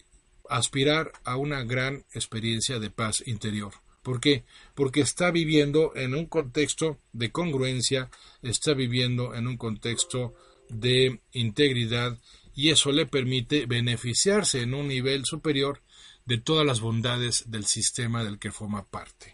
aspirar 0.49 1.13
a 1.23 1.37
una 1.37 1.63
gran 1.63 2.05
experiencia 2.11 2.79
de 2.79 2.89
paz 2.89 3.23
interior. 3.25 3.71
¿Por 4.01 4.19
qué? 4.19 4.43
Porque 4.75 4.99
está 4.99 5.31
viviendo 5.31 5.93
en 5.95 6.15
un 6.15 6.25
contexto 6.25 6.99
de 7.13 7.31
congruencia, 7.31 8.09
está 8.41 8.73
viviendo 8.73 9.33
en 9.35 9.47
un 9.47 9.55
contexto 9.55 10.35
de 10.73 11.21
integridad 11.31 12.17
y 12.55 12.69
eso 12.69 12.91
le 12.91 13.05
permite 13.05 13.65
beneficiarse 13.65 14.61
en 14.61 14.73
un 14.73 14.87
nivel 14.87 15.25
superior 15.25 15.81
de 16.25 16.37
todas 16.37 16.65
las 16.65 16.79
bondades 16.79 17.45
del 17.47 17.65
sistema 17.65 18.23
del 18.23 18.39
que 18.39 18.51
forma 18.51 18.85
parte. 18.85 19.33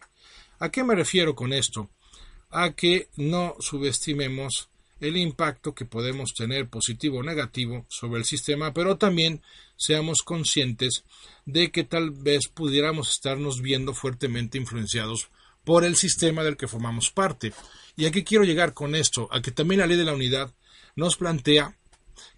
¿A 0.59 0.69
qué 0.69 0.83
me 0.83 0.95
refiero 0.95 1.35
con 1.35 1.53
esto? 1.53 1.89
A 2.49 2.71
que 2.71 3.09
no 3.15 3.55
subestimemos 3.59 4.69
el 4.99 5.17
impacto 5.17 5.73
que 5.73 5.85
podemos 5.85 6.33
tener 6.33 6.67
positivo 6.67 7.19
o 7.19 7.23
negativo 7.23 7.85
sobre 7.89 8.19
el 8.19 8.25
sistema, 8.25 8.73
pero 8.73 8.97
también 8.97 9.41
seamos 9.77 10.21
conscientes 10.23 11.05
de 11.45 11.71
que 11.71 11.83
tal 11.83 12.11
vez 12.11 12.47
pudiéramos 12.47 13.11
estarnos 13.11 13.61
viendo 13.61 13.93
fuertemente 13.93 14.57
influenciados 14.57 15.29
por 15.63 15.85
el 15.85 15.95
sistema 15.95 16.43
del 16.43 16.57
que 16.57 16.67
formamos 16.67 17.11
parte. 17.11 17.53
¿Y 17.95 18.05
a 18.05 18.11
qué 18.11 18.23
quiero 18.23 18.43
llegar 18.43 18.73
con 18.73 18.95
esto? 18.95 19.29
A 19.31 19.41
que 19.41 19.51
también 19.51 19.79
la 19.79 19.87
ley 19.87 19.97
de 19.97 20.05
la 20.05 20.13
unidad 20.13 20.53
nos 20.99 21.15
plantea 21.15 21.77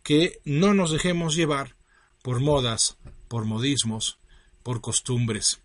que 0.03 0.39
no 0.45 0.74
nos 0.74 0.91
dejemos 0.91 1.36
llevar 1.36 1.76
por 2.22 2.39
modas, 2.39 2.97
por 3.28 3.45
modismos, 3.45 4.20
por 4.64 4.82
costumbres. 4.82 5.62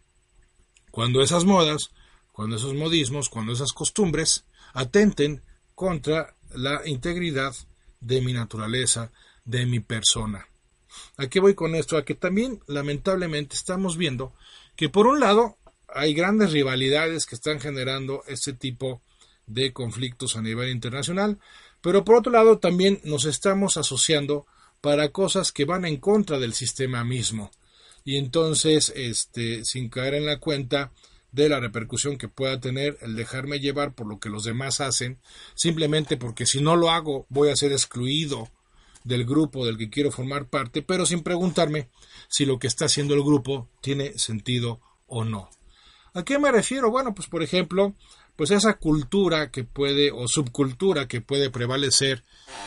Cuando 0.90 1.22
esas 1.22 1.44
modas, 1.44 1.90
cuando 2.32 2.56
esos 2.56 2.74
modismos, 2.74 3.28
cuando 3.28 3.52
esas 3.52 3.72
costumbres 3.72 4.44
atenten 4.72 5.42
contra 5.74 6.34
la 6.54 6.86
integridad 6.86 7.54
de 8.00 8.20
mi 8.20 8.32
naturaleza, 8.32 9.12
de 9.44 9.66
mi 9.66 9.80
persona. 9.80 10.48
¿A 11.18 11.28
qué 11.28 11.40
voy 11.40 11.54
con 11.54 11.74
esto? 11.74 11.96
A 11.96 12.04
que 12.04 12.14
también 12.14 12.60
lamentablemente 12.66 13.54
estamos 13.54 13.96
viendo 13.96 14.32
que 14.74 14.88
por 14.88 15.06
un 15.06 15.20
lado 15.20 15.58
hay 15.88 16.14
grandes 16.14 16.52
rivalidades 16.52 17.26
que 17.26 17.34
están 17.34 17.60
generando 17.60 18.22
este 18.26 18.52
tipo 18.52 19.02
de 19.46 19.72
conflictos 19.72 20.36
a 20.36 20.42
nivel 20.42 20.70
internacional, 20.70 21.38
pero 21.86 22.04
por 22.04 22.16
otro 22.16 22.32
lado 22.32 22.58
también 22.58 23.00
nos 23.04 23.26
estamos 23.26 23.76
asociando 23.76 24.44
para 24.80 25.12
cosas 25.12 25.52
que 25.52 25.64
van 25.64 25.84
en 25.84 25.98
contra 25.98 26.40
del 26.40 26.52
sistema 26.52 27.04
mismo 27.04 27.52
y 28.04 28.16
entonces, 28.16 28.92
este, 28.96 29.64
sin 29.64 29.88
caer 29.88 30.14
en 30.14 30.26
la 30.26 30.40
cuenta 30.40 30.90
de 31.30 31.48
la 31.48 31.60
repercusión 31.60 32.18
que 32.18 32.26
pueda 32.26 32.58
tener 32.58 32.98
el 33.02 33.14
dejarme 33.14 33.60
llevar 33.60 33.94
por 33.94 34.08
lo 34.08 34.18
que 34.18 34.30
los 34.30 34.42
demás 34.42 34.80
hacen, 34.80 35.20
simplemente 35.54 36.16
porque 36.16 36.44
si 36.44 36.60
no 36.60 36.74
lo 36.74 36.90
hago 36.90 37.24
voy 37.28 37.50
a 37.50 37.56
ser 37.56 37.70
excluido 37.70 38.50
del 39.04 39.24
grupo 39.24 39.64
del 39.64 39.78
que 39.78 39.88
quiero 39.88 40.10
formar 40.10 40.48
parte, 40.48 40.82
pero 40.82 41.06
sin 41.06 41.22
preguntarme 41.22 41.88
si 42.26 42.46
lo 42.46 42.58
que 42.58 42.66
está 42.66 42.86
haciendo 42.86 43.14
el 43.14 43.22
grupo 43.22 43.68
tiene 43.80 44.18
sentido 44.18 44.80
o 45.06 45.22
no. 45.22 45.50
¿A 46.14 46.24
qué 46.24 46.40
me 46.40 46.50
refiero? 46.50 46.90
Bueno, 46.90 47.14
pues 47.14 47.28
por 47.28 47.44
ejemplo, 47.44 47.94
pues 48.36 48.50
esa 48.50 48.74
cultura 48.74 49.50
que 49.50 49.64
puede 49.64 50.10
o 50.12 50.28
subcultura 50.28 51.08
que 51.08 51.20
puede 51.20 51.50
prevalecer 51.50 52.24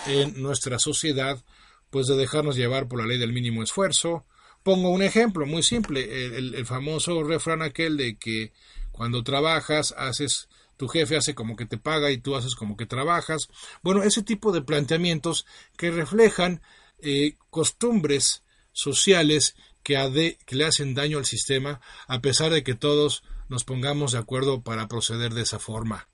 en 0.08 0.42
nuestra 0.42 0.80
sociedad, 0.80 1.44
pues 1.90 2.08
de 2.08 2.18
dejarnos 2.18 2.56
llevar 2.56 2.88
por 2.88 3.00
la 3.00 3.08
ley 3.08 3.18
del 3.18 3.34
mínimo 3.34 3.64
esfuerzo, 3.64 4.26
Pongo 4.64 4.90
un 4.90 5.02
ejemplo 5.02 5.46
muy 5.46 5.64
simple, 5.64 6.38
el, 6.38 6.66
famoso 6.66 7.24
refrán 7.24 7.62
aquel 7.62 7.96
de 7.96 8.18
que 8.18 8.52
cuando 8.92 9.24
trabajas 9.24 9.94
haces 9.98 10.50
tu 10.76 10.88
jefe 10.88 11.16
hace 11.16 11.34
como 11.34 11.56
que 11.56 11.66
te 11.66 11.78
paga 11.78 12.12
y 12.12 12.18
tú 12.18 12.36
haces 12.36 12.56
como 12.56 12.76
que 12.76 12.86
trabajas. 12.86 13.48
Bueno, 13.82 14.04
ese 14.04 14.22
tipo 14.22 14.52
de 14.52 14.62
planteamientos 14.62 15.46
que 15.78 15.92
reflejan 15.92 16.62
eh, 17.00 17.38
costumbres 17.50 18.44
sociales 18.74 19.56
que, 19.84 19.96
le 20.50 20.66
hacen 20.66 20.94
daño 20.94 21.18
al 21.18 21.26
sistema 21.26 21.80
a 22.08 22.22
pesar 22.22 22.52
de 22.52 22.64
que 22.64 22.76
todos 22.76 23.24
nos 23.50 23.64
pongamos 23.64 24.14
de 24.14 24.20
acuerdo 24.20 24.62
para 24.62 24.88
proceder 24.88 25.34
de 25.34 25.42
esa 25.42 25.60
forma. 25.60 26.08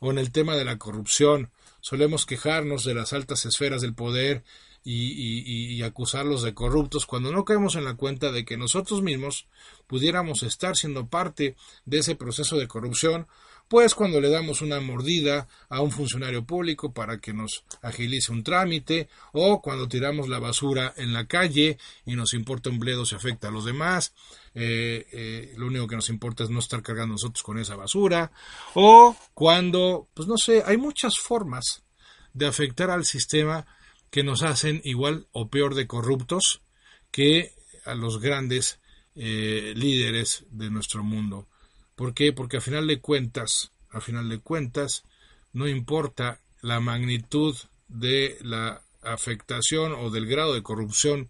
O 0.00 0.10
en 0.10 0.18
el 0.18 0.32
tema 0.32 0.56
de 0.56 0.64
la 0.64 0.78
corrupción, 0.78 1.50
solemos 1.80 2.24
quejarnos 2.24 2.84
de 2.84 2.94
las 2.94 3.12
altas 3.12 3.44
esferas 3.44 3.82
del 3.82 3.94
poder 3.94 4.44
y, 4.88 5.82
acusarlos 5.82 6.42
de 6.42 6.54
corruptos 6.54 7.06
cuando 7.06 7.32
no 7.32 7.44
caemos 7.44 7.74
en 7.74 7.84
la 7.84 7.94
cuenta 7.94 8.30
de 8.30 8.44
que 8.44 8.56
nosotros 8.56 9.02
mismos 9.02 9.48
pudiéramos 9.88 10.44
estar 10.44 10.76
siendo 10.76 11.08
parte 11.08 11.56
de 11.84 11.98
ese 11.98 12.14
proceso 12.14 12.56
de 12.56 12.68
corrupción, 12.68 13.26
pues 13.68 13.96
cuando 13.96 14.20
le 14.20 14.30
damos 14.30 14.62
una 14.62 14.80
mordida 14.80 15.48
a 15.68 15.80
un 15.80 15.90
funcionario 15.90 16.44
público 16.44 16.92
para 16.92 17.18
que 17.18 17.32
nos 17.32 17.64
agilice 17.82 18.30
un 18.30 18.44
trámite, 18.44 19.08
o 19.32 19.60
cuando 19.60 19.88
tiramos 19.88 20.28
la 20.28 20.38
basura 20.38 20.94
en 20.96 21.12
la 21.12 21.26
calle 21.26 21.78
y 22.04 22.14
nos 22.14 22.32
importa 22.32 22.70
un 22.70 22.78
bledo 22.78 23.04
si 23.04 23.16
afecta 23.16 23.48
a 23.48 23.50
los 23.50 23.64
demás, 23.64 24.14
eh, 24.58 25.06
eh, 25.12 25.54
lo 25.58 25.66
único 25.66 25.86
que 25.86 25.96
nos 25.96 26.08
importa 26.08 26.42
es 26.42 26.48
no 26.48 26.60
estar 26.60 26.82
cargando 26.82 27.12
nosotros 27.12 27.42
con 27.42 27.58
esa 27.58 27.76
basura, 27.76 28.32
o 28.72 29.14
cuando, 29.34 30.08
pues 30.14 30.26
no 30.26 30.38
sé, 30.38 30.62
hay 30.64 30.78
muchas 30.78 31.18
formas 31.18 31.84
de 32.32 32.46
afectar 32.46 32.90
al 32.90 33.04
sistema 33.04 33.66
que 34.10 34.24
nos 34.24 34.42
hacen 34.42 34.80
igual 34.82 35.26
o 35.32 35.50
peor 35.50 35.74
de 35.74 35.86
corruptos 35.86 36.62
que 37.10 37.52
a 37.84 37.94
los 37.94 38.18
grandes 38.18 38.80
eh, 39.14 39.74
líderes 39.76 40.46
de 40.48 40.70
nuestro 40.70 41.04
mundo. 41.04 41.48
¿Por 41.94 42.14
qué? 42.14 42.32
Porque 42.32 42.56
a 42.56 42.62
final 42.62 42.86
de 42.86 42.98
cuentas, 42.98 43.72
a 43.90 44.00
final 44.00 44.30
de 44.30 44.38
cuentas, 44.38 45.04
no 45.52 45.68
importa 45.68 46.40
la 46.62 46.80
magnitud 46.80 47.54
de 47.88 48.38
la 48.40 48.80
afectación 49.02 49.92
o 49.92 50.08
del 50.08 50.26
grado 50.26 50.54
de 50.54 50.62
corrupción 50.62 51.28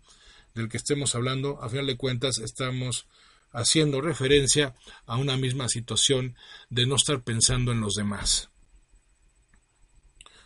del 0.56 0.68
que 0.68 0.78
estemos 0.78 1.14
hablando, 1.14 1.62
a 1.62 1.68
final 1.68 1.86
de 1.86 1.96
cuentas 1.96 2.38
estamos 2.38 3.06
haciendo 3.52 4.00
referencia 4.00 4.74
a 5.06 5.16
una 5.16 5.36
misma 5.36 5.68
situación 5.68 6.34
de 6.68 6.86
no 6.86 6.96
estar 6.96 7.22
pensando 7.22 7.70
en 7.70 7.80
los 7.80 7.94
demás. 7.94 8.50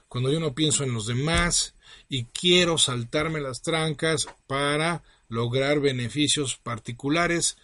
Cuando 0.08 0.30
yo 0.30 0.40
no 0.40 0.54
pienso 0.54 0.84
en 0.84 0.92
los 0.92 1.06
demás, 1.06 1.74
y 2.08 2.24
quiero 2.26 2.76
saltarme 2.78 3.40
las 3.40 3.62
trancas 3.62 4.26
para 4.46 5.02
lograr 5.28 5.80
beneficios 5.80 6.56
particulares, 6.56 7.56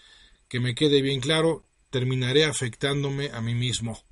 que 0.49 0.61
me 0.61 0.75
quede 0.75 1.03
bien 1.03 1.21
claro, 1.21 1.65
terminaré 1.91 2.45
afectándome 2.45 3.31
a 3.33 3.41
mí 3.41 3.55
mismo. 3.55 4.05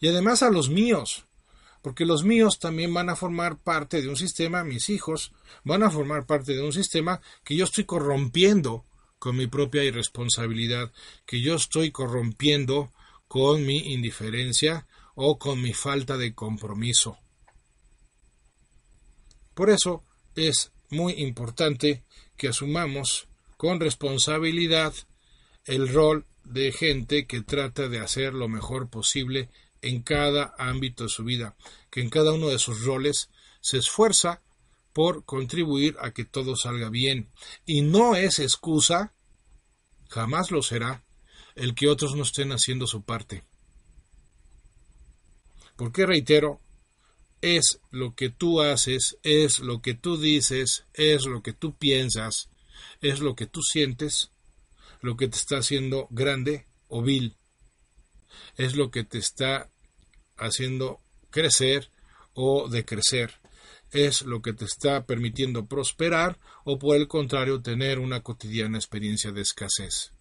Y 0.00 0.08
además 0.08 0.42
a 0.42 0.50
los 0.50 0.68
míos, 0.68 1.24
porque 1.82 2.06
los 2.06 2.24
míos 2.24 2.58
también 2.58 2.94
van 2.94 3.10
a 3.10 3.16
formar 3.16 3.58
parte 3.58 4.00
de 4.00 4.08
un 4.08 4.16
sistema, 4.16 4.64
mis 4.64 4.88
hijos 4.88 5.32
van 5.64 5.82
a 5.82 5.90
formar 5.90 6.26
parte 6.26 6.54
de 6.54 6.62
un 6.62 6.72
sistema 6.72 7.20
que 7.44 7.56
yo 7.56 7.64
estoy 7.64 7.84
corrompiendo 7.84 8.86
con 9.18 9.36
mi 9.36 9.48
propia 9.48 9.84
irresponsabilidad, 9.84 10.92
que 11.26 11.40
yo 11.40 11.56
estoy 11.56 11.90
corrompiendo 11.90 12.92
con 13.28 13.66
mi 13.66 13.92
indiferencia 13.92 14.86
o 15.14 15.38
con 15.38 15.60
mi 15.60 15.74
falta 15.74 16.16
de 16.16 16.34
compromiso. 16.34 17.18
Por 19.54 19.70
eso 19.70 20.04
es 20.34 20.72
muy 20.90 21.14
importante 21.14 22.04
que 22.36 22.48
asumamos 22.48 23.28
con 23.56 23.80
responsabilidad 23.80 24.94
el 25.64 25.88
rol 25.88 26.26
de 26.44 26.72
gente 26.72 27.26
que 27.26 27.42
trata 27.42 27.88
de 27.88 28.00
hacer 28.00 28.34
lo 28.34 28.48
mejor 28.48 28.88
posible 28.88 29.48
en 29.82 30.02
cada 30.02 30.54
ámbito 30.58 31.04
de 31.04 31.10
su 31.10 31.24
vida, 31.24 31.56
que 31.90 32.00
en 32.00 32.08
cada 32.08 32.32
uno 32.32 32.48
de 32.48 32.58
sus 32.58 32.84
roles 32.84 33.28
se 33.60 33.78
esfuerza 33.78 34.40
por 34.92 35.24
contribuir 35.24 35.96
a 36.00 36.12
que 36.12 36.24
todo 36.24 36.56
salga 36.56 36.88
bien. 36.88 37.30
Y 37.66 37.82
no 37.82 38.14
es 38.14 38.38
excusa, 38.38 39.12
jamás 40.08 40.50
lo 40.50 40.62
será, 40.62 41.04
el 41.54 41.74
que 41.74 41.88
otros 41.88 42.14
no 42.14 42.22
estén 42.22 42.52
haciendo 42.52 42.86
su 42.86 43.02
parte. 43.02 43.44
Porque 45.76 46.06
reitero, 46.06 46.60
es 47.40 47.80
lo 47.90 48.14
que 48.14 48.30
tú 48.30 48.60
haces, 48.60 49.18
es 49.22 49.58
lo 49.58 49.82
que 49.82 49.94
tú 49.94 50.16
dices, 50.16 50.84
es 50.94 51.26
lo 51.26 51.42
que 51.42 51.52
tú 51.52 51.74
piensas, 51.74 52.50
es 53.00 53.20
lo 53.20 53.34
que 53.34 53.46
tú 53.46 53.62
sientes, 53.62 54.30
lo 55.00 55.16
que 55.16 55.28
te 55.28 55.36
está 55.36 55.58
haciendo 55.58 56.06
grande 56.10 56.66
o 56.88 57.02
vil, 57.02 57.36
es 58.56 58.76
lo 58.76 58.90
que 58.90 59.02
te 59.02 59.18
está 59.18 59.71
haciendo 60.36 61.00
crecer 61.30 61.90
o 62.34 62.68
decrecer, 62.68 63.40
es 63.90 64.22
lo 64.22 64.40
que 64.40 64.52
te 64.52 64.64
está 64.64 65.04
permitiendo 65.04 65.66
prosperar 65.66 66.38
o 66.64 66.78
por 66.78 66.96
el 66.96 67.08
contrario 67.08 67.60
tener 67.60 67.98
una 67.98 68.22
cotidiana 68.22 68.78
experiencia 68.78 69.32
de 69.32 69.42
escasez. 69.42 70.12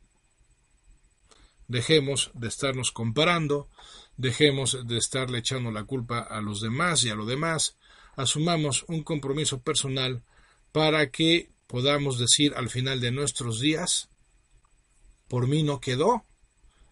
Dejemos 1.67 2.31
de 2.33 2.49
estarnos 2.49 2.91
comparando, 2.91 3.69
dejemos 4.17 4.77
de 4.85 4.97
estarle 4.97 5.37
echando 5.37 5.71
la 5.71 5.85
culpa 5.85 6.19
a 6.19 6.41
los 6.41 6.59
demás 6.59 7.03
y 7.05 7.09
a 7.09 7.15
lo 7.15 7.25
demás, 7.25 7.77
asumamos 8.17 8.83
un 8.89 9.03
compromiso 9.03 9.61
personal 9.61 10.23
para 10.73 11.09
que 11.11 11.49
podamos 11.67 12.19
decir 12.19 12.53
al 12.55 12.69
final 12.69 12.99
de 12.99 13.11
nuestros 13.11 13.61
días, 13.61 14.09
por 15.29 15.47
mí 15.47 15.63
no 15.63 15.79
quedó 15.79 16.25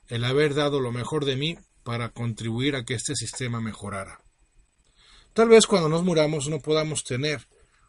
el 0.08 0.24
haber 0.24 0.54
dado 0.54 0.80
lo 0.80 0.94
mejor 0.94 1.26
de 1.26 1.36
mí 1.36 1.58
para 1.90 2.10
contribuir 2.10 2.76
a 2.76 2.86
que 2.86 2.94
este 2.94 3.16
sistema 3.16 3.60
mejorara. 3.62 4.22
Tal 5.34 5.50
vez 5.50 5.66
cuando 5.66 5.90
nos 5.90 6.04
muramos 6.04 6.48
no 6.48 6.60
podamos 6.60 7.04
tener 7.04 7.48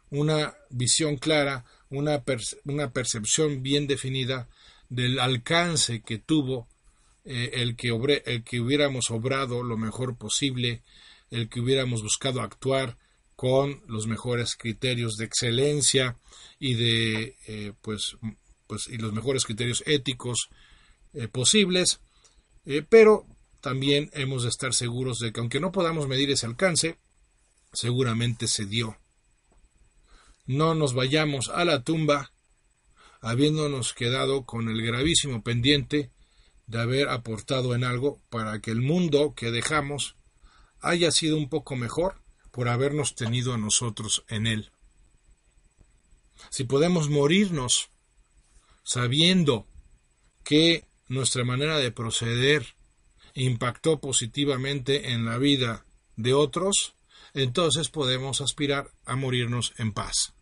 una 0.09 0.55
visión 0.71 1.17
clara, 1.17 1.65
una, 1.91 2.23
una 2.65 2.89
percepción 2.93 3.61
bien 3.61 3.85
definida 3.85 4.49
del 4.89 5.19
alcance 5.19 6.01
que 6.01 6.17
tuvo 6.17 6.67
eh, 7.25 7.51
el, 7.53 7.75
que 7.75 7.89
el 8.25 8.43
que 8.43 8.59
hubiéramos 8.59 9.11
obrado 9.11 9.61
lo 9.61 9.77
mejor 9.77 10.17
posible, 10.17 10.81
el 11.29 11.47
que 11.47 11.59
hubiéramos 11.59 12.01
buscado 12.01 12.41
actuar 12.41 12.97
con 13.35 13.83
los 13.85 14.07
mejores 14.07 14.55
criterios 14.55 15.15
de 15.17 15.25
excelencia 15.25 16.17
y 16.57 16.73
de 16.73 17.35
eh, 17.45 17.73
pues, 17.83 18.17
pues 18.65 18.87
y 18.87 18.97
los 18.97 19.13
mejores 19.13 19.45
criterios 19.45 19.83
éticos 19.85 20.49
eh, 21.13 21.27
posibles 21.27 21.99
pero 22.89 23.25
también 23.61 24.09
hemos 24.13 24.43
de 24.43 24.49
estar 24.49 24.73
seguros 24.73 25.19
de 25.19 25.31
que 25.31 25.39
aunque 25.39 25.59
no 25.59 25.71
podamos 25.71 26.07
medir 26.07 26.29
ese 26.31 26.45
alcance 26.45 26.97
seguramente 27.71 28.47
se 28.47 28.65
dio 28.65 28.97
no 30.45 30.75
nos 30.75 30.93
vayamos 30.93 31.49
a 31.49 31.63
la 31.63 31.83
tumba 31.83 32.31
habiéndonos 33.21 33.93
quedado 33.93 34.45
con 34.45 34.67
el 34.67 34.81
gravísimo 34.81 35.43
pendiente 35.43 36.11
de 36.67 36.81
haber 36.81 37.09
aportado 37.09 37.75
en 37.75 37.83
algo 37.83 38.19
para 38.29 38.59
que 38.59 38.71
el 38.71 38.81
mundo 38.81 39.33
que 39.35 39.51
dejamos 39.51 40.15
haya 40.79 41.11
sido 41.11 41.37
un 41.37 41.49
poco 41.49 41.75
mejor 41.75 42.21
por 42.51 42.67
habernos 42.67 43.15
tenido 43.15 43.53
a 43.53 43.57
nosotros 43.57 44.23
en 44.27 44.47
él. 44.47 44.71
Si 46.49 46.63
podemos 46.63 47.09
morirnos 47.09 47.89
sabiendo 48.83 49.67
que 50.43 50.85
nuestra 51.07 51.43
manera 51.43 51.77
de 51.77 51.91
proceder 51.91 52.75
impactó 53.33 53.99
positivamente 53.99 55.11
en 55.11 55.25
la 55.25 55.37
vida 55.37 55.85
de 56.15 56.33
otros, 56.33 56.95
entonces 57.33 57.89
podemos 57.89 58.41
aspirar 58.41 58.91
a 59.05 59.15
morirnos 59.15 59.73
en 59.77 59.93
paz. 59.93 60.33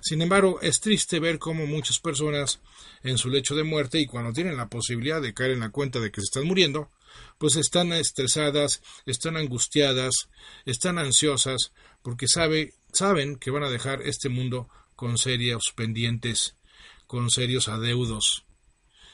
Sin 0.00 0.22
embargo, 0.22 0.60
es 0.62 0.80
triste 0.80 1.20
ver 1.20 1.38
cómo 1.38 1.66
muchas 1.66 1.98
personas 1.98 2.60
en 3.02 3.18
su 3.18 3.28
lecho 3.28 3.54
de 3.54 3.64
muerte 3.64 4.00
y 4.00 4.06
cuando 4.06 4.32
tienen 4.32 4.56
la 4.56 4.68
posibilidad 4.68 5.20
de 5.20 5.34
caer 5.34 5.52
en 5.52 5.60
la 5.60 5.70
cuenta 5.70 6.00
de 6.00 6.10
que 6.10 6.20
se 6.20 6.26
están 6.26 6.46
muriendo, 6.46 6.90
pues 7.38 7.56
están 7.56 7.92
estresadas, 7.92 8.82
están 9.04 9.36
angustiadas, 9.36 10.28
están 10.64 10.98
ansiosas, 10.98 11.72
porque 12.02 12.28
sabe, 12.28 12.74
saben 12.92 13.36
que 13.36 13.50
van 13.50 13.64
a 13.64 13.70
dejar 13.70 14.02
este 14.02 14.28
mundo 14.28 14.68
con 14.96 15.18
serios 15.18 15.72
pendientes, 15.74 16.56
con 17.06 17.30
serios 17.30 17.68
adeudos, 17.68 18.44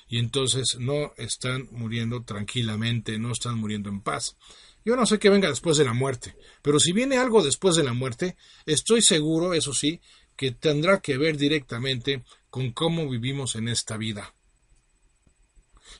y 0.09 0.19
entonces 0.19 0.77
no 0.79 1.13
están 1.17 1.69
muriendo 1.73 2.23
tranquilamente, 2.23 3.19
no 3.19 3.33
están 3.33 3.59
muriendo 3.59 3.91
en 3.91 4.01
paz. 4.01 4.37
Yo 4.85 4.95
no 4.97 5.05
sé 5.05 5.19
qué 5.19 5.31
venga 5.31 5.49
después 5.49 5.77
de 5.77 5.85
la 5.85 5.95
muerte, 5.95 6.37
pero 6.63 6.79
si 6.79 6.93
viene 6.93 7.19
algo 7.19 7.43
después 7.43 7.75
de 7.75 7.83
la 7.83 7.93
muerte, 7.93 8.37
estoy 8.67 9.03
seguro, 9.03 9.53
eso 9.53 9.75
sí, 9.75 10.01
que 10.37 10.53
tendrá 10.53 11.01
que 11.01 11.19
ver 11.19 11.37
directamente 11.37 12.23
con 12.51 12.73
cómo 12.73 13.09
vivimos 13.09 13.57
en 13.57 13.69
esta 13.69 13.97
vida. 13.97 14.35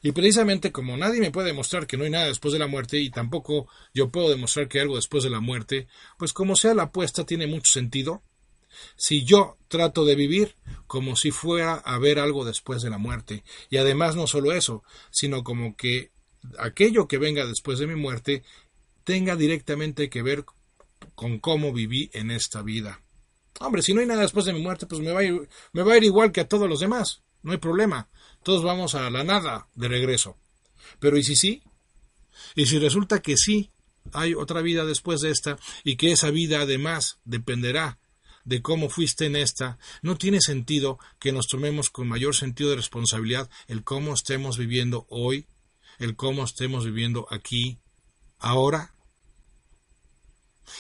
Y 0.03 0.13
precisamente 0.13 0.73
como 0.73 0.97
nadie 0.97 1.21
me 1.21 1.31
puede 1.31 1.49
demostrar 1.49 1.87
que 1.87 1.97
no 1.97 2.05
hay 2.05 2.11
nada 2.11 2.27
después 2.27 2.53
de 2.53 2.59
la 2.59 2.67
muerte 2.67 2.99
y 2.99 3.11
tampoco 3.11 3.69
yo 3.95 4.11
puedo 4.11 4.31
demostrar 4.31 4.69
que 4.69 4.79
hay 4.79 4.83
algo 4.83 4.97
después 4.97 5.25
de 5.25 5.31
la 5.31 5.41
muerte, 5.41 5.89
pues 6.19 6.33
como 6.33 6.55
sea 6.55 6.75
la 6.75 6.85
apuesta 6.85 7.25
tiene 7.25 7.47
mucho 7.47 7.73
sentido 7.73 8.23
si 8.97 9.25
yo 9.25 9.57
trato 9.69 10.05
de 10.05 10.15
vivir 10.15 10.55
como 10.87 11.17
si 11.17 11.31
fuera 11.31 11.83
a 11.85 11.95
haber 11.95 12.19
algo 12.19 12.45
después 12.45 12.83
de 12.83 12.91
la 12.91 12.99
muerte. 12.99 13.45
Y 13.71 13.77
además 13.77 14.17
no 14.17 14.27
solo 14.27 14.53
eso, 14.53 14.83
sino 15.11 15.45
como 15.45 15.77
que 15.77 16.11
aquello 16.59 17.09
que 17.09 17.19
venga 17.19 17.47
después 17.47 17.79
de 17.79 17.87
mi 17.87 17.97
muerte 17.97 18.43
tenga 19.05 19.37
directamente 19.37 20.09
que 20.09 20.23
ver 20.23 20.45
con 21.15 21.39
cómo 21.39 21.73
viví 21.73 22.11
en 22.13 22.31
esta 22.31 22.63
vida. 22.63 23.03
Hombre, 23.61 23.83
si 23.83 23.95
no 23.95 24.01
hay 24.01 24.07
nada 24.07 24.23
después 24.23 24.45
de 24.45 24.53
mi 24.53 24.61
muerte, 24.61 24.87
pues 24.87 25.01
me 25.01 25.13
va, 25.13 25.21
a 25.21 25.25
ir, 25.25 25.49
me 25.73 25.83
va 25.83 25.95
a 25.95 25.97
ir 25.97 26.05
igual 26.05 26.33
que 26.33 26.41
a 26.41 26.49
todos 26.49 26.69
los 26.69 26.81
demás. 26.81 27.23
No 27.43 27.53
hay 27.53 27.59
problema. 27.59 28.09
Todos 28.43 28.63
vamos 28.63 28.95
a 28.95 29.11
la 29.11 29.25
nada 29.25 29.69
de 29.75 29.89
regreso. 29.89 30.37
Pero 30.99 31.17
¿y 31.17 31.23
si 31.23 31.37
sí? 31.37 31.63
¿Y 32.55 32.67
si 32.67 32.79
resulta 32.79 33.21
que 33.21 33.37
sí 33.37 33.71
hay 34.13 34.35
otra 34.35 34.61
vida 34.61 34.85
después 34.85 35.21
de 35.21 35.31
esta 35.31 35.59
y 35.85 35.97
que 35.97 36.13
esa 36.13 36.31
vida 36.31 36.61
además 36.61 37.19
dependerá 37.25 37.99
de 38.47 38.63
cómo 38.63 38.89
fuiste 38.89 39.27
en 39.27 39.37
esta, 39.37 39.77
no 40.03 40.17
tiene 40.17 40.41
sentido 40.41 40.99
que 41.19 41.33
nos 41.33 41.49
tomemos 41.49 41.91
con 41.91 42.09
mayor 42.09 42.35
sentido 42.35 42.71
de 42.71 42.77
responsabilidad 42.77 43.51
el 43.67 43.83
cómo 43.83 44.15
estemos 44.15 44.57
viviendo 44.57 45.05
hoy, 45.11 45.47
el 45.99 46.15
cómo 46.15 46.45
estemos 46.45 46.85
viviendo 46.87 47.27
aquí, 47.31 47.79
ahora. 48.39 48.95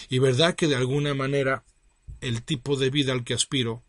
Y 0.08 0.20
verdad 0.20 0.54
que 0.54 0.68
de 0.68 0.76
alguna 0.76 1.12
manera 1.14 1.64
el 2.20 2.42
tipo 2.42 2.76
de 2.76 2.90
vida 2.90 3.12
al 3.12 3.24
que 3.24 3.34
aspiro 3.34 3.82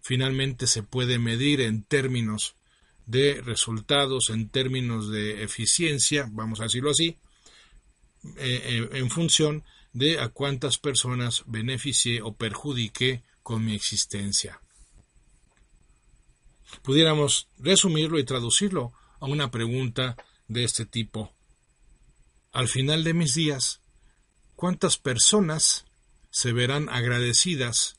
finalmente 0.00 0.68
se 0.68 0.84
puede 0.84 1.18
medir 1.18 1.60
en 1.60 1.82
términos 1.82 2.54
de 3.06 3.42
resultados, 3.44 4.30
en 4.30 4.48
términos 4.50 5.10
de 5.10 5.42
eficiencia, 5.42 6.28
vamos 6.30 6.60
a 6.60 6.64
decirlo 6.64 6.90
así, 6.90 7.18
eh, 8.36 8.62
eh, 8.64 8.88
en 8.92 9.10
función 9.10 9.64
de 9.96 10.20
a 10.20 10.28
cuántas 10.28 10.76
personas 10.76 11.42
beneficié 11.46 12.20
o 12.20 12.34
perjudiqué 12.34 13.22
con 13.42 13.64
mi 13.64 13.74
existencia. 13.74 14.60
Pudiéramos 16.82 17.48
resumirlo 17.56 18.18
y 18.18 18.24
traducirlo 18.24 18.92
a 19.20 19.24
una 19.24 19.50
pregunta 19.50 20.14
de 20.48 20.64
este 20.64 20.84
tipo. 20.84 21.32
Al 22.52 22.68
final 22.68 23.04
de 23.04 23.14
mis 23.14 23.32
días, 23.32 23.80
¿cuántas 24.54 24.98
personas 24.98 25.86
se 26.28 26.52
verán 26.52 26.90
agradecidas 26.90 27.98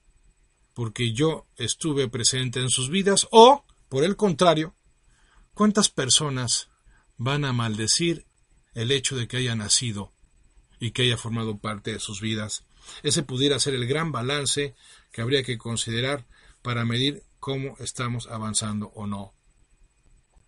porque 0.76 1.14
yo 1.14 1.48
estuve 1.56 2.08
presente 2.10 2.60
en 2.60 2.70
sus 2.70 2.92
vidas 2.92 3.28
o, 3.32 3.66
por 3.90 4.04
el 4.04 4.16
contrario, 4.16 4.76
cuántas 5.56 5.90
personas 5.90 6.70
van 7.16 7.44
a 7.44 7.54
maldecir 7.54 8.28
el 8.76 8.92
hecho 8.92 9.16
de 9.16 9.28
que 9.28 9.38
haya 9.38 9.56
nacido 9.56 10.14
y 10.80 10.92
que 10.92 11.04
haya 11.04 11.18
formado 11.18 11.58
parte 11.58 11.94
de 11.94 12.00
sus 12.00 12.22
vidas. 12.22 12.66
Ese 13.04 13.24
pudiera 13.24 13.60
ser 13.60 13.74
el 13.76 13.88
gran 13.88 14.12
balance 14.12 14.76
que 15.12 15.22
habría 15.22 15.44
que 15.44 15.58
considerar 15.58 16.26
para 16.62 16.86
medir 16.86 17.24
cómo 17.40 17.76
estamos 17.80 18.28
avanzando 18.28 18.88
o 18.96 19.08
no. 19.08 19.34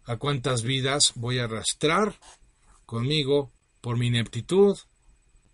¿A 0.06 0.18
cuántas 0.18 0.64
vidas 0.64 1.14
voy 1.16 1.40
a 1.40 1.46
arrastrar 1.46 2.20
conmigo 2.86 3.52
por 3.82 3.98
mi 3.98 4.08
ineptitud, 4.08 4.78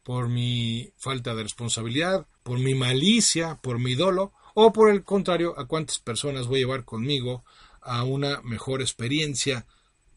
por 0.04 0.30
mi 0.30 0.94
falta 0.98 1.36
de 1.36 1.44
responsabilidad, 1.44 2.28
por 2.44 2.60
mi 2.60 2.76
malicia, 2.76 3.60
por 3.62 3.80
mi 3.80 3.96
dolo, 3.96 4.34
o 4.54 4.72
por 4.72 4.90
el 4.90 5.04
contrario, 5.04 5.60
a 5.60 5.68
cuántas 5.68 6.00
personas 6.00 6.48
voy 6.48 6.60
a 6.60 6.62
llevar 6.62 6.86
conmigo 6.86 7.44
a 7.82 8.04
una 8.04 8.42
mejor 8.42 8.82
experiencia 8.82 9.66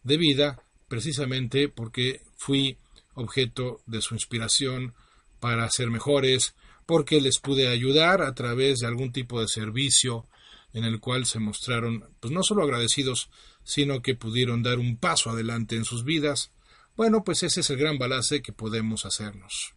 de 0.02 0.16
vida, 0.16 0.62
precisamente 0.88 1.68
porque 1.68 2.22
fui 2.36 2.78
objeto 3.18 3.82
de 3.86 4.00
su 4.00 4.14
inspiración 4.14 4.94
para 5.40 5.68
ser 5.70 5.90
mejores, 5.90 6.54
porque 6.86 7.20
les 7.20 7.38
pude 7.38 7.68
ayudar 7.68 8.22
a 8.22 8.34
través 8.34 8.80
de 8.80 8.86
algún 8.86 9.12
tipo 9.12 9.40
de 9.40 9.48
servicio 9.48 10.26
en 10.72 10.84
el 10.84 11.00
cual 11.00 11.26
se 11.26 11.38
mostraron 11.38 12.04
pues 12.20 12.32
no 12.32 12.42
solo 12.42 12.62
agradecidos, 12.62 13.30
sino 13.64 14.00
que 14.00 14.14
pudieron 14.14 14.62
dar 14.62 14.78
un 14.78 14.96
paso 14.96 15.30
adelante 15.30 15.76
en 15.76 15.84
sus 15.84 16.04
vidas. 16.04 16.52
Bueno, 16.96 17.24
pues 17.24 17.42
ese 17.42 17.60
es 17.60 17.70
el 17.70 17.76
gran 17.76 17.98
balance 17.98 18.42
que 18.42 18.52
podemos 18.52 19.04
hacernos. 19.04 19.74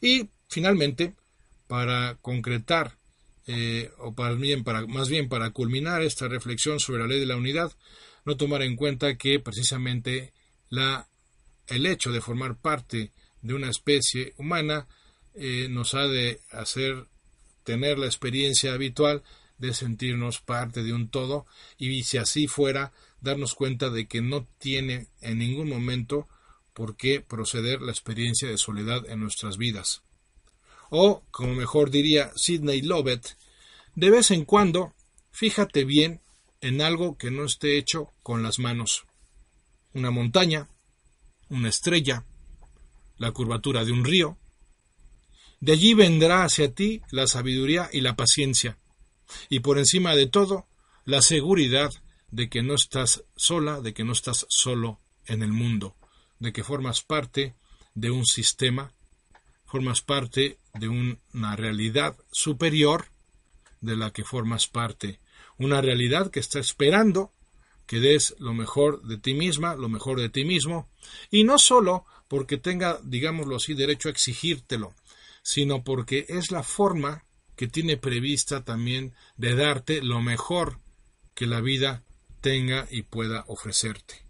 Y 0.00 0.30
finalmente, 0.48 1.14
para 1.68 2.16
concretar 2.20 2.98
eh, 3.46 3.90
o 3.98 4.14
para, 4.14 4.36
más 4.86 5.08
bien 5.08 5.28
para 5.28 5.50
culminar 5.50 6.02
esta 6.02 6.28
reflexión 6.28 6.80
sobre 6.80 7.00
la 7.00 7.08
ley 7.08 7.20
de 7.20 7.26
la 7.26 7.36
unidad, 7.36 7.72
no 8.24 8.36
tomar 8.36 8.62
en 8.62 8.76
cuenta 8.76 9.16
que 9.16 9.40
precisamente 9.40 10.32
la, 10.68 11.08
el 11.66 11.86
hecho 11.86 12.10
de 12.10 12.20
formar 12.20 12.56
parte 12.56 13.12
de 13.40 13.54
una 13.54 13.70
especie 13.70 14.34
humana 14.36 14.86
eh, 15.34 15.68
nos 15.70 15.94
ha 15.94 16.06
de 16.06 16.40
hacer 16.50 17.06
tener 17.64 17.98
la 17.98 18.06
experiencia 18.06 18.74
habitual 18.74 19.22
de 19.58 19.72
sentirnos 19.74 20.40
parte 20.40 20.82
de 20.82 20.92
un 20.92 21.08
todo 21.08 21.46
y 21.78 22.02
si 22.02 22.18
así 22.18 22.48
fuera, 22.48 22.92
darnos 23.20 23.54
cuenta 23.54 23.90
de 23.90 24.06
que 24.06 24.20
no 24.20 24.46
tiene 24.58 25.06
en 25.20 25.38
ningún 25.38 25.68
momento 25.68 26.28
por 26.74 26.96
qué 26.96 27.20
proceder 27.20 27.80
la 27.80 27.92
experiencia 27.92 28.48
de 28.48 28.58
soledad 28.58 29.08
en 29.08 29.20
nuestras 29.20 29.56
vidas. 29.56 30.02
O, 30.90 31.22
como 31.30 31.54
mejor 31.54 31.90
diría 31.90 32.32
Sidney 32.34 32.82
Lovett, 32.82 33.36
de 33.94 34.10
vez 34.10 34.30
en 34.30 34.44
cuando, 34.44 34.92
fíjate 35.30 35.84
bien 35.84 36.20
en 36.60 36.80
algo 36.80 37.16
que 37.16 37.30
no 37.30 37.44
esté 37.44 37.78
hecho 37.78 38.10
con 38.22 38.42
las 38.42 38.58
manos. 38.58 39.04
Una 39.94 40.10
montaña, 40.10 40.68
una 41.52 41.68
estrella, 41.68 42.24
la 43.18 43.30
curvatura 43.30 43.84
de 43.84 43.92
un 43.92 44.04
río. 44.04 44.38
De 45.60 45.72
allí 45.72 45.94
vendrá 45.94 46.44
hacia 46.44 46.74
ti 46.74 47.02
la 47.10 47.26
sabiduría 47.26 47.90
y 47.92 48.00
la 48.00 48.16
paciencia, 48.16 48.78
y 49.48 49.60
por 49.60 49.78
encima 49.78 50.16
de 50.16 50.26
todo, 50.26 50.66
la 51.04 51.20
seguridad 51.20 51.92
de 52.30 52.48
que 52.48 52.62
no 52.62 52.74
estás 52.74 53.24
sola, 53.36 53.80
de 53.80 53.92
que 53.92 54.02
no 54.02 54.12
estás 54.12 54.46
solo 54.48 54.98
en 55.26 55.42
el 55.42 55.52
mundo, 55.52 55.94
de 56.38 56.52
que 56.52 56.64
formas 56.64 57.02
parte 57.02 57.54
de 57.94 58.10
un 58.10 58.24
sistema, 58.24 58.92
formas 59.66 60.00
parte 60.00 60.58
de 60.74 60.88
una 60.88 61.54
realidad 61.54 62.16
superior 62.32 63.08
de 63.82 63.96
la 63.96 64.10
que 64.10 64.24
formas 64.24 64.68
parte, 64.68 65.20
una 65.58 65.82
realidad 65.82 66.30
que 66.30 66.40
está 66.40 66.58
esperando 66.58 67.30
que 67.92 68.00
des 68.00 68.34
lo 68.38 68.54
mejor 68.54 69.02
de 69.02 69.18
ti 69.18 69.34
misma, 69.34 69.74
lo 69.74 69.90
mejor 69.90 70.18
de 70.18 70.30
ti 70.30 70.46
mismo, 70.46 70.88
y 71.30 71.44
no 71.44 71.58
solo 71.58 72.06
porque 72.26 72.56
tenga, 72.56 72.98
digámoslo 73.02 73.56
así, 73.56 73.74
derecho 73.74 74.08
a 74.08 74.12
exigírtelo, 74.12 74.94
sino 75.42 75.84
porque 75.84 76.24
es 76.30 76.50
la 76.50 76.62
forma 76.62 77.26
que 77.54 77.68
tiene 77.68 77.98
prevista 77.98 78.64
también 78.64 79.12
de 79.36 79.54
darte 79.54 80.00
lo 80.00 80.22
mejor 80.22 80.78
que 81.34 81.44
la 81.44 81.60
vida 81.60 82.02
tenga 82.40 82.88
y 82.90 83.02
pueda 83.02 83.44
ofrecerte. 83.46 84.24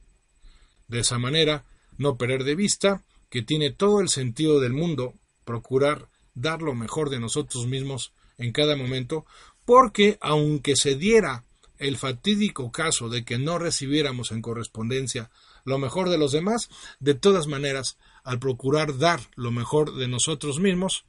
De 0.89 0.99
esa 0.99 1.19
manera, 1.21 1.65
no 1.99 2.17
perder 2.17 2.43
de 2.43 2.57
vista 2.57 3.05
que 3.31 3.43
tiene 3.43 3.71
todo 3.71 4.01
el 4.01 4.09
sentido 4.09 4.59
del 4.59 4.73
mundo 4.73 5.15
procurar 5.45 6.09
dar 6.35 6.63
lo 6.63 6.75
mejor 6.75 7.11
de 7.11 7.21
nosotros 7.21 7.69
mismos 7.69 8.13
en 8.39 8.51
cada 8.51 8.75
momento, 8.75 9.25
porque 9.65 10.19
aunque 10.21 10.75
se 10.75 10.97
diera 10.97 11.45
el 11.83 11.97
fatídico 11.97 12.73
caso 12.73 13.09
de 13.09 13.25
que 13.25 13.39
no 13.39 13.59
recibiéramos 13.59 14.33
en 14.33 14.43
correspondencia 14.43 15.31
lo 15.65 15.79
mejor 15.79 16.09
de 16.09 16.19
los 16.19 16.33
demás, 16.33 16.69
de 17.01 17.15
todas 17.15 17.47
maneras, 17.47 17.99
al 18.25 18.39
procurar 18.39 18.99
dar 18.99 19.21
lo 19.35 19.51
mejor 19.51 19.95
de 19.97 20.09
nosotros 20.09 20.59
mismos, 20.61 21.05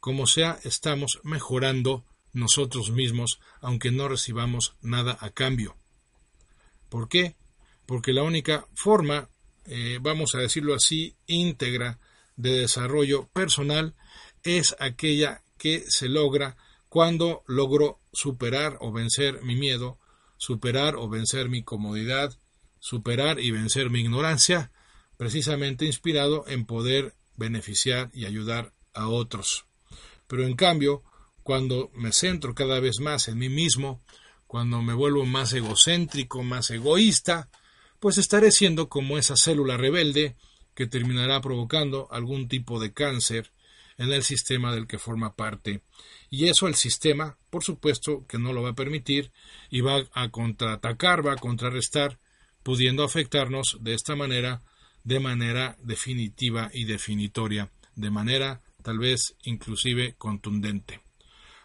como 0.00 0.26
sea, 0.26 0.58
estamos 0.62 1.20
mejorando 1.24 2.04
nosotros 2.32 2.90
mismos, 2.90 3.40
aunque 3.60 3.90
no 3.90 4.08
recibamos 4.08 4.74
nada 4.82 5.16
a 5.20 5.30
cambio. 5.30 5.76
¿Por 6.88 7.08
qué? 7.08 7.34
Porque 7.86 8.12
la 8.12 8.22
única 8.22 8.66
forma, 8.74 9.28
eh, 9.64 9.98
vamos 10.00 10.34
a 10.34 10.38
decirlo 10.38 10.74
así, 10.74 11.16
íntegra 11.26 11.98
de 12.36 12.50
desarrollo 12.50 13.28
personal 13.28 13.94
es 14.42 14.76
aquella 14.78 15.42
que 15.58 15.84
se 15.88 16.08
logra 16.08 16.56
cuando 16.88 17.42
logro 17.46 18.00
superar 18.12 18.76
o 18.80 18.92
vencer 18.92 19.42
mi 19.42 19.56
miedo, 19.56 19.98
superar 20.36 20.96
o 20.96 21.08
vencer 21.08 21.48
mi 21.48 21.62
comodidad, 21.62 22.36
superar 22.78 23.40
y 23.40 23.50
vencer 23.50 23.90
mi 23.90 24.00
ignorancia, 24.00 24.70
precisamente 25.16 25.86
inspirado 25.86 26.44
en 26.46 26.66
poder 26.66 27.14
beneficiar 27.36 28.10
y 28.12 28.26
ayudar 28.26 28.72
a 28.92 29.08
otros. 29.08 29.66
Pero 30.26 30.44
en 30.44 30.54
cambio, 30.54 31.02
cuando 31.42 31.90
me 31.94 32.12
centro 32.12 32.54
cada 32.54 32.80
vez 32.80 33.00
más 33.00 33.28
en 33.28 33.38
mí 33.38 33.48
mismo, 33.48 34.02
cuando 34.46 34.82
me 34.82 34.94
vuelvo 34.94 35.24
más 35.24 35.52
egocéntrico, 35.52 36.42
más 36.42 36.70
egoísta, 36.70 37.50
pues 38.00 38.18
estaré 38.18 38.50
siendo 38.50 38.88
como 38.88 39.18
esa 39.18 39.36
célula 39.36 39.76
rebelde 39.76 40.36
que 40.74 40.86
terminará 40.86 41.40
provocando 41.40 42.08
algún 42.10 42.48
tipo 42.48 42.78
de 42.78 42.92
cáncer 42.92 43.52
en 43.98 44.12
el 44.12 44.22
sistema 44.22 44.74
del 44.74 44.86
que 44.86 44.98
forma 44.98 45.34
parte. 45.34 45.82
Y 46.30 46.48
eso 46.48 46.66
el 46.66 46.74
sistema, 46.74 47.38
por 47.50 47.64
supuesto, 47.64 48.26
que 48.26 48.38
no 48.38 48.52
lo 48.52 48.62
va 48.62 48.70
a 48.70 48.74
permitir 48.74 49.32
y 49.70 49.80
va 49.80 50.04
a 50.12 50.28
contraatacar, 50.30 51.26
va 51.26 51.32
a 51.32 51.36
contrarrestar, 51.36 52.18
pudiendo 52.62 53.04
afectarnos 53.04 53.78
de 53.80 53.94
esta 53.94 54.16
manera, 54.16 54.62
de 55.04 55.20
manera 55.20 55.76
definitiva 55.82 56.70
y 56.72 56.84
definitoria, 56.84 57.70
de 57.94 58.10
manera 58.10 58.60
tal 58.82 58.98
vez 58.98 59.34
inclusive 59.44 60.14
contundente. 60.18 61.00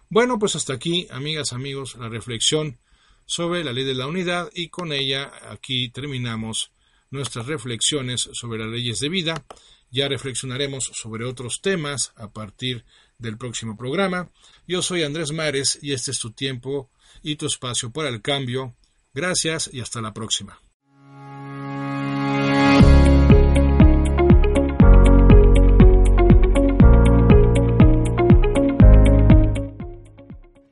Bueno, 0.09 0.39
pues 0.39 0.55
hasta 0.55 0.73
aquí, 0.73 1.07
amigas, 1.09 1.53
amigos, 1.53 1.95
la 1.95 2.09
reflexión 2.09 2.79
sobre 3.25 3.63
la 3.63 3.73
ley 3.73 3.83
de 3.83 3.95
la 3.95 4.07
unidad 4.07 4.49
y 4.53 4.69
con 4.69 4.91
ella 4.91 5.31
aquí 5.49 5.89
terminamos 5.89 6.71
nuestras 7.11 7.45
reflexiones 7.45 8.29
sobre 8.33 8.59
las 8.59 8.69
leyes 8.69 8.99
de 8.99 9.09
vida 9.09 9.45
ya 9.91 10.07
reflexionaremos 10.07 10.91
sobre 10.93 11.25
otros 11.25 11.61
temas 11.61 12.13
a 12.15 12.31
partir 12.31 12.85
del 13.17 13.37
próximo 13.37 13.77
programa. 13.77 14.31
Yo 14.67 14.81
soy 14.81 15.03
Andrés 15.03 15.31
Mares 15.31 15.77
y 15.81 15.93
este 15.93 16.11
es 16.11 16.19
tu 16.19 16.31
tiempo 16.31 16.89
y 17.21 17.35
tu 17.35 17.45
espacio 17.45 17.91
para 17.91 18.09
el 18.09 18.21
cambio. 18.21 18.75
Gracias 19.13 19.69
y 19.71 19.81
hasta 19.81 20.01
la 20.01 20.13
próxima. 20.13 20.59